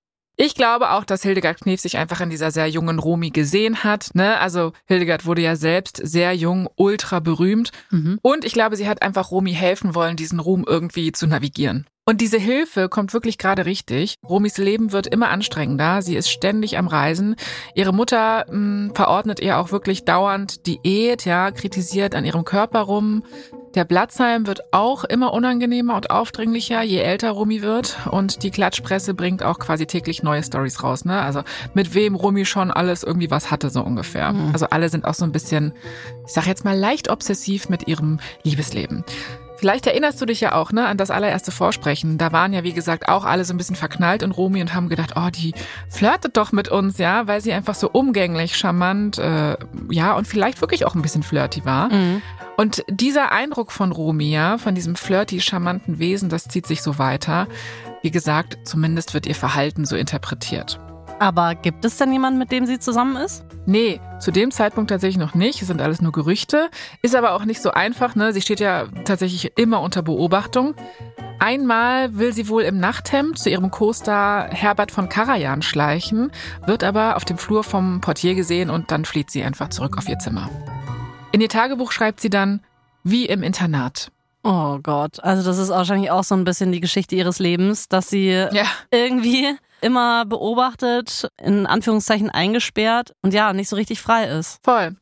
Ich 0.42 0.54
glaube 0.54 0.92
auch, 0.92 1.04
dass 1.04 1.22
Hildegard 1.22 1.60
Knef 1.60 1.82
sich 1.82 1.98
einfach 1.98 2.22
in 2.22 2.30
dieser 2.30 2.50
sehr 2.50 2.66
jungen 2.66 2.98
Romy 2.98 3.28
gesehen 3.28 3.84
hat. 3.84 4.08
Ne? 4.14 4.38
Also 4.38 4.72
Hildegard 4.86 5.26
wurde 5.26 5.42
ja 5.42 5.54
selbst 5.54 6.00
sehr 6.02 6.32
jung, 6.34 6.66
ultra 6.76 7.20
berühmt. 7.20 7.72
Mhm. 7.90 8.18
Und 8.22 8.46
ich 8.46 8.54
glaube, 8.54 8.76
sie 8.76 8.88
hat 8.88 9.02
einfach 9.02 9.32
Romy 9.32 9.52
helfen 9.52 9.94
wollen, 9.94 10.16
diesen 10.16 10.40
Ruhm 10.40 10.64
irgendwie 10.66 11.12
zu 11.12 11.26
navigieren. 11.26 11.84
Und 12.06 12.22
diese 12.22 12.38
Hilfe 12.38 12.88
kommt 12.88 13.12
wirklich 13.12 13.36
gerade 13.36 13.66
richtig. 13.66 14.16
Romis 14.26 14.56
Leben 14.56 14.92
wird 14.92 15.06
immer 15.06 15.28
anstrengender. 15.28 16.00
Sie 16.00 16.16
ist 16.16 16.30
ständig 16.30 16.78
am 16.78 16.88
Reisen. 16.88 17.36
Ihre 17.74 17.92
Mutter 17.92 18.46
mh, 18.48 18.52
hm, 18.52 18.92
verordnet 18.94 19.40
ihr 19.40 19.58
auch 19.58 19.72
wirklich 19.72 20.06
dauernd 20.06 20.66
Diät, 20.66 21.26
ja, 21.26 21.50
kritisiert 21.50 22.14
an 22.14 22.24
ihrem 22.24 22.44
Körper 22.44 22.80
rum. 22.80 23.24
Der 23.74 23.84
Blatzheim 23.84 24.48
wird 24.48 24.72
auch 24.72 25.04
immer 25.04 25.32
unangenehmer 25.32 25.94
und 25.94 26.10
aufdringlicher, 26.10 26.82
je 26.82 26.98
älter 26.98 27.30
Rumi 27.30 27.62
wird. 27.62 27.98
Und 28.10 28.42
die 28.42 28.50
Klatschpresse 28.50 29.14
bringt 29.14 29.44
auch 29.44 29.60
quasi 29.60 29.86
täglich 29.86 30.24
neue 30.24 30.42
Stories 30.42 30.82
raus. 30.82 31.04
Ne? 31.04 31.20
Also 31.20 31.42
mit 31.72 31.94
wem 31.94 32.16
Rumi 32.16 32.44
schon 32.46 32.72
alles 32.72 33.04
irgendwie 33.04 33.30
was 33.30 33.52
hatte, 33.52 33.70
so 33.70 33.82
ungefähr. 33.82 34.32
Mhm. 34.32 34.50
Also 34.52 34.66
alle 34.66 34.88
sind 34.88 35.04
auch 35.04 35.14
so 35.14 35.24
ein 35.24 35.30
bisschen, 35.30 35.72
ich 36.26 36.32
sag 36.32 36.46
jetzt 36.46 36.64
mal, 36.64 36.76
leicht 36.76 37.10
obsessiv 37.10 37.68
mit 37.68 37.86
ihrem 37.86 38.18
Liebesleben. 38.42 39.04
Vielleicht 39.60 39.86
erinnerst 39.86 40.18
du 40.18 40.24
dich 40.24 40.40
ja 40.40 40.54
auch 40.54 40.72
ne, 40.72 40.86
an 40.86 40.96
das 40.96 41.10
allererste 41.10 41.50
Vorsprechen. 41.50 42.16
Da 42.16 42.32
waren 42.32 42.54
ja, 42.54 42.64
wie 42.64 42.72
gesagt, 42.72 43.10
auch 43.10 43.26
alle 43.26 43.44
so 43.44 43.52
ein 43.52 43.58
bisschen 43.58 43.76
verknallt 43.76 44.22
in 44.22 44.30
Romy 44.30 44.62
und 44.62 44.74
haben 44.74 44.88
gedacht, 44.88 45.12
oh, 45.16 45.28
die 45.28 45.52
flirtet 45.90 46.38
doch 46.38 46.50
mit 46.50 46.70
uns, 46.70 46.96
ja, 46.96 47.26
weil 47.26 47.42
sie 47.42 47.52
einfach 47.52 47.74
so 47.74 47.90
umgänglich, 47.90 48.56
charmant, 48.56 49.18
äh, 49.18 49.58
ja, 49.90 50.14
und 50.14 50.26
vielleicht 50.26 50.62
wirklich 50.62 50.86
auch 50.86 50.94
ein 50.94 51.02
bisschen 51.02 51.22
flirty 51.22 51.66
war. 51.66 51.92
Mhm. 51.92 52.22
Und 52.56 52.84
dieser 52.88 53.32
Eindruck 53.32 53.70
von 53.70 53.92
Romy, 53.92 54.30
ja, 54.30 54.56
von 54.56 54.74
diesem 54.74 54.96
flirty, 54.96 55.42
charmanten 55.42 55.98
Wesen, 55.98 56.30
das 56.30 56.44
zieht 56.44 56.66
sich 56.66 56.80
so 56.80 56.98
weiter. 56.98 57.46
Wie 58.00 58.10
gesagt, 58.10 58.66
zumindest 58.66 59.12
wird 59.12 59.26
ihr 59.26 59.34
Verhalten 59.34 59.84
so 59.84 59.94
interpretiert. 59.94 60.80
Aber 61.20 61.54
gibt 61.54 61.84
es 61.84 61.98
denn 61.98 62.10
jemanden, 62.12 62.38
mit 62.38 62.50
dem 62.50 62.64
sie 62.64 62.78
zusammen 62.78 63.16
ist? 63.16 63.44
Nee, 63.66 64.00
zu 64.20 64.30
dem 64.30 64.50
Zeitpunkt 64.50 64.88
tatsächlich 64.88 65.18
noch 65.18 65.34
nicht. 65.34 65.60
Es 65.60 65.68
sind 65.68 65.82
alles 65.82 66.00
nur 66.00 66.12
Gerüchte. 66.12 66.70
Ist 67.02 67.14
aber 67.14 67.34
auch 67.34 67.44
nicht 67.44 67.60
so 67.60 67.72
einfach. 67.72 68.14
Ne? 68.14 68.32
Sie 68.32 68.40
steht 68.40 68.58
ja 68.58 68.86
tatsächlich 69.04 69.52
immer 69.58 69.82
unter 69.82 70.00
Beobachtung. 70.00 70.74
Einmal 71.38 72.16
will 72.16 72.32
sie 72.32 72.48
wohl 72.48 72.62
im 72.62 72.80
Nachthemd 72.80 73.38
zu 73.38 73.50
ihrem 73.50 73.70
Co-Star 73.70 74.48
Herbert 74.48 74.92
von 74.92 75.10
Karajan 75.10 75.60
schleichen, 75.60 76.32
wird 76.66 76.84
aber 76.84 77.16
auf 77.16 77.26
dem 77.26 77.36
Flur 77.36 77.64
vom 77.64 78.00
Portier 78.00 78.34
gesehen 78.34 78.70
und 78.70 78.90
dann 78.90 79.04
flieht 79.04 79.30
sie 79.30 79.42
einfach 79.42 79.68
zurück 79.68 79.98
auf 79.98 80.08
ihr 80.08 80.18
Zimmer. 80.18 80.48
In 81.32 81.42
ihr 81.42 81.50
Tagebuch 81.50 81.92
schreibt 81.92 82.20
sie 82.20 82.30
dann, 82.30 82.60
wie 83.04 83.26
im 83.26 83.42
Internat. 83.42 84.10
Oh 84.42 84.78
Gott, 84.82 85.22
also 85.22 85.42
das 85.42 85.58
ist 85.58 85.68
wahrscheinlich 85.68 86.10
auch 86.10 86.24
so 86.24 86.34
ein 86.34 86.44
bisschen 86.44 86.72
die 86.72 86.80
Geschichte 86.80 87.14
ihres 87.14 87.38
Lebens, 87.38 87.88
dass 87.88 88.08
sie 88.08 88.30
ja. 88.30 88.64
irgendwie 88.90 89.54
immer 89.82 90.24
beobachtet, 90.24 91.28
in 91.42 91.66
Anführungszeichen 91.66 92.30
eingesperrt 92.30 93.14
und 93.22 93.34
ja, 93.34 93.52
nicht 93.52 93.68
so 93.68 93.76
richtig 93.76 94.00
frei 94.00 94.26
ist. 94.26 94.58
Voll. 94.62 94.96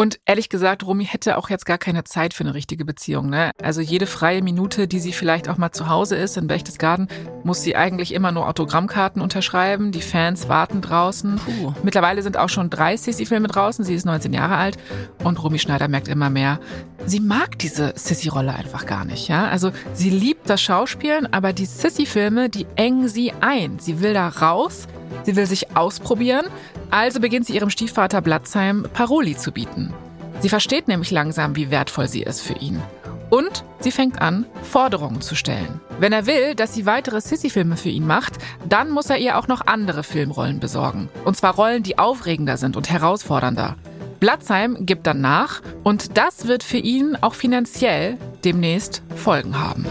Und 0.00 0.18
ehrlich 0.24 0.48
gesagt, 0.48 0.86
Romy 0.86 1.04
hätte 1.04 1.36
auch 1.36 1.50
jetzt 1.50 1.66
gar 1.66 1.76
keine 1.76 2.04
Zeit 2.04 2.32
für 2.32 2.42
eine 2.42 2.54
richtige 2.54 2.86
Beziehung. 2.86 3.28
Ne? 3.28 3.50
Also 3.62 3.82
jede 3.82 4.06
freie 4.06 4.40
Minute, 4.40 4.88
die 4.88 4.98
sie 4.98 5.12
vielleicht 5.12 5.46
auch 5.46 5.58
mal 5.58 5.72
zu 5.72 5.90
Hause 5.90 6.16
ist 6.16 6.38
in 6.38 6.46
Berchtesgaden, 6.46 7.06
muss 7.44 7.60
sie 7.60 7.76
eigentlich 7.76 8.14
immer 8.14 8.32
nur 8.32 8.48
Autogrammkarten 8.48 9.20
unterschreiben. 9.20 9.92
Die 9.92 10.00
Fans 10.00 10.48
warten 10.48 10.80
draußen. 10.80 11.36
Puh. 11.36 11.74
Mittlerweile 11.82 12.22
sind 12.22 12.38
auch 12.38 12.48
schon 12.48 12.70
30 12.70 13.14
Sissy-Filme 13.14 13.48
draußen. 13.48 13.84
Sie 13.84 13.94
ist 13.94 14.06
19 14.06 14.32
Jahre 14.32 14.56
alt 14.56 14.78
und 15.22 15.42
Romy 15.42 15.58
Schneider 15.58 15.86
merkt 15.86 16.08
immer 16.08 16.30
mehr, 16.30 16.60
sie 17.04 17.20
mag 17.20 17.58
diese 17.58 17.92
Sissy-Rolle 17.94 18.54
einfach 18.54 18.86
gar 18.86 19.04
nicht. 19.04 19.28
Ja? 19.28 19.48
Also 19.48 19.70
sie 19.92 20.08
liebt 20.08 20.48
das 20.48 20.62
Schauspielen, 20.62 21.30
aber 21.30 21.52
die 21.52 21.66
Sissy-Filme, 21.66 22.48
die 22.48 22.66
engen 22.74 23.06
sie 23.08 23.34
ein. 23.42 23.78
Sie 23.78 24.00
will 24.00 24.14
da 24.14 24.28
raus. 24.28 24.88
Sie 25.24 25.36
will 25.36 25.46
sich 25.46 25.76
ausprobieren, 25.76 26.46
also 26.90 27.20
beginnt 27.20 27.46
sie 27.46 27.54
ihrem 27.54 27.70
Stiefvater 27.70 28.20
Blatzheim 28.20 28.86
Paroli 28.92 29.36
zu 29.36 29.52
bieten. 29.52 29.92
Sie 30.40 30.48
versteht 30.48 30.88
nämlich 30.88 31.10
langsam, 31.10 31.56
wie 31.56 31.70
wertvoll 31.70 32.08
sie 32.08 32.22
ist 32.22 32.40
für 32.40 32.54
ihn. 32.54 32.80
Und 33.28 33.64
sie 33.78 33.92
fängt 33.92 34.20
an, 34.20 34.44
Forderungen 34.62 35.20
zu 35.20 35.36
stellen. 35.36 35.80
Wenn 36.00 36.12
er 36.12 36.26
will, 36.26 36.54
dass 36.54 36.74
sie 36.74 36.84
weitere 36.84 37.20
Sissy-Filme 37.20 37.76
für 37.76 37.88
ihn 37.88 38.06
macht, 38.06 38.38
dann 38.68 38.90
muss 38.90 39.08
er 39.08 39.18
ihr 39.18 39.38
auch 39.38 39.46
noch 39.46 39.66
andere 39.66 40.02
Filmrollen 40.02 40.58
besorgen. 40.58 41.08
Und 41.24 41.36
zwar 41.36 41.54
Rollen, 41.54 41.84
die 41.84 41.98
aufregender 41.98 42.56
sind 42.56 42.76
und 42.76 42.90
herausfordernder. 42.90 43.76
Blatzheim 44.18 44.84
gibt 44.84 45.06
dann 45.06 45.20
nach 45.20 45.62
und 45.82 46.18
das 46.18 46.46
wird 46.46 46.62
für 46.62 46.76
ihn 46.76 47.16
auch 47.20 47.34
finanziell 47.34 48.18
demnächst 48.44 49.02
Folgen 49.14 49.58
haben. 49.58 49.86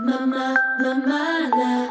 Mama, 0.00 0.56
Mama, 0.82 1.88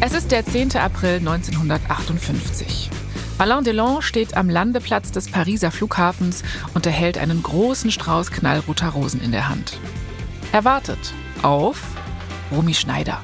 es 0.00 0.14
ist 0.14 0.30
der 0.30 0.46
10. 0.46 0.74
April 0.76 1.16
1958. 1.16 2.88
Alain 3.36 3.62
Delon 3.62 4.00
steht 4.00 4.38
am 4.38 4.48
Landeplatz 4.48 5.12
des 5.12 5.30
Pariser 5.30 5.70
Flughafens 5.70 6.42
und 6.72 6.86
erhält 6.86 7.18
einen 7.18 7.42
großen 7.42 7.90
Strauß 7.90 8.30
knallroter 8.30 8.88
Rosen 8.88 9.20
in 9.20 9.32
der 9.32 9.50
Hand. 9.50 9.78
Er 10.52 10.64
wartet 10.64 11.12
auf 11.42 11.78
Romy 12.50 12.72
Schneider. 12.72 13.20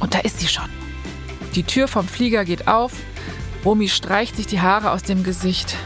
Und 0.00 0.14
da 0.14 0.18
ist 0.18 0.40
sie 0.40 0.48
schon. 0.48 0.68
Die 1.54 1.62
Tür 1.62 1.86
vom 1.86 2.08
Flieger 2.08 2.44
geht 2.44 2.66
auf. 2.66 2.94
Romy 3.64 3.88
streicht 3.88 4.34
sich 4.34 4.48
die 4.48 4.60
Haare 4.60 4.90
aus 4.90 5.04
dem 5.04 5.22
Gesicht. 5.22 5.76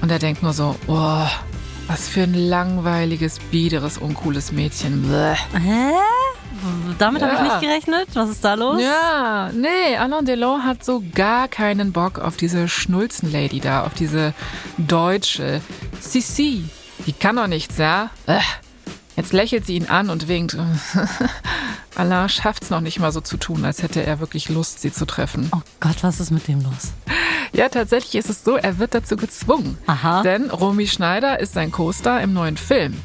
Und 0.00 0.10
er 0.10 0.18
denkt 0.18 0.42
nur 0.42 0.54
so, 0.54 0.74
oh, 0.88 1.26
was 1.90 2.08
für 2.08 2.22
ein 2.22 2.34
langweiliges, 2.34 3.40
biederes, 3.50 3.98
uncooles 3.98 4.52
Mädchen. 4.52 5.02
Bleh. 5.02 5.34
Hä? 5.58 5.90
Damit 6.98 7.20
ja. 7.20 7.28
habe 7.28 7.36
ich 7.36 7.52
nicht 7.52 7.60
gerechnet. 7.62 8.08
Was 8.14 8.30
ist 8.30 8.44
da 8.44 8.54
los? 8.54 8.80
Ja, 8.80 9.50
nee, 9.52 9.96
Alain 9.96 10.24
Delon 10.24 10.64
hat 10.64 10.84
so 10.84 11.02
gar 11.14 11.48
keinen 11.48 11.92
Bock 11.92 12.20
auf 12.20 12.36
diese 12.36 12.68
Schnulzen-Lady 12.68 13.58
da, 13.58 13.82
auf 13.82 13.94
diese 13.94 14.34
deutsche. 14.78 15.62
Sissi, 15.98 16.64
die 17.06 17.12
kann 17.12 17.36
doch 17.36 17.48
nichts, 17.48 17.78
ja? 17.78 18.10
Jetzt 19.16 19.32
lächelt 19.32 19.66
sie 19.66 19.74
ihn 19.74 19.86
an 19.86 20.10
und 20.10 20.28
winkt. 20.28 20.56
Alain 22.00 22.30
schafft 22.30 22.62
es 22.62 22.70
noch 22.70 22.80
nicht 22.80 22.98
mal 22.98 23.12
so 23.12 23.20
zu 23.20 23.36
tun, 23.36 23.62
als 23.62 23.82
hätte 23.82 24.02
er 24.02 24.20
wirklich 24.20 24.48
Lust, 24.48 24.80
sie 24.80 24.90
zu 24.90 25.04
treffen. 25.04 25.50
Oh 25.54 25.60
Gott, 25.80 26.02
was 26.02 26.18
ist 26.18 26.30
mit 26.30 26.48
dem 26.48 26.62
los? 26.62 26.92
Ja, 27.52 27.68
tatsächlich 27.68 28.14
ist 28.14 28.30
es 28.30 28.42
so, 28.42 28.56
er 28.56 28.78
wird 28.78 28.94
dazu 28.94 29.16
gezwungen. 29.16 29.76
Aha. 29.86 30.22
Denn 30.22 30.48
Romy 30.48 30.86
Schneider 30.86 31.40
ist 31.40 31.52
sein 31.52 31.70
Co-Star 31.70 32.22
im 32.22 32.32
neuen 32.32 32.56
Film. 32.56 32.96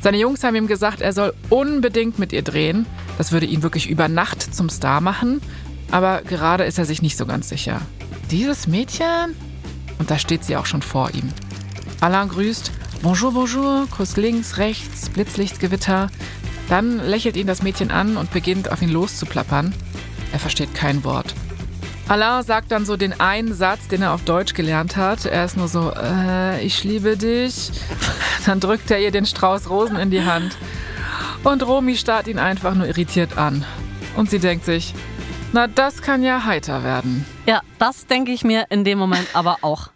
Seine 0.00 0.16
Jungs 0.16 0.42
haben 0.42 0.56
ihm 0.56 0.68
gesagt, 0.68 1.02
er 1.02 1.12
soll 1.12 1.34
unbedingt 1.50 2.18
mit 2.18 2.32
ihr 2.32 2.40
drehen. 2.40 2.86
Das 3.18 3.30
würde 3.30 3.44
ihn 3.44 3.62
wirklich 3.62 3.90
über 3.90 4.08
Nacht 4.08 4.54
zum 4.54 4.70
Star 4.70 5.02
machen. 5.02 5.42
Aber 5.90 6.22
gerade 6.22 6.64
ist 6.64 6.78
er 6.78 6.86
sich 6.86 7.02
nicht 7.02 7.18
so 7.18 7.26
ganz 7.26 7.50
sicher. 7.50 7.82
Dieses 8.30 8.66
Mädchen? 8.66 9.36
Und 9.98 10.10
da 10.10 10.18
steht 10.18 10.44
sie 10.44 10.56
auch 10.56 10.64
schon 10.64 10.80
vor 10.80 11.10
ihm. 11.10 11.28
Alain 12.00 12.30
grüßt. 12.30 12.72
Bonjour, 13.02 13.32
bonjour. 13.32 13.86
Kuss 13.90 14.16
links, 14.16 14.56
rechts, 14.56 15.10
Blitzlichtgewitter. 15.10 16.08
Dann 16.70 17.04
lächelt 17.04 17.36
ihn 17.36 17.48
das 17.48 17.62
Mädchen 17.62 17.90
an 17.90 18.16
und 18.16 18.32
beginnt 18.32 18.70
auf 18.70 18.80
ihn 18.80 18.90
loszuplappern. 18.90 19.74
Er 20.32 20.38
versteht 20.38 20.72
kein 20.72 21.02
Wort. 21.04 21.34
Alain 22.08 22.44
sagt 22.44 22.72
dann 22.72 22.86
so 22.86 22.96
den 22.96 23.20
einen 23.20 23.52
Satz, 23.54 23.88
den 23.88 24.02
er 24.02 24.12
auf 24.14 24.22
Deutsch 24.22 24.54
gelernt 24.54 24.96
hat. 24.96 25.26
Er 25.26 25.44
ist 25.44 25.56
nur 25.56 25.68
so, 25.68 25.92
äh, 25.92 26.64
ich 26.64 26.82
liebe 26.82 27.16
dich. 27.16 27.70
Dann 28.46 28.58
drückt 28.58 28.90
er 28.90 29.00
ihr 29.00 29.12
den 29.12 29.26
Strauß 29.26 29.70
Rosen 29.70 29.96
in 29.96 30.10
die 30.10 30.24
Hand. 30.24 30.56
Und 31.44 31.64
Romy 31.64 31.96
starrt 31.96 32.26
ihn 32.26 32.38
einfach 32.38 32.74
nur 32.74 32.86
irritiert 32.86 33.38
an. 33.38 33.64
Und 34.16 34.28
sie 34.28 34.40
denkt 34.40 34.64
sich, 34.64 34.94
na, 35.52 35.66
das 35.66 36.02
kann 36.02 36.22
ja 36.22 36.44
heiter 36.44 36.82
werden. 36.84 37.24
Ja, 37.46 37.60
das 37.78 38.06
denke 38.06 38.32
ich 38.32 38.44
mir 38.44 38.66
in 38.70 38.84
dem 38.84 38.98
Moment 38.98 39.28
aber 39.34 39.58
auch. 39.62 39.90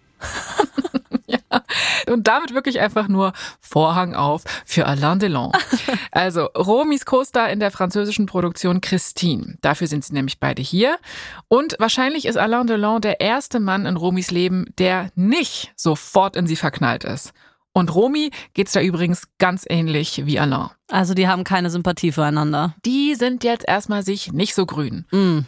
Und 2.10 2.28
damit 2.28 2.54
wirklich 2.54 2.80
einfach 2.80 3.08
nur 3.08 3.32
Vorhang 3.60 4.14
auf 4.14 4.42
für 4.64 4.86
Alain 4.86 5.18
Delon. 5.18 5.52
Also 6.10 6.44
Romis 6.56 7.04
Co-Star 7.04 7.50
in 7.50 7.58
der 7.58 7.70
französischen 7.70 8.26
Produktion 8.26 8.80
Christine. 8.80 9.56
Dafür 9.62 9.88
sind 9.88 10.04
sie 10.04 10.12
nämlich 10.12 10.38
beide 10.38 10.62
hier. 10.62 10.96
Und 11.48 11.76
wahrscheinlich 11.78 12.26
ist 12.26 12.36
Alain 12.36 12.66
Delon 12.66 13.00
der 13.00 13.20
erste 13.20 13.58
Mann 13.58 13.84
in 13.86 13.96
Romis 13.96 14.30
Leben, 14.30 14.66
der 14.78 15.10
nicht 15.16 15.72
sofort 15.76 16.36
in 16.36 16.46
sie 16.46 16.56
verknallt 16.56 17.04
ist. 17.04 17.32
Und 17.72 17.92
Romy 17.92 18.30
geht's 18.54 18.72
da 18.72 18.80
übrigens 18.80 19.24
ganz 19.38 19.64
ähnlich 19.68 20.22
wie 20.24 20.38
Alain. 20.38 20.70
Also 20.88 21.12
die 21.14 21.26
haben 21.26 21.42
keine 21.42 21.70
Sympathie 21.70 22.12
füreinander. 22.12 22.74
Die 22.84 23.16
sind 23.16 23.42
jetzt 23.42 23.66
erstmal 23.66 24.04
sich 24.04 24.32
nicht 24.32 24.54
so 24.54 24.64
grün. 24.64 25.06
Mm. 25.10 25.40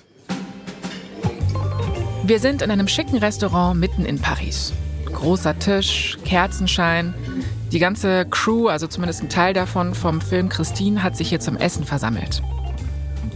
Wir 2.25 2.41
sind 2.41 2.63
in 2.63 2.73
einem 2.73 2.89
schicken 2.89 3.19
Restaurant 3.19 3.79
mitten 3.79 4.05
in 4.05 4.21
Paris. 4.21 4.73
Großer 5.17 5.59
Tisch, 5.59 6.19
Kerzenschein. 6.25 7.15
Die 7.73 7.79
ganze 7.79 8.27
Crew, 8.27 8.69
also 8.69 8.87
zumindest 8.87 9.23
ein 9.23 9.29
Teil 9.29 9.55
davon 9.55 9.95
vom 9.95 10.21
Film 10.21 10.49
Christine, 10.51 11.03
hat 11.03 11.17
sich 11.17 11.31
hier 11.31 11.41
zum 11.41 11.57
Essen 11.57 11.85
versammelt. 11.85 12.43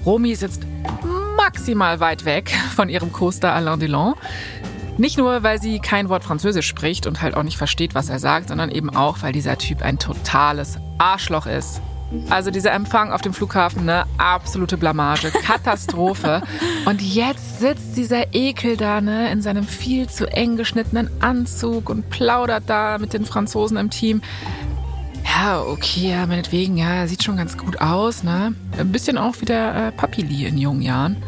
Romy 0.04 0.34
sitzt 0.34 0.62
maximal 1.36 1.98
weit 1.98 2.24
weg 2.26 2.54
von 2.76 2.88
ihrem 2.90 3.12
Co-Star 3.12 3.54
Alain 3.54 3.80
Delon. 3.80 4.14
Nicht 4.98 5.16
nur, 5.16 5.42
weil 5.42 5.60
sie 5.60 5.78
kein 5.78 6.10
Wort 6.10 6.22
Französisch 6.22 6.66
spricht 6.66 7.06
und 7.06 7.22
halt 7.22 7.34
auch 7.34 7.42
nicht 7.42 7.56
versteht, 7.56 7.94
was 7.94 8.10
er 8.10 8.18
sagt, 8.18 8.50
sondern 8.50 8.70
eben 8.70 8.94
auch, 8.94 9.22
weil 9.22 9.32
dieser 9.32 9.56
Typ 9.56 9.80
ein 9.80 9.98
totales 9.98 10.76
Arschloch 10.98 11.46
ist. 11.46 11.80
Also 12.28 12.50
dieser 12.50 12.72
Empfang 12.72 13.12
auf 13.12 13.22
dem 13.22 13.32
Flughafen, 13.32 13.84
ne, 13.84 14.04
absolute 14.18 14.76
Blamage, 14.76 15.30
Katastrophe. 15.30 16.42
und 16.86 17.00
jetzt 17.00 17.60
sitzt 17.60 17.96
dieser 17.96 18.34
Ekel 18.34 18.76
da, 18.76 19.00
ne, 19.00 19.30
in 19.30 19.42
seinem 19.42 19.64
viel 19.64 20.08
zu 20.08 20.26
eng 20.26 20.56
geschnittenen 20.56 21.08
Anzug 21.20 21.88
und 21.88 22.10
plaudert 22.10 22.64
da 22.66 22.98
mit 22.98 23.12
den 23.12 23.24
Franzosen 23.24 23.76
im 23.76 23.90
Team. 23.90 24.22
Ja, 25.24 25.62
okay, 25.62 26.10
ja, 26.10 26.26
meinetwegen, 26.26 26.76
ja, 26.76 26.90
er 26.94 27.08
sieht 27.08 27.22
schon 27.22 27.36
ganz 27.36 27.56
gut 27.56 27.80
aus, 27.80 28.24
ne? 28.24 28.54
Ein 28.76 28.90
bisschen 28.90 29.16
auch 29.16 29.36
wie 29.40 29.44
der 29.44 29.74
äh, 29.74 29.92
Papili 29.92 30.46
in 30.46 30.58
jungen 30.58 30.82
Jahren. 30.82 31.22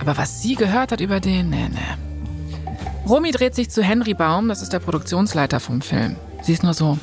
Aber 0.00 0.16
was 0.16 0.40
sie 0.40 0.54
gehört 0.54 0.92
hat 0.92 1.00
über 1.00 1.20
den, 1.20 1.50
ne, 1.50 1.68
ne. 1.68 1.98
Romy 3.06 3.30
dreht 3.30 3.54
sich 3.54 3.70
zu 3.70 3.82
Henry 3.82 4.14
Baum, 4.14 4.48
das 4.48 4.62
ist 4.62 4.72
der 4.72 4.78
Produktionsleiter 4.78 5.60
vom 5.60 5.82
Film. 5.82 6.16
Sie 6.42 6.52
ist 6.52 6.62
nur 6.62 6.74
so, 6.74 6.98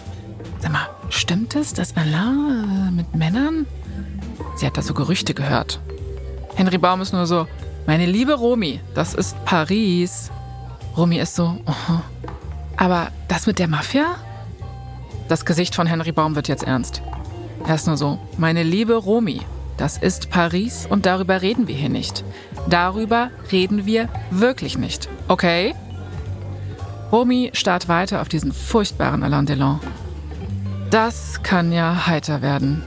sag 0.59 0.71
mal, 0.71 0.87
stimmt 1.13 1.55
es, 1.55 1.73
dass 1.73 1.95
Alain 1.95 2.89
äh, 2.89 2.91
mit 2.91 3.15
Männern? 3.15 3.65
Sie 4.55 4.65
hat 4.65 4.77
da 4.77 4.81
so 4.81 4.93
Gerüchte 4.93 5.33
gehört. 5.33 5.79
Henry 6.55 6.77
Baum 6.77 7.01
ist 7.01 7.13
nur 7.13 7.25
so, 7.25 7.47
meine 7.87 8.05
liebe 8.05 8.33
Romy, 8.33 8.79
das 8.93 9.13
ist 9.13 9.35
Paris. 9.45 10.31
Romy 10.95 11.17
ist 11.19 11.35
so, 11.35 11.57
oh, 11.65 11.99
aber 12.77 13.11
das 13.27 13.47
mit 13.47 13.59
der 13.59 13.67
Mafia? 13.67 14.15
Das 15.27 15.45
Gesicht 15.45 15.75
von 15.75 15.87
Henry 15.87 16.11
Baum 16.11 16.35
wird 16.35 16.47
jetzt 16.47 16.63
ernst. 16.63 17.01
Er 17.67 17.75
ist 17.75 17.87
nur 17.87 17.97
so, 17.97 18.19
meine 18.37 18.63
liebe 18.63 18.95
Romy, 18.95 19.41
das 19.77 19.97
ist 19.97 20.29
Paris 20.29 20.85
und 20.89 21.05
darüber 21.05 21.41
reden 21.41 21.67
wir 21.67 21.75
hier 21.75 21.89
nicht. 21.89 22.23
Darüber 22.69 23.31
reden 23.51 23.85
wir 23.85 24.09
wirklich 24.31 24.77
nicht. 24.77 25.09
Okay? 25.27 25.73
Romy 27.11 27.51
starrt 27.53 27.87
weiter 27.87 28.21
auf 28.21 28.29
diesen 28.29 28.51
furchtbaren 28.51 29.23
Alain 29.23 29.45
Delon. 29.45 29.79
Das 30.93 31.41
kann 31.41 31.71
ja 31.71 32.05
heiter 32.05 32.43
werden. 32.43 32.83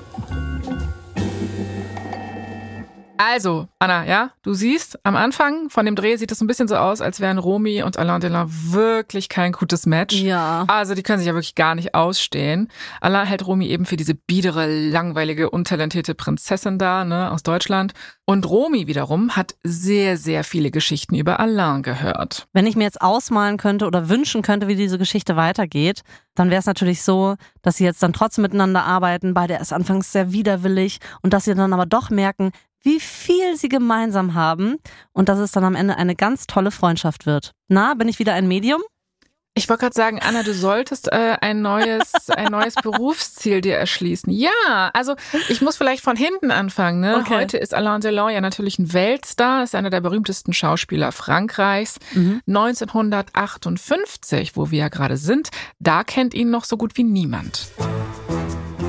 Also, 3.19 3.69
Anna, 3.79 4.05
ja, 4.07 4.31
du 4.43 4.55
siehst, 4.55 4.99
am 5.05 5.17
Anfang 5.17 5.71
von 5.71 5.87
dem 5.87 5.97
Dreh 5.97 6.17
sieht 6.17 6.33
es 6.33 6.41
ein 6.41 6.47
bisschen 6.47 6.69
so 6.69 6.77
aus, 6.77 7.01
als 7.01 7.21
wären 7.21 7.39
Romy 7.39 7.83
und 7.83 7.99
Alain 7.99 8.21
Delon 8.21 8.49
wirklich 8.49 9.29
kein 9.29 9.53
gutes 9.53 9.87
Match. 9.87 10.15
Ja. 10.17 10.65
Also, 10.69 10.95
die 10.95 11.03
können 11.03 11.19
sich 11.19 11.27
ja 11.27 11.35
wirklich 11.35 11.55
gar 11.55 11.75
nicht 11.75 11.95
ausstehen. 11.95 12.69
Alain 13.01 13.27
hält 13.27 13.47
Romy 13.47 13.69
eben 13.69 13.87
für 13.87 13.97
diese 13.97 14.15
biedere, 14.15 14.67
langweilige, 14.67 15.51
untalentierte 15.51 16.15
Prinzessin 16.15 16.79
da, 16.79 17.05
ne, 17.05 17.31
aus 17.31 17.43
Deutschland. 17.43 17.93
Und 18.25 18.49
Romy 18.49 18.89
wiederum 18.89 19.37
hat 19.37 19.55
sehr, 19.63 20.17
sehr 20.17 20.43
viele 20.43 20.73
Geschichten 20.73 21.15
über 21.15 21.39
Alain 21.39 21.83
gehört. 21.83 22.49
Wenn 22.53 22.67
ich 22.67 22.75
mir 22.75 22.85
jetzt 22.85 23.01
ausmalen 23.01 23.57
könnte 23.57 23.87
oder 23.87 24.09
wünschen 24.09 24.43
könnte, 24.43 24.67
wie 24.67 24.75
diese 24.75 24.99
Geschichte 24.99 25.37
weitergeht, 25.37 26.03
dann 26.35 26.51
wäre 26.51 26.59
es 26.59 26.67
natürlich 26.67 27.03
so, 27.03 27.37
dass 27.63 27.77
sie 27.77 27.85
jetzt 27.85 28.03
dann 28.03 28.13
trotzdem 28.13 28.43
miteinander 28.43 28.85
arbeiten, 28.85 29.33
beide 29.33 29.55
erst 29.55 29.73
anfangs 29.73 30.13
sehr 30.13 30.33
widerwillig 30.33 30.99
und 31.23 31.33
dass 31.33 31.45
sie 31.45 31.55
dann 31.55 31.73
aber 31.73 31.87
doch 31.87 32.11
merken, 32.11 32.51
wie 32.87 33.01
viel 33.01 33.57
sie 33.57 33.69
gemeinsam 33.69 34.35
haben 34.35 34.77
und 35.13 35.29
dass 35.29 35.41
es 35.41 35.51
dann 35.51 35.65
am 35.65 35.75
Ende 35.75 35.97
eine 35.97 36.15
ganz 36.15 36.47
tolle 36.47 36.71
Freundschaft 36.71 37.27
wird. 37.27 37.51
Na, 37.69 37.95
bin 37.95 38.09
ich 38.09 38.21
wieder 38.21 38.33
ein 38.33 38.47
Medium? 38.47 38.81
Ich 39.59 39.71
wollte 39.71 39.81
gerade 39.81 39.95
sagen, 39.95 40.21
Anna, 40.21 40.43
du 40.43 40.53
solltest 40.53 41.11
äh, 41.11 41.39
ein 41.41 41.63
neues, 41.63 42.13
ein 42.29 42.53
neues 42.53 42.75
Berufsziel 42.83 43.63
dir 43.63 43.77
erschließen. 43.77 44.31
Ja, 44.31 44.91
also 44.93 45.17
ich 45.49 45.63
muss 45.63 45.79
vielleicht 45.79 46.05
von 46.05 46.15
hinten 46.15 46.51
anfangen. 46.51 47.01
Ne? 47.01 47.17
Okay. 47.17 47.35
Heute 47.35 47.57
ist 47.57 47.75
Alain 47.75 48.03
Delon 48.03 48.31
ja 48.31 48.43
natürlich 48.43 48.79
ein 48.79 48.93
Weltstar, 48.93 49.65
ist 49.65 49.75
einer 49.75 49.91
der 49.91 50.03
berühmtesten 50.03 50.53
Schauspieler 50.53 51.11
Frankreichs. 51.11 51.99
Mhm. 52.13 52.43
1958, 52.47 54.57
wo 54.57 54.71
wir 54.71 54.79
ja 54.79 54.89
gerade 54.89 55.17
sind, 55.17 55.49
da 55.79 56.05
kennt 56.05 56.35
ihn 56.35 56.51
noch 56.51 56.65
so 56.65 56.77
gut 56.77 56.99
wie 56.99 57.05
niemand. 57.05 57.69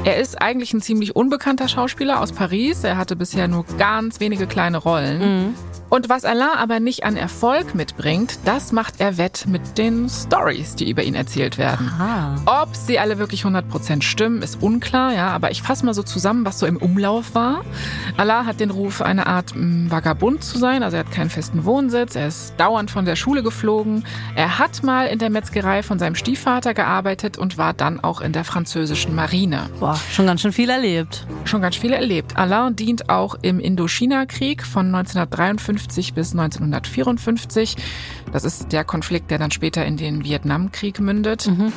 Er 0.08 0.16
ist 0.16 0.42
eigentlich 0.42 0.74
ein 0.74 0.80
ziemlich 0.80 1.18
unbekannter 1.18 1.68
Schauspieler 1.68 2.22
aus 2.22 2.32
Paris. 2.32 2.86
Er 2.86 2.96
hatte 2.96 3.18
bisher 3.18 3.50
nur 3.50 3.66
ganz 3.78 4.22
wenige 4.22 4.48
kleine 4.48 4.78
Rollen. 4.78 5.20
Mhm. 5.20 5.56
Und 5.90 6.10
was 6.10 6.26
Alain 6.26 6.58
aber 6.58 6.80
nicht 6.82 7.06
an 7.06 7.16
Erfolg 7.16 7.74
mitbringt, 7.74 8.40
das 8.44 8.74
macht 8.74 8.96
er 9.00 9.18
wett 9.18 9.46
mit 9.48 9.78
den 9.78 10.10
Stories, 10.10 10.76
die 10.76 10.90
über 10.90 11.04
ihn 11.04 11.16
erzählt 11.16 11.58
werden. 11.58 11.88
Aha. 11.88 12.36
Ob 12.46 12.76
sie 12.76 13.00
alle 13.00 13.18
wirklich 13.20 13.44
100% 13.44 14.02
stimmen, 14.02 14.42
ist 14.42 14.62
unklar, 14.62 15.14
ja, 15.14 15.30
aber 15.30 15.50
ich 15.52 15.62
fasse 15.62 15.86
mal 15.86 15.94
so 15.94 16.04
zusammen, 16.04 16.46
was 16.46 16.60
so 16.60 16.66
im 16.66 16.76
Umlauf 16.76 17.36
war. 17.36 17.64
Alain 18.18 18.46
hat 18.46 18.60
den 18.60 18.70
Ruf, 18.70 19.02
eine 19.02 19.28
Art 19.28 19.56
mh, 19.56 19.90
Vagabund 19.90 20.44
zu 20.44 20.58
sein, 20.58 20.84
also 20.84 20.98
er 20.98 21.06
hat 21.06 21.12
keinen 21.12 21.30
festen 21.30 21.64
Wohnsitz, 21.64 22.16
er 22.16 22.28
ist 22.28 22.56
dauernd 22.58 22.92
von 22.92 23.06
der 23.06 23.16
Schule 23.16 23.42
geflogen, 23.42 24.04
er 24.36 24.60
hat 24.60 24.84
mal 24.84 25.08
in 25.08 25.20
der 25.20 25.30
Metzgerei 25.30 25.84
von 25.84 26.00
seinem 26.00 26.16
Stiefvater 26.16 26.74
gearbeitet 26.74 27.38
und 27.38 27.58
war 27.58 27.74
dann 27.74 28.02
auch 28.02 28.20
in 28.20 28.34
der 28.34 28.44
französischen 28.44 29.16
Marine. 29.16 29.70
Boah, 29.80 29.98
schon 30.12 30.26
ganz 30.26 30.42
schön 30.42 30.52
viel 30.52 30.70
erlebt. 30.70 31.26
Schon 31.46 31.62
ganz 31.62 31.78
viel 31.78 31.94
erlebt. 31.94 32.36
Alain 32.38 32.76
dient 32.76 33.10
auch 33.10 33.36
im 33.42 33.62
Indochina-Krieg 33.62 34.66
von 34.66 34.88
1953 34.88 35.77
bis 36.14 36.32
1954. 36.32 37.76
Das 38.32 38.44
ist 38.44 38.72
der 38.72 38.84
Konflikt, 38.84 39.32
der 39.32 39.38
dann 39.38 39.52
später 39.52 39.86
in 39.86 39.98
den 39.98 40.24
Vietnamkrieg 40.24 41.00
mündet. 41.00 41.48
Mhm. 41.48 41.72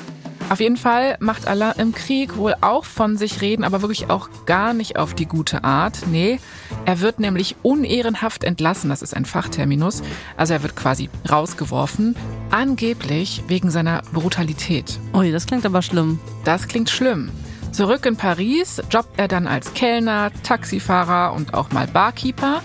Auf 0.48 0.58
jeden 0.58 0.76
Fall 0.76 1.16
macht 1.20 1.46
Alain 1.46 1.74
im 1.78 1.92
Krieg 1.92 2.36
wohl 2.36 2.56
auch 2.60 2.84
von 2.84 3.16
sich 3.16 3.40
reden, 3.40 3.62
aber 3.62 3.82
wirklich 3.82 4.10
auch 4.10 4.28
gar 4.46 4.74
nicht 4.74 4.96
auf 4.96 5.14
die 5.14 5.26
gute 5.26 5.62
Art. 5.62 6.08
Nee, 6.10 6.40
er 6.86 7.00
wird 7.00 7.20
nämlich 7.20 7.54
unehrenhaft 7.62 8.42
entlassen, 8.42 8.90
das 8.90 9.00
ist 9.02 9.14
ein 9.14 9.26
Fachterminus. 9.26 10.02
Also 10.36 10.54
er 10.54 10.64
wird 10.64 10.74
quasi 10.74 11.08
rausgeworfen, 11.30 12.16
angeblich 12.50 13.44
wegen 13.46 13.70
seiner 13.70 14.02
Brutalität. 14.12 14.98
Ui, 15.14 15.30
das 15.30 15.46
klingt 15.46 15.64
aber 15.66 15.82
schlimm. 15.82 16.18
Das 16.44 16.66
klingt 16.66 16.90
schlimm. 16.90 17.30
Zurück 17.72 18.04
in 18.04 18.16
Paris 18.16 18.82
jobbt 18.90 19.18
er 19.18 19.28
dann 19.28 19.46
als 19.46 19.74
Kellner, 19.74 20.30
Taxifahrer 20.42 21.32
und 21.32 21.54
auch 21.54 21.70
mal 21.70 21.86
Barkeeper. 21.86 22.62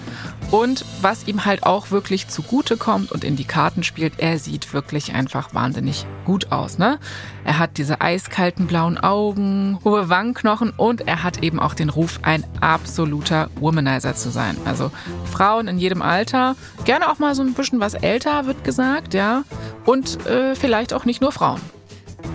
Und 0.51 0.85
was 1.01 1.27
ihm 1.27 1.45
halt 1.45 1.63
auch 1.63 1.91
wirklich 1.91 2.27
zugute 2.27 2.77
kommt 2.77 3.11
und 3.11 3.23
in 3.23 3.35
die 3.35 3.45
Karten 3.45 3.83
spielt, 3.83 4.19
er 4.19 4.37
sieht 4.37 4.73
wirklich 4.73 5.13
einfach 5.13 5.53
wahnsinnig 5.53 6.05
gut 6.23 6.51
aus. 6.51 6.77
Ne? 6.77 6.99
Er 7.43 7.57
hat 7.59 7.77
diese 7.77 8.01
eiskalten 8.01 8.67
blauen 8.67 8.97
Augen, 8.97 9.79
hohe 9.83 10.09
Wangenknochen 10.09 10.71
und 10.71 11.07
er 11.07 11.23
hat 11.23 11.41
eben 11.43 11.59
auch 11.59 11.73
den 11.73 11.89
Ruf, 11.89 12.19
ein 12.21 12.45
absoluter 12.61 13.49
Womanizer 13.59 14.15
zu 14.15 14.29
sein. 14.29 14.57
Also 14.65 14.91
Frauen 15.31 15.67
in 15.67 15.79
jedem 15.79 16.01
Alter, 16.01 16.55
gerne 16.85 17.09
auch 17.09 17.19
mal 17.19 17.35
so 17.35 17.41
ein 17.41 17.53
bisschen 17.53 17.79
was 17.79 17.95
älter, 17.95 18.45
wird 18.45 18.63
gesagt, 18.63 19.13
ja. 19.13 19.43
Und 19.85 20.25
äh, 20.27 20.55
vielleicht 20.55 20.93
auch 20.93 21.05
nicht 21.05 21.21
nur 21.21 21.31
Frauen. 21.31 21.61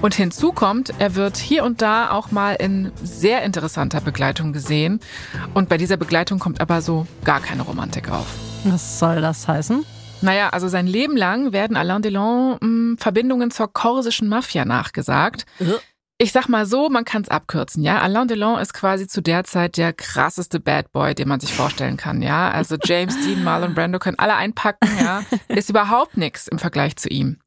Und 0.03 0.15
hinzu 0.15 0.53
kommt, 0.53 0.95
er 0.99 1.15
wird 1.15 1.37
hier 1.37 1.65
und 1.65 1.83
da 1.83 2.11
auch 2.11 2.31
mal 2.31 2.55
in 2.55 2.91
sehr 3.03 3.43
interessanter 3.43 4.01
Begleitung 4.01 4.53
gesehen. 4.53 5.01
Und 5.53 5.69
bei 5.69 5.77
dieser 5.77 5.97
Begleitung 5.99 6.39
kommt 6.39 6.61
aber 6.61 6.81
so 6.81 7.07
gar 7.25 7.41
keine 7.41 7.63
Romantik 7.63 8.11
auf. 8.11 8.27
Was 8.65 8.99
soll 8.99 9.21
das 9.21 9.47
heißen? 9.47 9.85
Naja, 10.23 10.51
also 10.51 10.69
sein 10.69 10.87
Leben 10.87 11.17
lang 11.17 11.53
werden 11.53 11.77
Alain 11.77 12.03
Delon 12.03 12.57
mh, 12.61 12.97
Verbindungen 12.99 13.51
zur 13.51 13.73
korsischen 13.73 14.29
Mafia 14.29 14.65
nachgesagt. 14.65 15.47
Ich 16.19 16.33
sag 16.33 16.49
mal 16.49 16.67
so, 16.67 16.91
man 16.91 17.07
kann 17.07 17.23
es 17.23 17.31
abkürzen, 17.31 17.83
ja. 17.83 18.01
Alain 18.03 18.29
Delon 18.29 18.59
ist 18.59 18.75
quasi 18.75 19.07
zu 19.07 19.23
der 19.23 19.45
Zeit 19.45 19.79
der 19.79 19.95
krasseste 19.95 20.61
Bad 20.61 20.93
Boy, 20.93 21.15
den 21.15 21.29
man 21.29 21.41
sich 21.41 21.55
vorstellen 21.55 21.97
kann, 21.97 22.21
ja. 22.21 22.51
Also 22.51 22.77
James 22.83 23.19
Dean, 23.25 23.43
Marlon 23.43 23.73
Brando 23.75 23.99
können 23.99 24.19
alle 24.19 24.35
einpacken, 24.35 24.91
ja. 25.01 25.23
Ist 25.49 25.71
überhaupt 25.71 26.19
nichts 26.19 26.47
im 26.47 26.59
Vergleich 26.59 26.97
zu 26.97 27.09
ihm. 27.09 27.39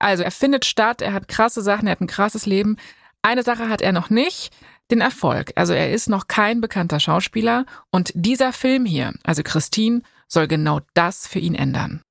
Also 0.00 0.24
er 0.24 0.32
findet 0.32 0.64
statt, 0.64 1.02
er 1.02 1.12
hat 1.12 1.28
krasse 1.28 1.62
Sachen, 1.62 1.86
er 1.86 1.92
hat 1.92 2.00
ein 2.00 2.08
krasses 2.08 2.46
Leben. 2.46 2.76
Eine 3.22 3.44
Sache 3.44 3.68
hat 3.68 3.82
er 3.82 3.92
noch 3.92 4.10
nicht, 4.10 4.52
den 4.90 5.00
Erfolg. 5.00 5.52
Also 5.54 5.72
er 5.72 5.92
ist 5.92 6.08
noch 6.08 6.26
kein 6.26 6.60
bekannter 6.60 6.98
Schauspieler 6.98 7.66
und 7.90 8.10
dieser 8.14 8.52
Film 8.52 8.84
hier, 8.84 9.12
also 9.22 9.42
Christine, 9.44 10.02
soll 10.26 10.48
genau 10.48 10.80
das 10.94 11.26
für 11.26 11.38
ihn 11.38 11.54
ändern. 11.54 12.02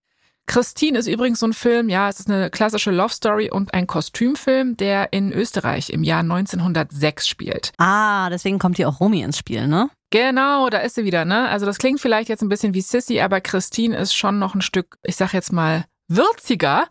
Christine 0.50 0.98
ist 0.98 1.08
übrigens 1.08 1.40
so 1.40 1.46
ein 1.46 1.54
Film, 1.54 1.90
ja, 1.90 2.10
es 2.10 2.20
ist 2.20 2.30
eine 2.30 2.50
klassische 2.50 2.90
Love 2.90 3.14
Story 3.14 3.52
und 3.52 3.72
ein 3.76 3.86
Kostümfilm, 3.86 4.78
der 4.78 5.14
in 5.14 5.32
Österreich 5.32 5.92
im 5.92 6.04
Jahr 6.04 6.22
1906 6.22 7.28
spielt. 7.28 7.72
Ah, 7.78 8.32
deswegen 8.32 8.58
kommt 8.58 8.78
hier 8.78 8.90
auch 8.90 9.00
Romy 9.00 9.22
ins 9.22 9.38
Spiel, 9.38 9.68
ne? 9.68 9.92
Genau, 10.10 10.70
da 10.70 10.80
ist 10.80 10.96
sie 10.96 11.06
wieder, 11.06 11.24
ne? 11.24 11.48
Also 11.50 11.68
das 11.68 11.78
klingt 11.78 12.02
vielleicht 12.02 12.30
jetzt 12.30 12.42
ein 12.42 12.50
bisschen 12.50 12.74
wie 12.74 12.82
Sissy, 12.82 13.22
aber 13.22 13.42
Christine 13.42 13.96
ist 13.96 14.16
schon 14.16 14.40
noch 14.40 14.56
ein 14.56 14.62
Stück, 14.62 14.98
ich 15.04 15.18
sag 15.18 15.34
jetzt 15.34 15.54
mal, 15.54 15.86
würziger. 16.10 16.88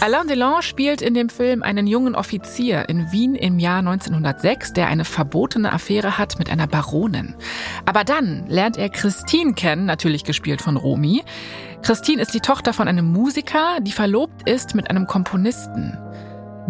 Alain 0.00 0.26
Delon 0.26 0.62
spielt 0.62 1.02
in 1.02 1.14
dem 1.14 1.28
Film 1.28 1.62
einen 1.62 1.86
jungen 1.86 2.14
Offizier 2.14 2.88
in 2.88 3.12
Wien 3.12 3.34
im 3.34 3.58
Jahr 3.58 3.78
1906, 3.78 4.72
der 4.72 4.88
eine 4.88 5.04
verbotene 5.04 5.72
Affäre 5.72 6.18
hat 6.18 6.38
mit 6.38 6.50
einer 6.50 6.66
Baronin. 6.66 7.36
Aber 7.84 8.04
dann 8.04 8.46
lernt 8.48 8.76
er 8.76 8.88
Christine 8.88 9.52
kennen, 9.52 9.84
natürlich 9.84 10.24
gespielt 10.24 10.62
von 10.62 10.76
Romy. 10.76 11.22
Christine 11.82 12.22
ist 12.22 12.34
die 12.34 12.40
Tochter 12.40 12.72
von 12.72 12.88
einem 12.88 13.12
Musiker, 13.12 13.78
die 13.80 13.92
verlobt 13.92 14.48
ist 14.48 14.74
mit 14.74 14.90
einem 14.90 15.06
Komponisten. 15.06 15.98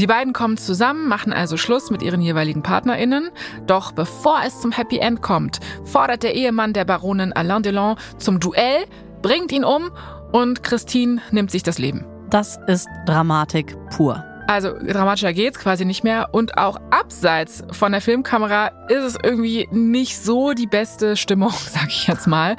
Die 0.01 0.09
beiden 0.09 0.33
kommen 0.33 0.57
zusammen, 0.57 1.07
machen 1.07 1.33
also 1.33 1.57
Schluss 1.57 1.91
mit 1.91 2.03
ihren 2.03 2.21
jeweiligen 2.21 2.65
PartnerInnen. 2.65 3.31
Doch 3.67 3.93
bevor 3.93 4.41
es 4.45 4.61
zum 4.61 4.73
Happy 4.73 4.99
End 4.99 5.23
kommt, 5.23 5.61
fordert 5.85 6.25
der 6.25 6.35
Ehemann 6.35 6.73
der 6.73 6.85
Baronin 6.85 7.33
Alain 7.33 7.63
Delon 7.63 7.97
zum 8.19 8.41
Duell, 8.41 8.87
bringt 9.23 9.53
ihn 9.53 9.65
um 9.65 9.93
und 10.33 10.63
Christine 10.63 11.21
nimmt 11.31 11.51
sich 11.51 11.63
das 11.63 11.79
Leben. 11.79 12.05
Das 12.31 12.59
ist 12.67 12.89
Dramatik 13.07 13.77
pur. 13.91 14.25
Also 14.47 14.75
dramatischer 14.79 15.33
geht's 15.33 15.59
quasi 15.59 15.85
nicht 15.85 16.05
mehr. 16.05 16.29
Und 16.33 16.59
auch 16.59 16.77
abseits 16.91 17.65
von 17.71 17.93
der 17.93 18.01
Filmkamera 18.01 18.69
ist 18.89 19.03
es 19.03 19.19
irgendwie 19.23 19.69
nicht 19.71 20.19
so 20.19 20.53
die 20.53 20.67
beste 20.67 21.17
Stimmung, 21.17 21.53
sag 21.71 21.89
ich 21.89 22.07
jetzt 22.07 22.27
mal. 22.27 22.57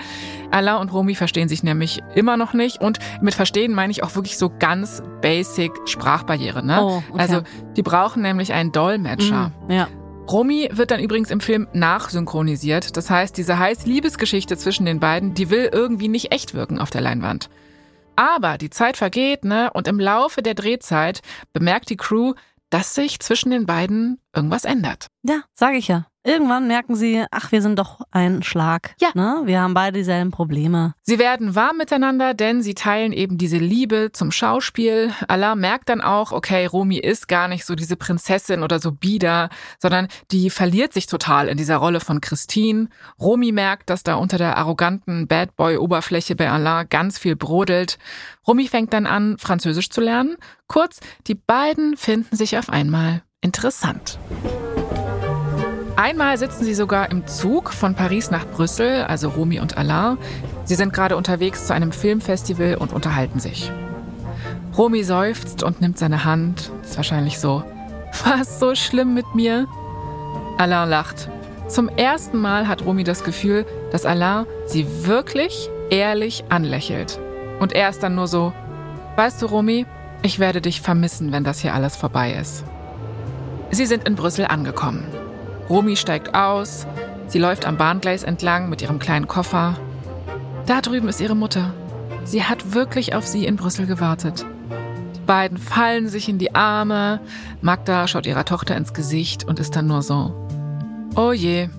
Alain 0.51 0.77
und 0.77 0.93
Romy 0.93 1.15
verstehen 1.15 1.47
sich 1.47 1.63
nämlich 1.63 2.01
immer 2.15 2.37
noch 2.37 2.53
nicht. 2.53 2.81
Und 2.81 2.99
mit 3.21 3.33
verstehen 3.35 3.73
meine 3.73 3.91
ich 3.91 4.03
auch 4.03 4.15
wirklich 4.15 4.37
so 4.37 4.51
ganz 4.57 5.03
basic 5.21 5.71
Sprachbarriere. 5.85 6.65
Ne? 6.65 6.79
Oh, 6.81 7.03
okay. 7.09 7.19
Also 7.19 7.41
die 7.75 7.83
brauchen 7.83 8.21
nämlich 8.21 8.53
einen 8.53 8.71
Dolmetscher. 8.71 9.51
Mhm, 9.67 9.71
ja. 9.71 9.87
Romy 10.27 10.69
wird 10.71 10.91
dann 10.91 10.99
übrigens 10.99 11.29
im 11.29 11.39
Film 11.39 11.67
nachsynchronisiert. 11.73 12.97
Das 12.97 13.09
heißt, 13.09 13.37
diese 13.37 13.59
heiße 13.59 13.87
Liebesgeschichte 13.87 14.57
zwischen 14.57 14.85
den 14.85 14.99
beiden, 14.99 15.33
die 15.33 15.49
will 15.49 15.69
irgendwie 15.71 16.07
nicht 16.07 16.31
echt 16.31 16.53
wirken 16.53 16.79
auf 16.79 16.89
der 16.89 17.01
Leinwand. 17.01 17.49
Aber 18.15 18.57
die 18.57 18.69
Zeit 18.69 18.97
vergeht, 18.97 19.45
ne? 19.45 19.69
Und 19.73 19.87
im 19.87 19.99
Laufe 19.99 20.41
der 20.41 20.55
Drehzeit 20.55 21.21
bemerkt 21.53 21.89
die 21.89 21.97
Crew, 21.97 22.33
dass 22.69 22.95
sich 22.95 23.19
zwischen 23.19 23.51
den 23.51 23.65
beiden 23.65 24.19
irgendwas 24.35 24.65
ändert. 24.65 25.07
Ja, 25.23 25.41
sage 25.53 25.77
ich 25.77 25.87
ja. 25.87 26.07
Irgendwann 26.25 26.67
merken 26.67 26.95
sie, 26.95 27.23
ach, 27.29 27.51
wir 27.51 27.61
sind 27.61 27.77
doch 27.77 28.01
ein 28.09 28.41
Schlag. 28.41 28.95
Ja. 28.99 29.09
Ne? 29.13 29.43
Wir 29.45 29.61
haben 29.61 29.75
beide 29.75 29.99
dieselben 29.99 30.31
Probleme. 30.31 30.95
Sie 31.03 31.19
werden 31.19 31.53
warm 31.53 31.77
miteinander, 31.77 32.33
denn 32.33 32.63
sie 32.63 32.73
teilen 32.73 33.13
eben 33.13 33.37
diese 33.37 33.57
Liebe 33.57 34.09
zum 34.11 34.31
Schauspiel. 34.31 35.11
Allah 35.27 35.53
merkt 35.53 35.87
dann 35.89 36.01
auch, 36.01 36.31
okay, 36.31 36.65
Romy 36.65 36.97
ist 36.97 37.27
gar 37.27 37.47
nicht 37.47 37.63
so 37.63 37.75
diese 37.75 37.95
Prinzessin 37.95 38.63
oder 38.63 38.79
so 38.79 38.91
bieder, 38.91 39.49
sondern 39.77 40.07
die 40.31 40.49
verliert 40.49 40.93
sich 40.93 41.05
total 41.05 41.47
in 41.47 41.57
dieser 41.57 41.77
Rolle 41.77 41.99
von 41.99 42.21
Christine. 42.21 42.89
Romy 43.19 43.51
merkt, 43.51 43.91
dass 43.91 44.01
da 44.01 44.15
unter 44.15 44.39
der 44.39 44.57
arroganten 44.57 45.27
Bad 45.27 45.55
Boy 45.55 45.77
Oberfläche 45.77 46.35
bei 46.35 46.49
Allah 46.49 46.85
ganz 46.85 47.19
viel 47.19 47.35
brodelt. 47.35 47.99
Romy 48.47 48.67
fängt 48.67 48.93
dann 48.93 49.05
an, 49.05 49.37
Französisch 49.37 49.91
zu 49.91 50.01
lernen. 50.01 50.37
Kurz, 50.65 51.01
die 51.27 51.35
beiden 51.35 51.97
finden 51.97 52.35
sich 52.35 52.57
auf 52.57 52.69
einmal 52.69 53.21
interessant. 53.41 54.17
Einmal 55.97 56.37
sitzen 56.37 56.65
sie 56.65 56.73
sogar 56.73 57.09
im 57.09 57.25
Zug 57.25 57.71
von 57.71 57.95
Paris 57.95 58.29
nach 58.29 58.45
Brüssel, 58.45 59.03
also 59.03 59.29
Romy 59.29 59.61
und 59.61 59.77
Alain. 59.77 60.17
Sie 60.65 60.75
sind 60.75 60.91
gerade 60.91 61.15
unterwegs 61.15 61.67
zu 61.67 61.73
einem 61.73 61.93
Filmfestival 61.93 62.75
und 62.75 62.91
unterhalten 62.91 63.39
sich. 63.39 63.71
Romy 64.77 65.03
seufzt 65.03 65.63
und 65.63 65.79
nimmt 65.79 65.97
seine 65.97 66.25
Hand. 66.25 66.69
Ist 66.83 66.97
wahrscheinlich 66.97 67.39
so. 67.39 67.63
War 68.25 68.41
es 68.41 68.59
so 68.59 68.75
schlimm 68.75 69.13
mit 69.13 69.35
mir? 69.35 69.67
Alain 70.57 70.89
lacht. 70.89 71.29
Zum 71.69 71.87
ersten 71.87 72.39
Mal 72.39 72.67
hat 72.67 72.85
Romy 72.85 73.05
das 73.05 73.23
Gefühl, 73.23 73.65
dass 73.91 74.05
Alain 74.05 74.45
sie 74.67 74.85
wirklich 75.05 75.69
ehrlich 75.89 76.43
anlächelt. 76.49 77.19
Und 77.59 77.71
er 77.71 77.89
ist 77.89 78.03
dann 78.03 78.15
nur 78.15 78.27
so, 78.27 78.51
weißt 79.15 79.41
du, 79.41 79.45
Romy, 79.45 79.85
ich 80.23 80.39
werde 80.39 80.59
dich 80.59 80.81
vermissen, 80.81 81.31
wenn 81.31 81.45
das 81.45 81.59
hier 81.59 81.73
alles 81.73 81.95
vorbei 81.95 82.33
ist. 82.33 82.65
Sie 83.71 83.85
sind 83.85 84.05
in 84.05 84.15
Brüssel 84.15 84.45
angekommen. 84.45 85.05
Romy 85.69 85.95
steigt 85.95 86.35
aus. 86.35 86.85
Sie 87.27 87.39
läuft 87.39 87.65
am 87.65 87.77
Bahngleis 87.77 88.23
entlang 88.23 88.69
mit 88.69 88.81
ihrem 88.81 88.99
kleinen 88.99 89.27
Koffer. 89.27 89.75
Da 90.65 90.81
drüben 90.81 91.07
ist 91.07 91.21
ihre 91.21 91.35
Mutter. 91.35 91.73
Sie 92.23 92.43
hat 92.43 92.73
wirklich 92.73 93.15
auf 93.15 93.25
sie 93.25 93.45
in 93.45 93.55
Brüssel 93.55 93.87
gewartet. 93.87 94.45
Die 95.15 95.21
beiden 95.21 95.57
fallen 95.57 96.07
sich 96.07 96.29
in 96.29 96.37
die 96.37 96.53
Arme. 96.53 97.19
Magda 97.61 98.07
schaut 98.07 98.27
ihrer 98.27 98.45
Tochter 98.45 98.75
ins 98.75 98.93
Gesicht 98.93 99.43
und 99.43 99.59
ist 99.59 99.75
dann 99.75 99.87
nur 99.87 100.03
so: 100.03 100.35
Oh 101.15 101.31
je, 101.31 101.69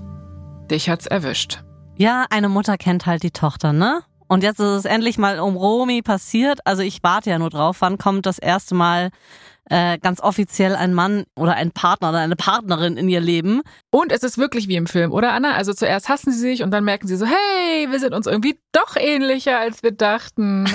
dich 0.70 0.88
hat's 0.88 1.06
erwischt. 1.06 1.62
Ja, 1.96 2.26
eine 2.30 2.48
Mutter 2.48 2.76
kennt 2.76 3.06
halt 3.06 3.22
die 3.22 3.30
Tochter, 3.30 3.72
ne? 3.72 4.02
Und 4.28 4.42
jetzt 4.42 4.58
ist 4.58 4.66
es 4.66 4.84
endlich 4.84 5.18
mal 5.18 5.38
um 5.38 5.56
Romy 5.56 6.02
passiert. 6.02 6.58
Also 6.64 6.82
ich 6.82 7.02
warte 7.02 7.30
ja 7.30 7.38
nur 7.38 7.50
drauf, 7.50 7.76
wann 7.80 7.98
kommt 7.98 8.26
das 8.26 8.38
erste 8.38 8.74
Mal 8.74 9.10
äh, 9.70 9.98
ganz 9.98 10.20
offiziell 10.20 10.76
ein 10.76 10.94
Mann 10.94 11.24
oder 11.36 11.54
ein 11.54 11.72
Partner 11.72 12.10
oder 12.10 12.18
eine 12.18 12.36
Partnerin 12.36 12.96
in 12.96 13.08
ihr 13.08 13.20
Leben. 13.20 13.62
Und 13.90 14.12
es 14.12 14.22
ist 14.22 14.38
wirklich 14.38 14.68
wie 14.68 14.76
im 14.76 14.86
Film, 14.86 15.12
oder 15.12 15.32
Anna? 15.32 15.54
Also 15.54 15.72
zuerst 15.72 16.08
hassen 16.08 16.32
sie 16.32 16.38
sich 16.38 16.62
und 16.62 16.70
dann 16.70 16.84
merken 16.84 17.08
sie 17.08 17.16
so, 17.16 17.26
hey, 17.26 17.90
wir 17.90 17.98
sind 17.98 18.14
uns 18.14 18.26
irgendwie 18.26 18.58
doch 18.72 18.96
ähnlicher, 18.96 19.58
als 19.58 19.82
wir 19.82 19.92
dachten. 19.92 20.68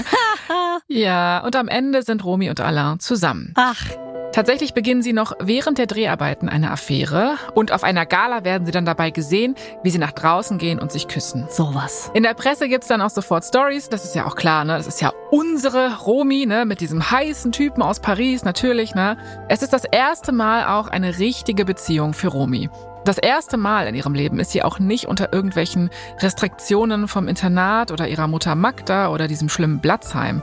ja, 0.88 1.40
und 1.46 1.56
am 1.56 1.68
Ende 1.68 2.04
sind 2.04 2.24
Romy 2.24 2.50
und 2.50 2.60
Alain 2.60 3.00
zusammen. 3.00 3.54
Ach, 3.56 3.82
Tatsächlich 4.32 4.74
beginnen 4.74 5.02
sie 5.02 5.12
noch 5.12 5.34
während 5.40 5.78
der 5.78 5.88
Dreharbeiten 5.88 6.48
eine 6.48 6.72
Affäre 6.72 7.36
und 7.54 7.74
auf 7.74 7.84
einer 7.84 8.06
Gala 8.06 8.46
werden 8.46 8.66
sie 8.66 8.72
dann 8.72 8.86
dabei 8.86 9.12
gesehen, 9.12 9.56
wie 9.84 9.90
sie 9.90 9.98
nach 9.98 10.14
draußen 10.14 10.58
gehen 10.58 10.80
und 10.80 10.92
sich 10.92 11.10
küssen. 11.10 11.48
sowas. 11.50 12.10
In 12.14 12.24
der 12.24 12.34
Presse 12.34 12.70
gibt's 12.70 12.88
dann 12.88 13.02
auch 13.02 13.10
sofort 13.10 13.44
Stories, 13.44 13.90
das 13.90 14.06
ist 14.06 14.16
ja 14.16 14.26
auch 14.26 14.36
klar, 14.36 14.64
ne? 14.64 14.78
Das 14.78 14.88
ist 14.88 15.02
ja 15.02 15.12
unsere 15.32 15.98
Romy, 16.00 16.46
ne? 16.46 16.66
Mit 16.66 16.80
diesem 16.80 17.12
heißen 17.12 17.52
Typen 17.52 17.82
aus 17.84 18.00
Paris, 18.00 18.46
natürlich, 18.46 18.96
ne? 18.96 19.18
Es 19.50 19.62
ist 19.64 19.74
das 19.74 19.84
erste 19.84 20.32
Mal 20.32 20.66
auch 20.66 20.88
eine 20.88 21.20
richtige 21.20 21.66
Beziehung 21.66 22.14
für 22.14 22.30
Romy. 22.30 22.70
Das 23.04 23.18
erste 23.18 23.58
Mal 23.58 23.88
in 23.88 23.96
ihrem 23.96 24.14
Leben 24.14 24.40
ist 24.40 24.52
sie 24.52 24.64
auch 24.64 24.80
nicht 24.80 25.08
unter 25.08 25.34
irgendwelchen 25.34 25.90
Restriktionen 26.20 27.08
vom 27.08 27.28
Internat 27.28 27.92
oder 27.92 28.08
ihrer 28.08 28.28
Mutter 28.28 28.56
Magda 28.56 29.10
oder 29.10 29.28
diesem 29.28 29.50
schlimmen 29.50 29.80
Blatzheim. 29.80 30.42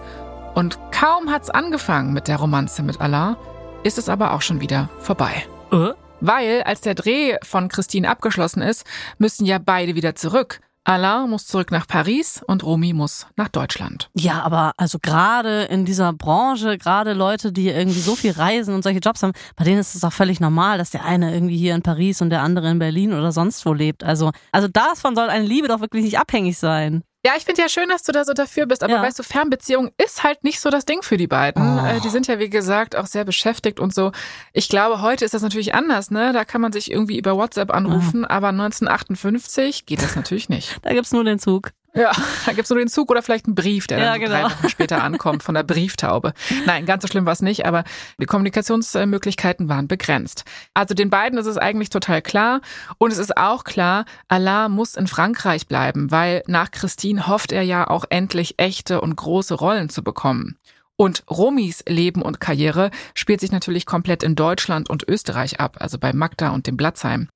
Und 0.55 0.79
kaum 0.91 1.31
hat's 1.31 1.51
angefangen 1.51 2.13
mit 2.13 2.27
der 2.27 2.37
Romanze 2.37 2.83
mit 2.83 3.01
Alain, 3.01 3.37
ist 3.85 3.99
es 3.99 4.09
aber 4.09 4.33
auch 4.33 4.43
schon 4.43 4.61
wieder 4.61 4.89
vorbei. 4.99 5.47
Äh? 5.73 5.91
Weil, 6.21 6.63
als 6.63 6.81
der 6.81 6.95
Dreh 6.95 7.37
von 7.43 7.69
Christine 7.69 8.11
abgeschlossen 8.11 8.61
ist, 8.61 8.85
müssen 9.19 9.47
ja 9.47 9.59
beide 9.59 9.95
wieder 9.95 10.15
zurück. 10.15 10.61
Alain 10.89 11.29
muss 11.29 11.47
zurück 11.47 11.71
nach 11.71 11.87
Paris 11.87 12.43
und 12.47 12.65
Romy 12.65 12.95
muss 12.95 13.27
nach 13.37 13.49
Deutschland. 13.49 14.09
Ja, 14.15 14.41
aber 14.41 14.73
also 14.79 14.99
gerade 15.01 15.65
in 15.65 15.85
dieser 15.85 16.15
Branche, 16.15 16.79
gerade 16.79 17.13
Leute, 17.13 17.53
die 17.53 17.69
irgendwie 17.69 18.01
so 18.01 18.17
viel 18.17 18.33
reisen 18.33 18.75
und 18.75 18.83
solche 18.83 19.01
Jobs 19.01 19.23
haben, 19.23 19.33
bei 19.55 19.65
denen 19.65 19.81
ist 19.81 19.95
es 19.95 20.03
auch 20.03 20.15
völlig 20.15 20.41
normal, 20.41 20.79
dass 20.79 20.89
der 20.89 21.05
eine 21.05 21.35
irgendwie 21.35 21.59
hier 21.59 21.75
in 21.75 21.83
Paris 21.83 22.23
und 22.23 22.31
der 22.31 22.43
andere 22.43 22.71
in 22.71 22.79
Berlin 22.79 23.13
oder 23.13 23.33
sonst 23.33 23.67
wo 23.67 23.75
lebt. 23.75 24.03
Also, 24.03 24.31
also 24.51 24.67
davon 24.67 25.15
soll 25.15 25.29
eine 25.29 25.45
Liebe 25.45 25.69
doch 25.69 25.81
wirklich 25.81 26.05
nicht 26.05 26.19
abhängig 26.19 26.57
sein. 26.57 27.03
Ja, 27.27 27.33
ich 27.37 27.45
finde 27.45 27.61
ja 27.63 27.69
schön, 27.69 27.89
dass 27.89 28.05
du 28.05 28.13
da 28.13 28.25
so 28.25 28.33
dafür 28.33 28.67
bist, 28.67 28.85
aber 28.85 28.95
Ja. 28.95 29.03
weißt 29.03 29.19
du, 29.19 29.23
Fernbeziehung 29.25 29.91
ist 30.03 30.23
halt 30.23 30.45
nicht 30.45 30.61
so 30.61 30.71
das 30.71 30.85
Ding 30.85 31.03
für 31.03 31.17
die 31.17 31.27
beiden. 31.27 31.79
Oh. 31.81 31.85
Äh, 31.85 32.01
Die 32.01 32.11
sind 32.11 32.29
ja, 32.29 32.39
wie 32.39 32.49
gesagt, 32.49 32.95
auch 32.95 33.07
sehr 33.07 33.25
beschäftigt 33.25 33.81
und 33.81 33.93
so. 33.93 34.13
Ich 34.53 34.69
glaube, 34.69 35.03
heute 35.03 35.25
ist 35.25 35.35
das 35.35 35.43
natürlich 35.43 35.75
anders, 35.75 36.11
ne? 36.13 36.33
Da 36.33 36.45
kann 36.45 36.61
man 36.61 36.73
sich 36.73 36.91
irgendwie 36.93 37.19
über 37.19 37.37
WhatsApp 37.37 37.73
anrufen, 37.75 38.25
aber 38.25 38.49
1958 38.49 39.85
geht 39.87 40.01
das 40.03 40.15
natürlich 40.17 40.49
nicht. 40.49 40.79
Da 40.83 40.93
gibt's 40.93 41.13
nur 41.13 41.25
den 41.25 41.39
Zug. 41.41 41.73
Ja, 41.95 42.13
da 42.47 42.53
gibt's 42.53 42.71
nur 42.71 42.79
den 42.79 42.89
Zug 42.89 43.11
oder 43.11 43.23
vielleicht 43.23 43.47
einen 43.47 43.55
Brief, 43.55 43.87
der 43.87 43.99
Ja, 43.99 44.13
dann 44.13 44.21
genau. 44.21 44.33
drei 44.33 44.45
Wochen 44.45 44.69
später 44.69 45.03
ankommt 45.03 45.43
von 45.43 45.55
der 45.55 45.63
Brieftaube. 45.65 46.33
Nein, 46.67 46.87
ganz 46.87 47.03
so 47.03 47.09
schlimm 47.09 47.27
war 47.27 47.33
es 47.33 47.43
nicht, 47.43 47.67
aber 47.67 47.85
die 48.21 48.27
Kommunikationsmöglichkeiten 48.27 49.69
waren 49.69 49.89
begrenzt. 49.89 50.45
Also 50.75 50.95
den 50.95 51.11
beiden 51.11 51.39
ist 51.39 51.47
es 51.47 51.57
eigentlich 51.57 51.91
total 51.91 52.23
klar. 52.23 52.61
Und 52.99 53.13
es 53.13 53.19
ist 53.19 53.37
auch 53.37 53.65
klar, 53.65 54.05
Alain 54.29 54.71
muss 54.71 54.95
in 54.95 55.07
Frankreich 55.07 55.67
bleiben, 55.67 56.11
weil 56.11 56.43
nach 56.47 56.71
Christine 56.71 57.27
hofft 57.27 57.53
er 57.53 57.63
ja 57.63 57.89
auch 57.89 58.05
endlich 58.11 58.55
echte 58.59 59.01
und 59.01 59.17
große 59.17 59.55
Rollen 59.55 59.89
zu 59.89 60.03
bekommen. 60.03 60.57
Und 60.97 61.23
Romys 61.31 61.85
Leben 61.87 62.23
und 62.23 62.41
Karriere 62.41 62.91
spielt 63.15 63.41
sich 63.41 63.53
natürlich 63.53 63.87
komplett 63.87 64.25
in 64.25 64.35
Deutschland 64.35 64.91
und 64.91 65.09
Österreich 65.09 65.61
ab, 65.61 65.77
also 65.79 65.97
bei 65.97 66.13
Magda 66.13 66.51
und 66.51 66.67
dem 66.67 66.77
Blatzheim. 66.77 67.29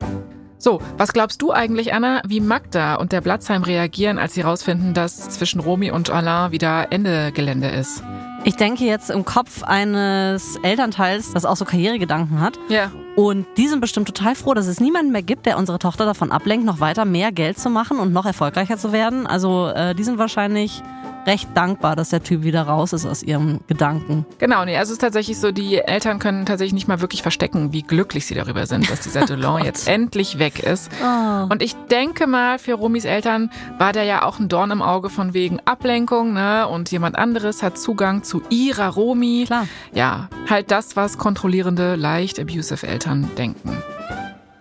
So, 0.62 0.80
was 0.96 1.12
glaubst 1.12 1.42
du 1.42 1.50
eigentlich, 1.50 1.92
Anna, 1.92 2.22
wie 2.24 2.38
Magda 2.38 2.94
und 2.94 3.10
der 3.10 3.20
Blatzheim 3.20 3.64
reagieren, 3.64 4.16
als 4.16 4.34
sie 4.34 4.42
rausfinden, 4.42 4.94
dass 4.94 5.28
zwischen 5.30 5.58
Romy 5.58 5.90
und 5.90 6.08
Alain 6.08 6.52
wieder 6.52 6.92
Ende 6.92 7.32
Gelände 7.32 7.66
ist? 7.66 8.04
Ich 8.44 8.54
denke 8.54 8.84
jetzt 8.84 9.10
im 9.10 9.24
Kopf 9.24 9.64
eines 9.64 10.54
Elternteils, 10.62 11.32
das 11.32 11.44
auch 11.44 11.56
so 11.56 11.64
Karrieregedanken 11.64 12.40
hat. 12.40 12.60
Ja. 12.68 12.92
Und 13.16 13.44
die 13.56 13.66
sind 13.66 13.80
bestimmt 13.80 14.06
total 14.06 14.36
froh, 14.36 14.54
dass 14.54 14.68
es 14.68 14.78
niemanden 14.78 15.10
mehr 15.10 15.22
gibt, 15.22 15.46
der 15.46 15.58
unsere 15.58 15.80
Tochter 15.80 16.06
davon 16.06 16.30
ablenkt, 16.30 16.64
noch 16.64 16.78
weiter 16.78 17.06
mehr 17.06 17.32
Geld 17.32 17.58
zu 17.58 17.68
machen 17.68 17.98
und 17.98 18.12
noch 18.12 18.24
erfolgreicher 18.24 18.78
zu 18.78 18.92
werden. 18.92 19.26
Also 19.26 19.66
äh, 19.66 19.96
die 19.96 20.04
sind 20.04 20.18
wahrscheinlich 20.18 20.80
recht 21.26 21.48
dankbar, 21.54 21.96
dass 21.96 22.10
der 22.10 22.22
Typ 22.22 22.42
wieder 22.42 22.62
raus 22.62 22.92
ist 22.92 23.06
aus 23.06 23.22
ihrem 23.22 23.60
Gedanken. 23.66 24.26
Genau, 24.38 24.64
nee, 24.64 24.76
also 24.76 24.90
es 24.90 24.94
ist 24.94 25.00
tatsächlich 25.00 25.38
so, 25.38 25.52
die 25.52 25.78
Eltern 25.78 26.18
können 26.18 26.46
tatsächlich 26.46 26.74
nicht 26.74 26.88
mal 26.88 27.00
wirklich 27.00 27.22
verstecken, 27.22 27.72
wie 27.72 27.82
glücklich 27.82 28.26
sie 28.26 28.34
darüber 28.34 28.66
sind, 28.66 28.90
dass 28.90 29.00
dieser 29.00 29.24
Delon 29.26 29.64
jetzt 29.64 29.88
endlich 29.88 30.38
weg 30.38 30.60
ist. 30.60 30.90
Oh. 31.02 31.46
Und 31.50 31.62
ich 31.62 31.74
denke 31.90 32.26
mal, 32.26 32.58
für 32.58 32.74
Romys 32.74 33.04
Eltern 33.04 33.50
war 33.78 33.92
der 33.92 34.04
ja 34.04 34.24
auch 34.24 34.38
ein 34.38 34.48
Dorn 34.48 34.70
im 34.70 34.82
Auge 34.82 35.10
von 35.10 35.34
wegen 35.34 35.60
Ablenkung, 35.64 36.32
ne? 36.32 36.66
Und 36.68 36.90
jemand 36.90 37.16
anderes 37.16 37.62
hat 37.62 37.78
Zugang 37.78 38.22
zu 38.22 38.42
ihrer 38.50 38.88
Romy. 38.88 39.44
Klar. 39.46 39.66
Ja, 39.92 40.28
halt 40.48 40.70
das, 40.70 40.96
was 40.96 41.18
kontrollierende, 41.18 41.96
leicht 41.96 42.40
abusive 42.40 42.86
Eltern 42.86 43.30
denken. 43.36 43.82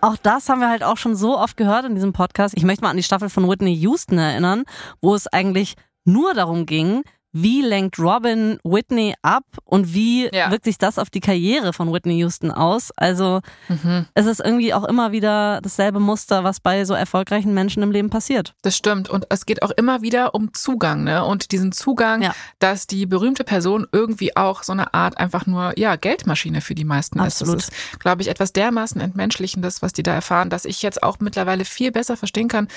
Auch 0.00 0.16
das 0.16 0.48
haben 0.48 0.60
wir 0.60 0.68
halt 0.68 0.82
auch 0.82 0.96
schon 0.96 1.14
so 1.14 1.38
oft 1.38 1.56
gehört 1.56 1.84
in 1.84 1.94
diesem 1.94 2.12
Podcast. 2.12 2.54
Ich 2.56 2.64
möchte 2.64 2.82
mal 2.82 2.90
an 2.90 2.96
die 2.96 3.04
Staffel 3.04 3.28
von 3.28 3.48
Whitney 3.48 3.72
Houston 3.74 4.18
erinnern, 4.18 4.64
wo 5.00 5.14
es 5.14 5.28
eigentlich 5.28 5.76
nur 6.04 6.34
darum 6.34 6.66
ging, 6.66 7.02
wie 7.34 7.62
lenkt 7.62 7.98
Robin 7.98 8.58
Whitney 8.62 9.14
ab 9.22 9.44
und 9.64 9.94
wie 9.94 10.28
Ja. 10.34 10.50
wirkt 10.50 10.64
sich 10.66 10.76
das 10.76 10.98
auf 10.98 11.08
die 11.08 11.20
Karriere 11.20 11.72
von 11.72 11.90
Whitney 11.90 12.18
Houston 12.18 12.50
aus? 12.50 12.90
Also 12.94 13.40
Mhm. 13.70 14.04
es 14.12 14.26
ist 14.26 14.40
irgendwie 14.40 14.74
auch 14.74 14.84
immer 14.84 15.12
wieder 15.12 15.62
dasselbe 15.62 15.98
Muster, 15.98 16.44
was 16.44 16.60
bei 16.60 16.84
so 16.84 16.92
erfolgreichen 16.92 17.54
Menschen 17.54 17.82
im 17.82 17.90
Leben 17.90 18.10
passiert. 18.10 18.52
Das 18.60 18.76
stimmt. 18.76 19.08
Und 19.08 19.24
es 19.30 19.46
geht 19.46 19.62
auch 19.62 19.70
immer 19.70 20.02
wieder 20.02 20.34
um 20.34 20.52
Zugang, 20.52 21.04
ne? 21.04 21.24
Und 21.24 21.52
diesen 21.52 21.72
Zugang, 21.72 22.20
Ja. 22.20 22.34
dass 22.58 22.86
die 22.86 23.06
berühmte 23.06 23.44
Person 23.44 23.86
irgendwie 23.92 24.36
auch 24.36 24.62
so 24.62 24.72
eine 24.72 24.92
Art 24.92 25.16
einfach 25.16 25.46
nur, 25.46 25.72
ja, 25.78 25.96
Geldmaschine 25.96 26.60
für 26.60 26.74
die 26.74 26.84
meisten 26.84 27.18
Absolut. 27.18 27.60
ist. 27.60 27.68
Das 27.70 27.78
ist, 27.92 28.00
glaube 28.00 28.20
ich, 28.20 28.28
etwas 28.28 28.52
dermaßen 28.52 29.00
Entmenschlichendes, 29.00 29.80
was 29.80 29.94
die 29.94 30.02
da 30.02 30.12
erfahren, 30.12 30.50
dass 30.50 30.66
ich 30.66 30.82
jetzt 30.82 31.02
auch 31.02 31.16
mittlerweile 31.20 31.64
viel 31.64 31.92
besser 31.92 32.18
verstehen 32.18 32.48
kann, 32.48 32.68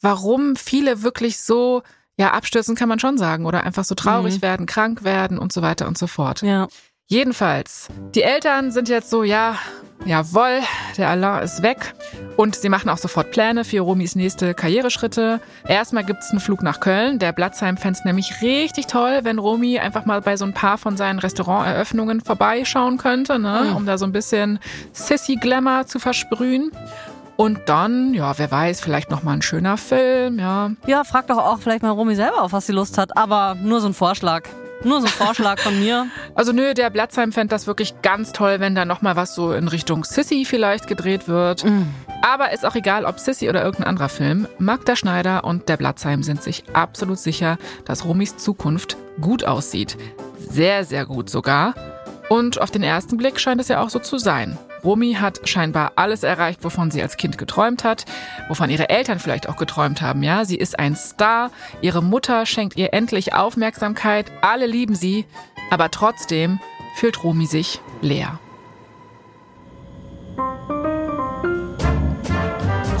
warum 0.00 0.54
viele 0.54 1.02
wirklich 1.02 1.40
so, 1.40 1.82
ja, 2.18 2.32
abstürzen 2.32 2.74
kann 2.76 2.88
man 2.88 2.98
schon 2.98 3.18
sagen, 3.18 3.44
oder 3.46 3.64
einfach 3.64 3.84
so 3.84 3.94
traurig 3.94 4.36
Mhm. 4.36 4.42
werden, 4.42 4.66
krank 4.66 5.04
werden 5.04 5.38
und 5.38 5.52
so 5.52 5.62
weiter 5.62 5.86
und 5.86 5.98
so 5.98 6.06
fort. 6.06 6.42
Ja. 6.42 6.68
Jedenfalls, 7.08 7.88
die 8.16 8.22
Eltern 8.22 8.72
sind 8.72 8.88
jetzt 8.88 9.10
so, 9.10 9.22
ja, 9.22 9.54
jawohl, 10.04 10.58
der 10.98 11.08
Alain 11.08 11.44
ist 11.44 11.62
weg. 11.62 11.94
Und 12.36 12.56
sie 12.56 12.68
machen 12.68 12.90
auch 12.90 12.98
sofort 12.98 13.30
Pläne 13.30 13.64
für 13.64 13.80
Romis 13.80 14.16
nächste 14.16 14.54
Karriereschritte. 14.54 15.40
Erstmal 15.68 16.02
gibt's 16.04 16.30
einen 16.32 16.40
Flug 16.40 16.62
nach 16.62 16.80
Köln. 16.80 17.20
Der 17.20 17.32
Blatzheim 17.32 17.76
fänd's 17.76 18.04
nämlich 18.04 18.42
richtig 18.42 18.88
toll, 18.88 19.20
wenn 19.22 19.38
Romy 19.38 19.78
einfach 19.78 20.04
mal 20.04 20.20
bei 20.20 20.36
so 20.36 20.44
ein 20.44 20.52
paar 20.52 20.78
von 20.78 20.96
seinen 20.96 21.20
Restauranteröffnungen 21.20 22.20
vorbeischauen 22.22 22.98
könnte, 22.98 23.38
ne? 23.38 23.72
Um 23.76 23.86
da 23.86 23.98
so 23.98 24.04
ein 24.04 24.12
bisschen 24.12 24.58
Sissy-Glamour 24.92 25.86
zu 25.86 26.00
versprühen. 26.00 26.72
Und 27.36 27.60
dann, 27.66 28.14
ja, 28.14 28.38
wer 28.38 28.50
weiß, 28.50 28.80
vielleicht 28.80 29.10
noch 29.10 29.22
mal 29.22 29.34
ein 29.34 29.42
schöner 29.42 29.76
Film, 29.76 30.38
ja. 30.38 30.70
Ja, 30.86 31.04
frag 31.04 31.26
doch 31.26 31.38
auch 31.38 31.58
vielleicht 31.58 31.82
mal 31.82 31.90
Romy 31.90 32.14
selber 32.14 32.42
auf, 32.42 32.52
was 32.52 32.66
sie 32.66 32.72
Lust 32.72 32.96
hat. 32.96 33.16
Aber 33.16 33.54
nur 33.54 33.80
so 33.80 33.88
ein 33.88 33.94
Vorschlag. 33.94 34.44
Nur 34.84 35.00
so 35.00 35.06
ein 35.06 35.12
Vorschlag 35.12 35.58
von 35.58 35.78
mir. 35.78 36.06
Also 36.34 36.52
nö, 36.52 36.74
der 36.74 36.90
Blatzheim 36.90 37.32
fänd 37.32 37.50
das 37.50 37.66
wirklich 37.66 38.02
ganz 38.02 38.32
toll, 38.32 38.60
wenn 38.60 38.74
da 38.74 38.84
noch 38.84 39.00
mal 39.00 39.16
was 39.16 39.34
so 39.34 39.52
in 39.52 39.68
Richtung 39.68 40.04
Sissy 40.04 40.44
vielleicht 40.44 40.86
gedreht 40.86 41.28
wird. 41.28 41.64
Mm. 41.64 41.86
Aber 42.20 42.52
ist 42.52 42.66
auch 42.66 42.74
egal, 42.74 43.06
ob 43.06 43.18
Sissy 43.18 43.48
oder 43.48 43.64
irgendein 43.64 43.88
anderer 43.88 44.10
Film. 44.10 44.46
Magda 44.58 44.94
Schneider 44.94 45.44
und 45.44 45.70
der 45.70 45.78
Blatzheim 45.78 46.22
sind 46.22 46.42
sich 46.42 46.64
absolut 46.74 47.18
sicher, 47.18 47.56
dass 47.86 48.04
Romis 48.04 48.36
Zukunft 48.36 48.98
gut 49.18 49.44
aussieht. 49.44 49.96
Sehr, 50.38 50.84
sehr 50.84 51.06
gut 51.06 51.30
sogar. 51.30 51.74
Und 52.28 52.60
auf 52.60 52.70
den 52.70 52.82
ersten 52.82 53.16
Blick 53.16 53.40
scheint 53.40 53.62
es 53.62 53.68
ja 53.68 53.80
auch 53.80 53.88
so 53.88 53.98
zu 53.98 54.18
sein. 54.18 54.58
Romy 54.86 55.14
hat 55.14 55.48
scheinbar 55.48 55.92
alles 55.96 56.22
erreicht, 56.22 56.62
wovon 56.62 56.92
sie 56.92 57.02
als 57.02 57.16
Kind 57.16 57.38
geträumt 57.38 57.82
hat, 57.82 58.04
wovon 58.46 58.70
ihre 58.70 58.88
Eltern 58.88 59.18
vielleicht 59.18 59.48
auch 59.48 59.56
geträumt 59.56 60.00
haben. 60.00 60.22
Ja, 60.22 60.44
sie 60.44 60.56
ist 60.56 60.78
ein 60.78 60.94
Star, 60.94 61.50
ihre 61.80 62.04
Mutter 62.04 62.46
schenkt 62.46 62.76
ihr 62.76 62.94
endlich 62.94 63.34
Aufmerksamkeit, 63.34 64.30
alle 64.42 64.66
lieben 64.66 64.94
sie, 64.94 65.24
aber 65.70 65.90
trotzdem 65.90 66.60
fühlt 66.94 67.24
Romy 67.24 67.46
sich 67.46 67.80
leer. 68.00 68.38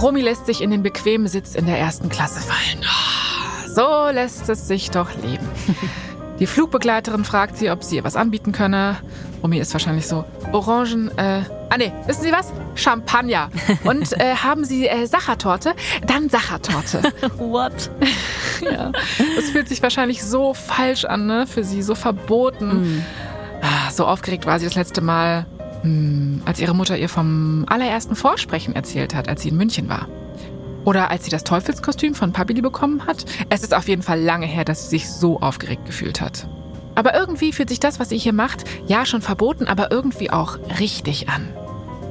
Romy 0.02 0.22
lässt 0.22 0.46
sich 0.46 0.62
in 0.62 0.72
den 0.72 0.82
bequemen 0.82 1.28
Sitz 1.28 1.54
in 1.54 1.66
der 1.66 1.78
ersten 1.78 2.08
Klasse 2.08 2.40
fallen. 2.40 2.84
Oh, 2.84 3.68
So 3.68 4.10
lässt 4.12 4.48
es 4.48 4.66
sich 4.66 4.90
doch 4.90 5.10
leben. 5.22 5.48
Die 6.40 6.46
Flugbegleiterin 6.46 7.24
fragt 7.24 7.56
sie, 7.56 7.70
ob 7.70 7.84
sie 7.84 7.96
ihr 7.96 8.04
was 8.04 8.16
anbieten 8.16 8.50
könne. 8.50 8.96
Romy 9.40 9.58
ist 9.58 9.72
wahrscheinlich 9.72 10.06
so, 10.06 10.24
Orangen, 10.52 11.16
äh, 11.16 11.42
ah 11.70 11.76
nee, 11.78 11.92
wissen 12.06 12.22
Sie 12.22 12.32
was? 12.32 12.52
Champagner. 12.74 13.50
Und 13.84 14.12
äh, 14.20 14.34
haben 14.36 14.64
Sie 14.64 14.86
äh, 14.86 15.06
Sachertorte? 15.06 15.74
Dann 16.06 16.28
Sachertorte. 16.28 17.02
What? 17.38 17.90
ja. 18.60 18.92
Das 19.36 19.50
fühlt 19.50 19.68
sich 19.68 19.82
wahrscheinlich 19.82 20.22
so 20.22 20.54
falsch 20.54 21.04
an, 21.04 21.26
ne? 21.26 21.46
Für 21.46 21.64
sie, 21.64 21.82
so 21.82 21.94
verboten. 21.94 22.98
Mm. 22.98 23.04
Ah, 23.62 23.90
So 23.90 24.06
aufgeregt 24.06 24.46
war 24.46 24.58
sie 24.58 24.66
das 24.66 24.74
letzte 24.74 25.00
Mal, 25.00 25.46
hm, 25.82 26.42
als 26.44 26.60
ihre 26.60 26.74
Mutter 26.74 26.96
ihr 26.96 27.08
vom 27.08 27.64
allerersten 27.68 28.14
Vorsprechen 28.16 28.74
erzählt 28.74 29.14
hat, 29.14 29.28
als 29.28 29.42
sie 29.42 29.48
in 29.48 29.56
München 29.56 29.88
war. 29.88 30.08
Oder 30.84 31.10
als 31.10 31.24
sie 31.24 31.30
das 31.30 31.42
Teufelskostüm 31.42 32.14
von 32.14 32.32
Pabili 32.32 32.60
bekommen 32.60 33.06
hat. 33.06 33.24
Es 33.48 33.62
ist 33.64 33.74
auf 33.74 33.88
jeden 33.88 34.02
Fall 34.02 34.20
lange 34.20 34.46
her, 34.46 34.64
dass 34.64 34.84
sie 34.84 34.90
sich 34.98 35.10
so 35.10 35.40
aufgeregt 35.40 35.84
gefühlt 35.84 36.20
hat. 36.20 36.46
Aber 36.96 37.14
irgendwie 37.14 37.52
fühlt 37.52 37.68
sich 37.68 37.78
das, 37.78 38.00
was 38.00 38.08
sie 38.08 38.18
hier 38.18 38.32
macht, 38.32 38.64
ja 38.88 39.06
schon 39.06 39.22
verboten, 39.22 39.68
aber 39.68 39.92
irgendwie 39.92 40.30
auch 40.30 40.58
richtig 40.80 41.28
an. 41.28 41.48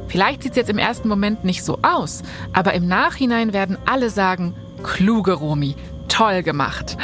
Vielleicht 0.08 0.44
sieht 0.44 0.52
es 0.52 0.58
jetzt 0.58 0.70
im 0.70 0.78
ersten 0.78 1.10
Moment 1.10 1.44
nicht 1.44 1.66
so 1.66 1.80
aus, 1.82 2.22
aber 2.54 2.74
im 2.74 2.88
Nachhinein 2.88 3.52
werden 3.52 3.78
alle 3.86 4.10
sagen, 4.10 4.56
kluge 4.84 5.34
Romi, 5.34 5.76
toll 6.08 6.44
gemacht. 6.44 6.96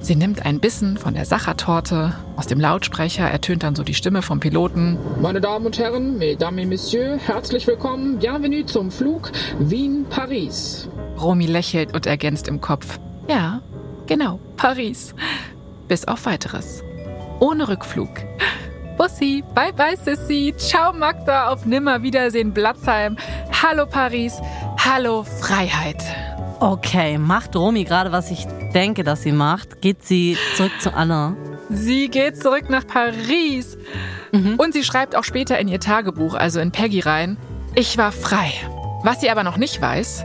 Sie 0.00 0.14
nimmt 0.14 0.46
ein 0.46 0.60
Bissen 0.60 0.98
von 0.98 1.14
der 1.14 1.24
Sachertorte. 1.24 2.14
Aus 2.36 2.46
dem 2.46 2.60
Lautsprecher 2.60 3.28
ertönt 3.28 3.64
dann 3.64 3.74
so 3.74 3.82
die 3.82 3.94
Stimme 3.94 4.22
vom 4.22 4.38
Piloten. 4.38 4.96
Meine 5.20 5.40
Damen 5.40 5.66
und 5.66 5.78
Herren, 5.78 6.16
Mesdames 6.16 6.62
et 6.62 6.68
Messieurs, 6.68 7.20
herzlich 7.26 7.66
willkommen. 7.66 8.20
Bienvenue 8.20 8.64
zum 8.64 8.92
Flug 8.92 9.32
Wien-Paris. 9.58 10.88
Romy 11.20 11.46
lächelt 11.46 11.92
und 11.92 12.06
ergänzt 12.06 12.46
im 12.46 12.60
Kopf. 12.60 13.00
Ja, 13.28 13.62
genau, 14.06 14.38
Paris. 14.56 15.12
Bis 15.88 16.06
auf 16.06 16.24
weiteres. 16.24 16.84
Ohne 17.38 17.68
Rückflug. 17.68 18.08
Bussi, 18.96 19.44
bye 19.54 19.72
bye 19.72 19.96
Sissy, 19.96 20.54
ciao 20.56 20.92
Magda, 20.92 21.48
auf 21.48 21.66
Nimmerwiedersehen 21.66 22.52
Blatzheim. 22.52 23.16
Hallo 23.62 23.84
Paris, 23.86 24.40
hallo 24.78 25.22
Freiheit. 25.22 26.02
Okay, 26.60 27.18
macht 27.18 27.54
Romy 27.54 27.84
gerade, 27.84 28.10
was 28.12 28.30
ich 28.30 28.46
denke, 28.72 29.04
dass 29.04 29.22
sie 29.22 29.32
macht? 29.32 29.82
Geht 29.82 30.02
sie 30.02 30.38
zurück 30.56 30.72
zu 30.80 30.94
Anna? 30.94 31.36
Sie 31.68 32.08
geht 32.08 32.40
zurück 32.40 32.70
nach 32.70 32.86
Paris. 32.86 33.76
Und 34.32 34.72
sie 34.72 34.84
schreibt 34.84 35.16
auch 35.16 35.24
später 35.24 35.58
in 35.58 35.68
ihr 35.68 35.80
Tagebuch, 35.80 36.34
also 36.34 36.60
in 36.60 36.70
Peggy 36.70 37.00
rein, 37.00 37.36
ich 37.74 37.98
war 37.98 38.12
frei. 38.12 38.52
Was 39.02 39.20
sie 39.20 39.30
aber 39.30 39.42
noch 39.42 39.56
nicht 39.56 39.80
weiß, 39.80 40.24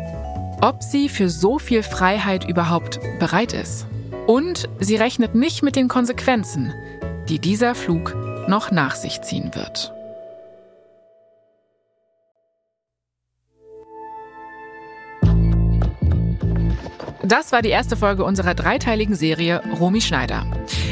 ob 0.62 0.82
sie 0.84 1.09
für 1.09 1.30
so 1.30 1.59
viel 1.59 1.84
Freiheit 1.84 2.47
überhaupt 2.47 2.99
bereit 3.20 3.53
ist. 3.53 3.88
Und 4.28 4.70
sie 4.80 4.95
rechnet 4.95 5.36
nicht 5.36 5.64
mit 5.64 5.76
den 5.76 5.88
Konsequenzen, 5.88 6.74
die 7.32 7.39
dieser 7.39 7.75
Flug 7.75 8.13
noch 8.49 8.71
nach 8.71 8.93
sich 8.93 9.21
ziehen 9.21 9.55
wird. 9.55 9.93
Das 17.23 17.53
war 17.53 17.61
die 17.61 17.69
erste 17.69 17.95
Folge 17.95 18.25
unserer 18.25 18.53
dreiteiligen 18.53 19.15
Serie 19.15 19.61
Romy 19.79 20.01
Schneider. 20.01 20.45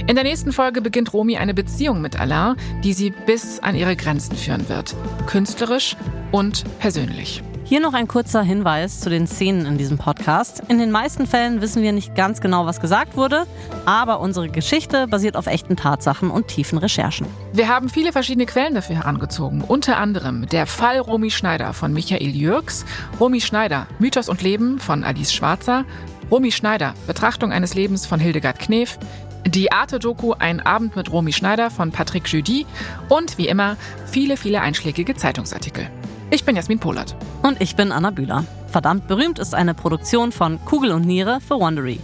In 0.08 0.16
der 0.16 0.24
nächsten 0.24 0.54
Folge 0.54 0.82
beginnt 0.82 1.12
Romy 1.12 1.36
eine 1.36 1.54
Beziehung 1.54 2.00
mit 2.00 2.18
Alain, 2.18 2.56
die 2.86 2.94
sie 2.94 3.10
bis 3.10 3.60
an 3.60 3.76
ihre 3.76 3.98
Grenzen 3.98 4.38
führen 4.38 4.70
wird. 4.70 4.96
Künstlerisch 5.28 5.98
und 6.32 6.64
persönlich. 6.80 7.44
Hier 7.70 7.82
noch 7.82 7.94
ein 7.94 8.08
kurzer 8.08 8.42
Hinweis 8.42 9.00
zu 9.00 9.12
den 9.12 9.28
Szenen 9.28 9.68
in 9.68 9.78
diesem 9.78 10.00
Podcast. 10.00 10.64
In 10.70 10.80
den 10.80 10.90
meisten 10.90 11.28
Fällen 11.28 11.62
wissen 11.62 11.84
wir 11.84 11.92
nicht 11.92 12.16
ganz 12.16 12.42
genau, 12.42 12.66
was 12.66 12.82
gesagt 12.82 13.16
wurde, 13.16 13.46
aber 13.86 14.22
unsere 14.22 14.50
Geschichte 14.50 15.06
basiert 15.06 15.38
auf 15.38 15.46
echten 15.46 15.76
Tatsachen 15.76 16.32
und 16.32 16.48
tiefen 16.48 16.80
Recherchen. 16.80 17.28
Wir 17.54 17.68
haben 17.68 17.88
viele 17.88 18.12
verschiedene 18.12 18.48
Quellen 18.48 18.74
dafür 18.74 18.96
herangezogen. 18.96 19.62
Unter 19.62 19.98
anderem 19.98 20.48
der 20.48 20.66
Fall 20.66 20.98
Romy 20.98 21.30
Schneider 21.30 21.74
von 21.74 21.94
Michael 21.94 22.36
Jürgs, 22.36 22.86
Romy 23.20 23.40
Schneider, 23.40 23.86
Mythos 24.00 24.30
und 24.30 24.42
Leben 24.42 24.80
von 24.80 25.04
Alice 25.04 25.32
Schwarzer, 25.32 25.86
Romy 26.32 26.52
Schneider, 26.52 26.96
Betrachtung 27.06 27.52
eines 27.52 27.76
Lebens 27.76 28.08
von 28.08 28.20
Hildegard 28.20 28.58
Knef, 28.58 28.98
die 29.46 29.72
Arte-Doku 29.72 30.34
Ein 30.34 30.60
Abend 30.60 30.96
mit 30.96 31.12
Romy 31.12 31.34
Schneider 31.34 31.70
von 31.70 31.92
Patrick 31.92 32.28
Judy 32.30 32.66
und 33.10 33.38
wie 33.38 33.48
immer 33.48 33.78
viele, 34.08 34.38
viele 34.38 34.62
einschlägige 34.62 35.14
Zeitungsartikel. 35.14 35.88
Ich 36.32 36.46
bin 36.46 36.56
Jasmin 36.56 36.78
Polat. 36.80 37.16
Und 37.42 37.60
ich 37.60 37.76
bin 37.76 37.92
Anna 37.92 38.12
Bühler. 38.12 38.46
Verdammt 38.68 39.08
berühmt 39.08 39.40
ist 39.40 39.56
eine 39.56 39.74
Produktion 39.74 40.32
von 40.32 40.64
Kugel 40.64 40.92
und 40.92 41.06
Niere 41.08 41.40
für 41.42 41.60
Wondery. 41.60 42.00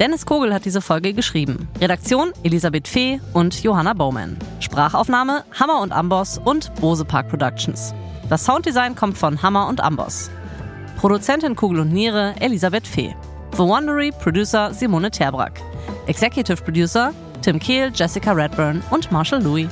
Dennis 0.00 0.26
Kogel 0.26 0.52
hat 0.52 0.64
diese 0.64 0.80
Folge 0.80 1.12
geschrieben. 1.12 1.68
Redaktion 1.80 2.32
Elisabeth 2.42 2.88
Fee 2.88 3.20
und 3.34 3.62
Johanna 3.62 3.94
Bowman. 3.94 4.36
Sprachaufnahme 4.58 5.44
Hammer 5.58 5.80
und 5.80 5.92
Amboss 5.92 6.38
und 6.38 6.74
Bose 6.80 7.04
Park 7.04 7.28
Productions. 7.28 7.94
Das 8.28 8.44
Sounddesign 8.44 8.96
kommt 8.96 9.16
von 9.16 9.40
Hammer 9.42 9.68
und 9.68 9.80
Amboss. 9.80 10.28
Produzentin 10.96 11.54
Kugel 11.54 11.80
und 11.80 11.92
Niere 11.92 12.34
Elisabeth 12.40 12.86
Fee. 12.86 13.14
Für 13.52 13.68
Wondery 13.68 14.10
Producer 14.10 14.74
Simone 14.74 15.12
Terbrack. 15.12 15.60
Executive 16.08 16.62
Producer 16.64 17.12
Tim 17.42 17.60
Kehl, 17.60 17.92
Jessica 17.94 18.32
Redburn 18.32 18.82
und 18.90 19.12
Marshall 19.12 19.42
Louis. 19.42 19.68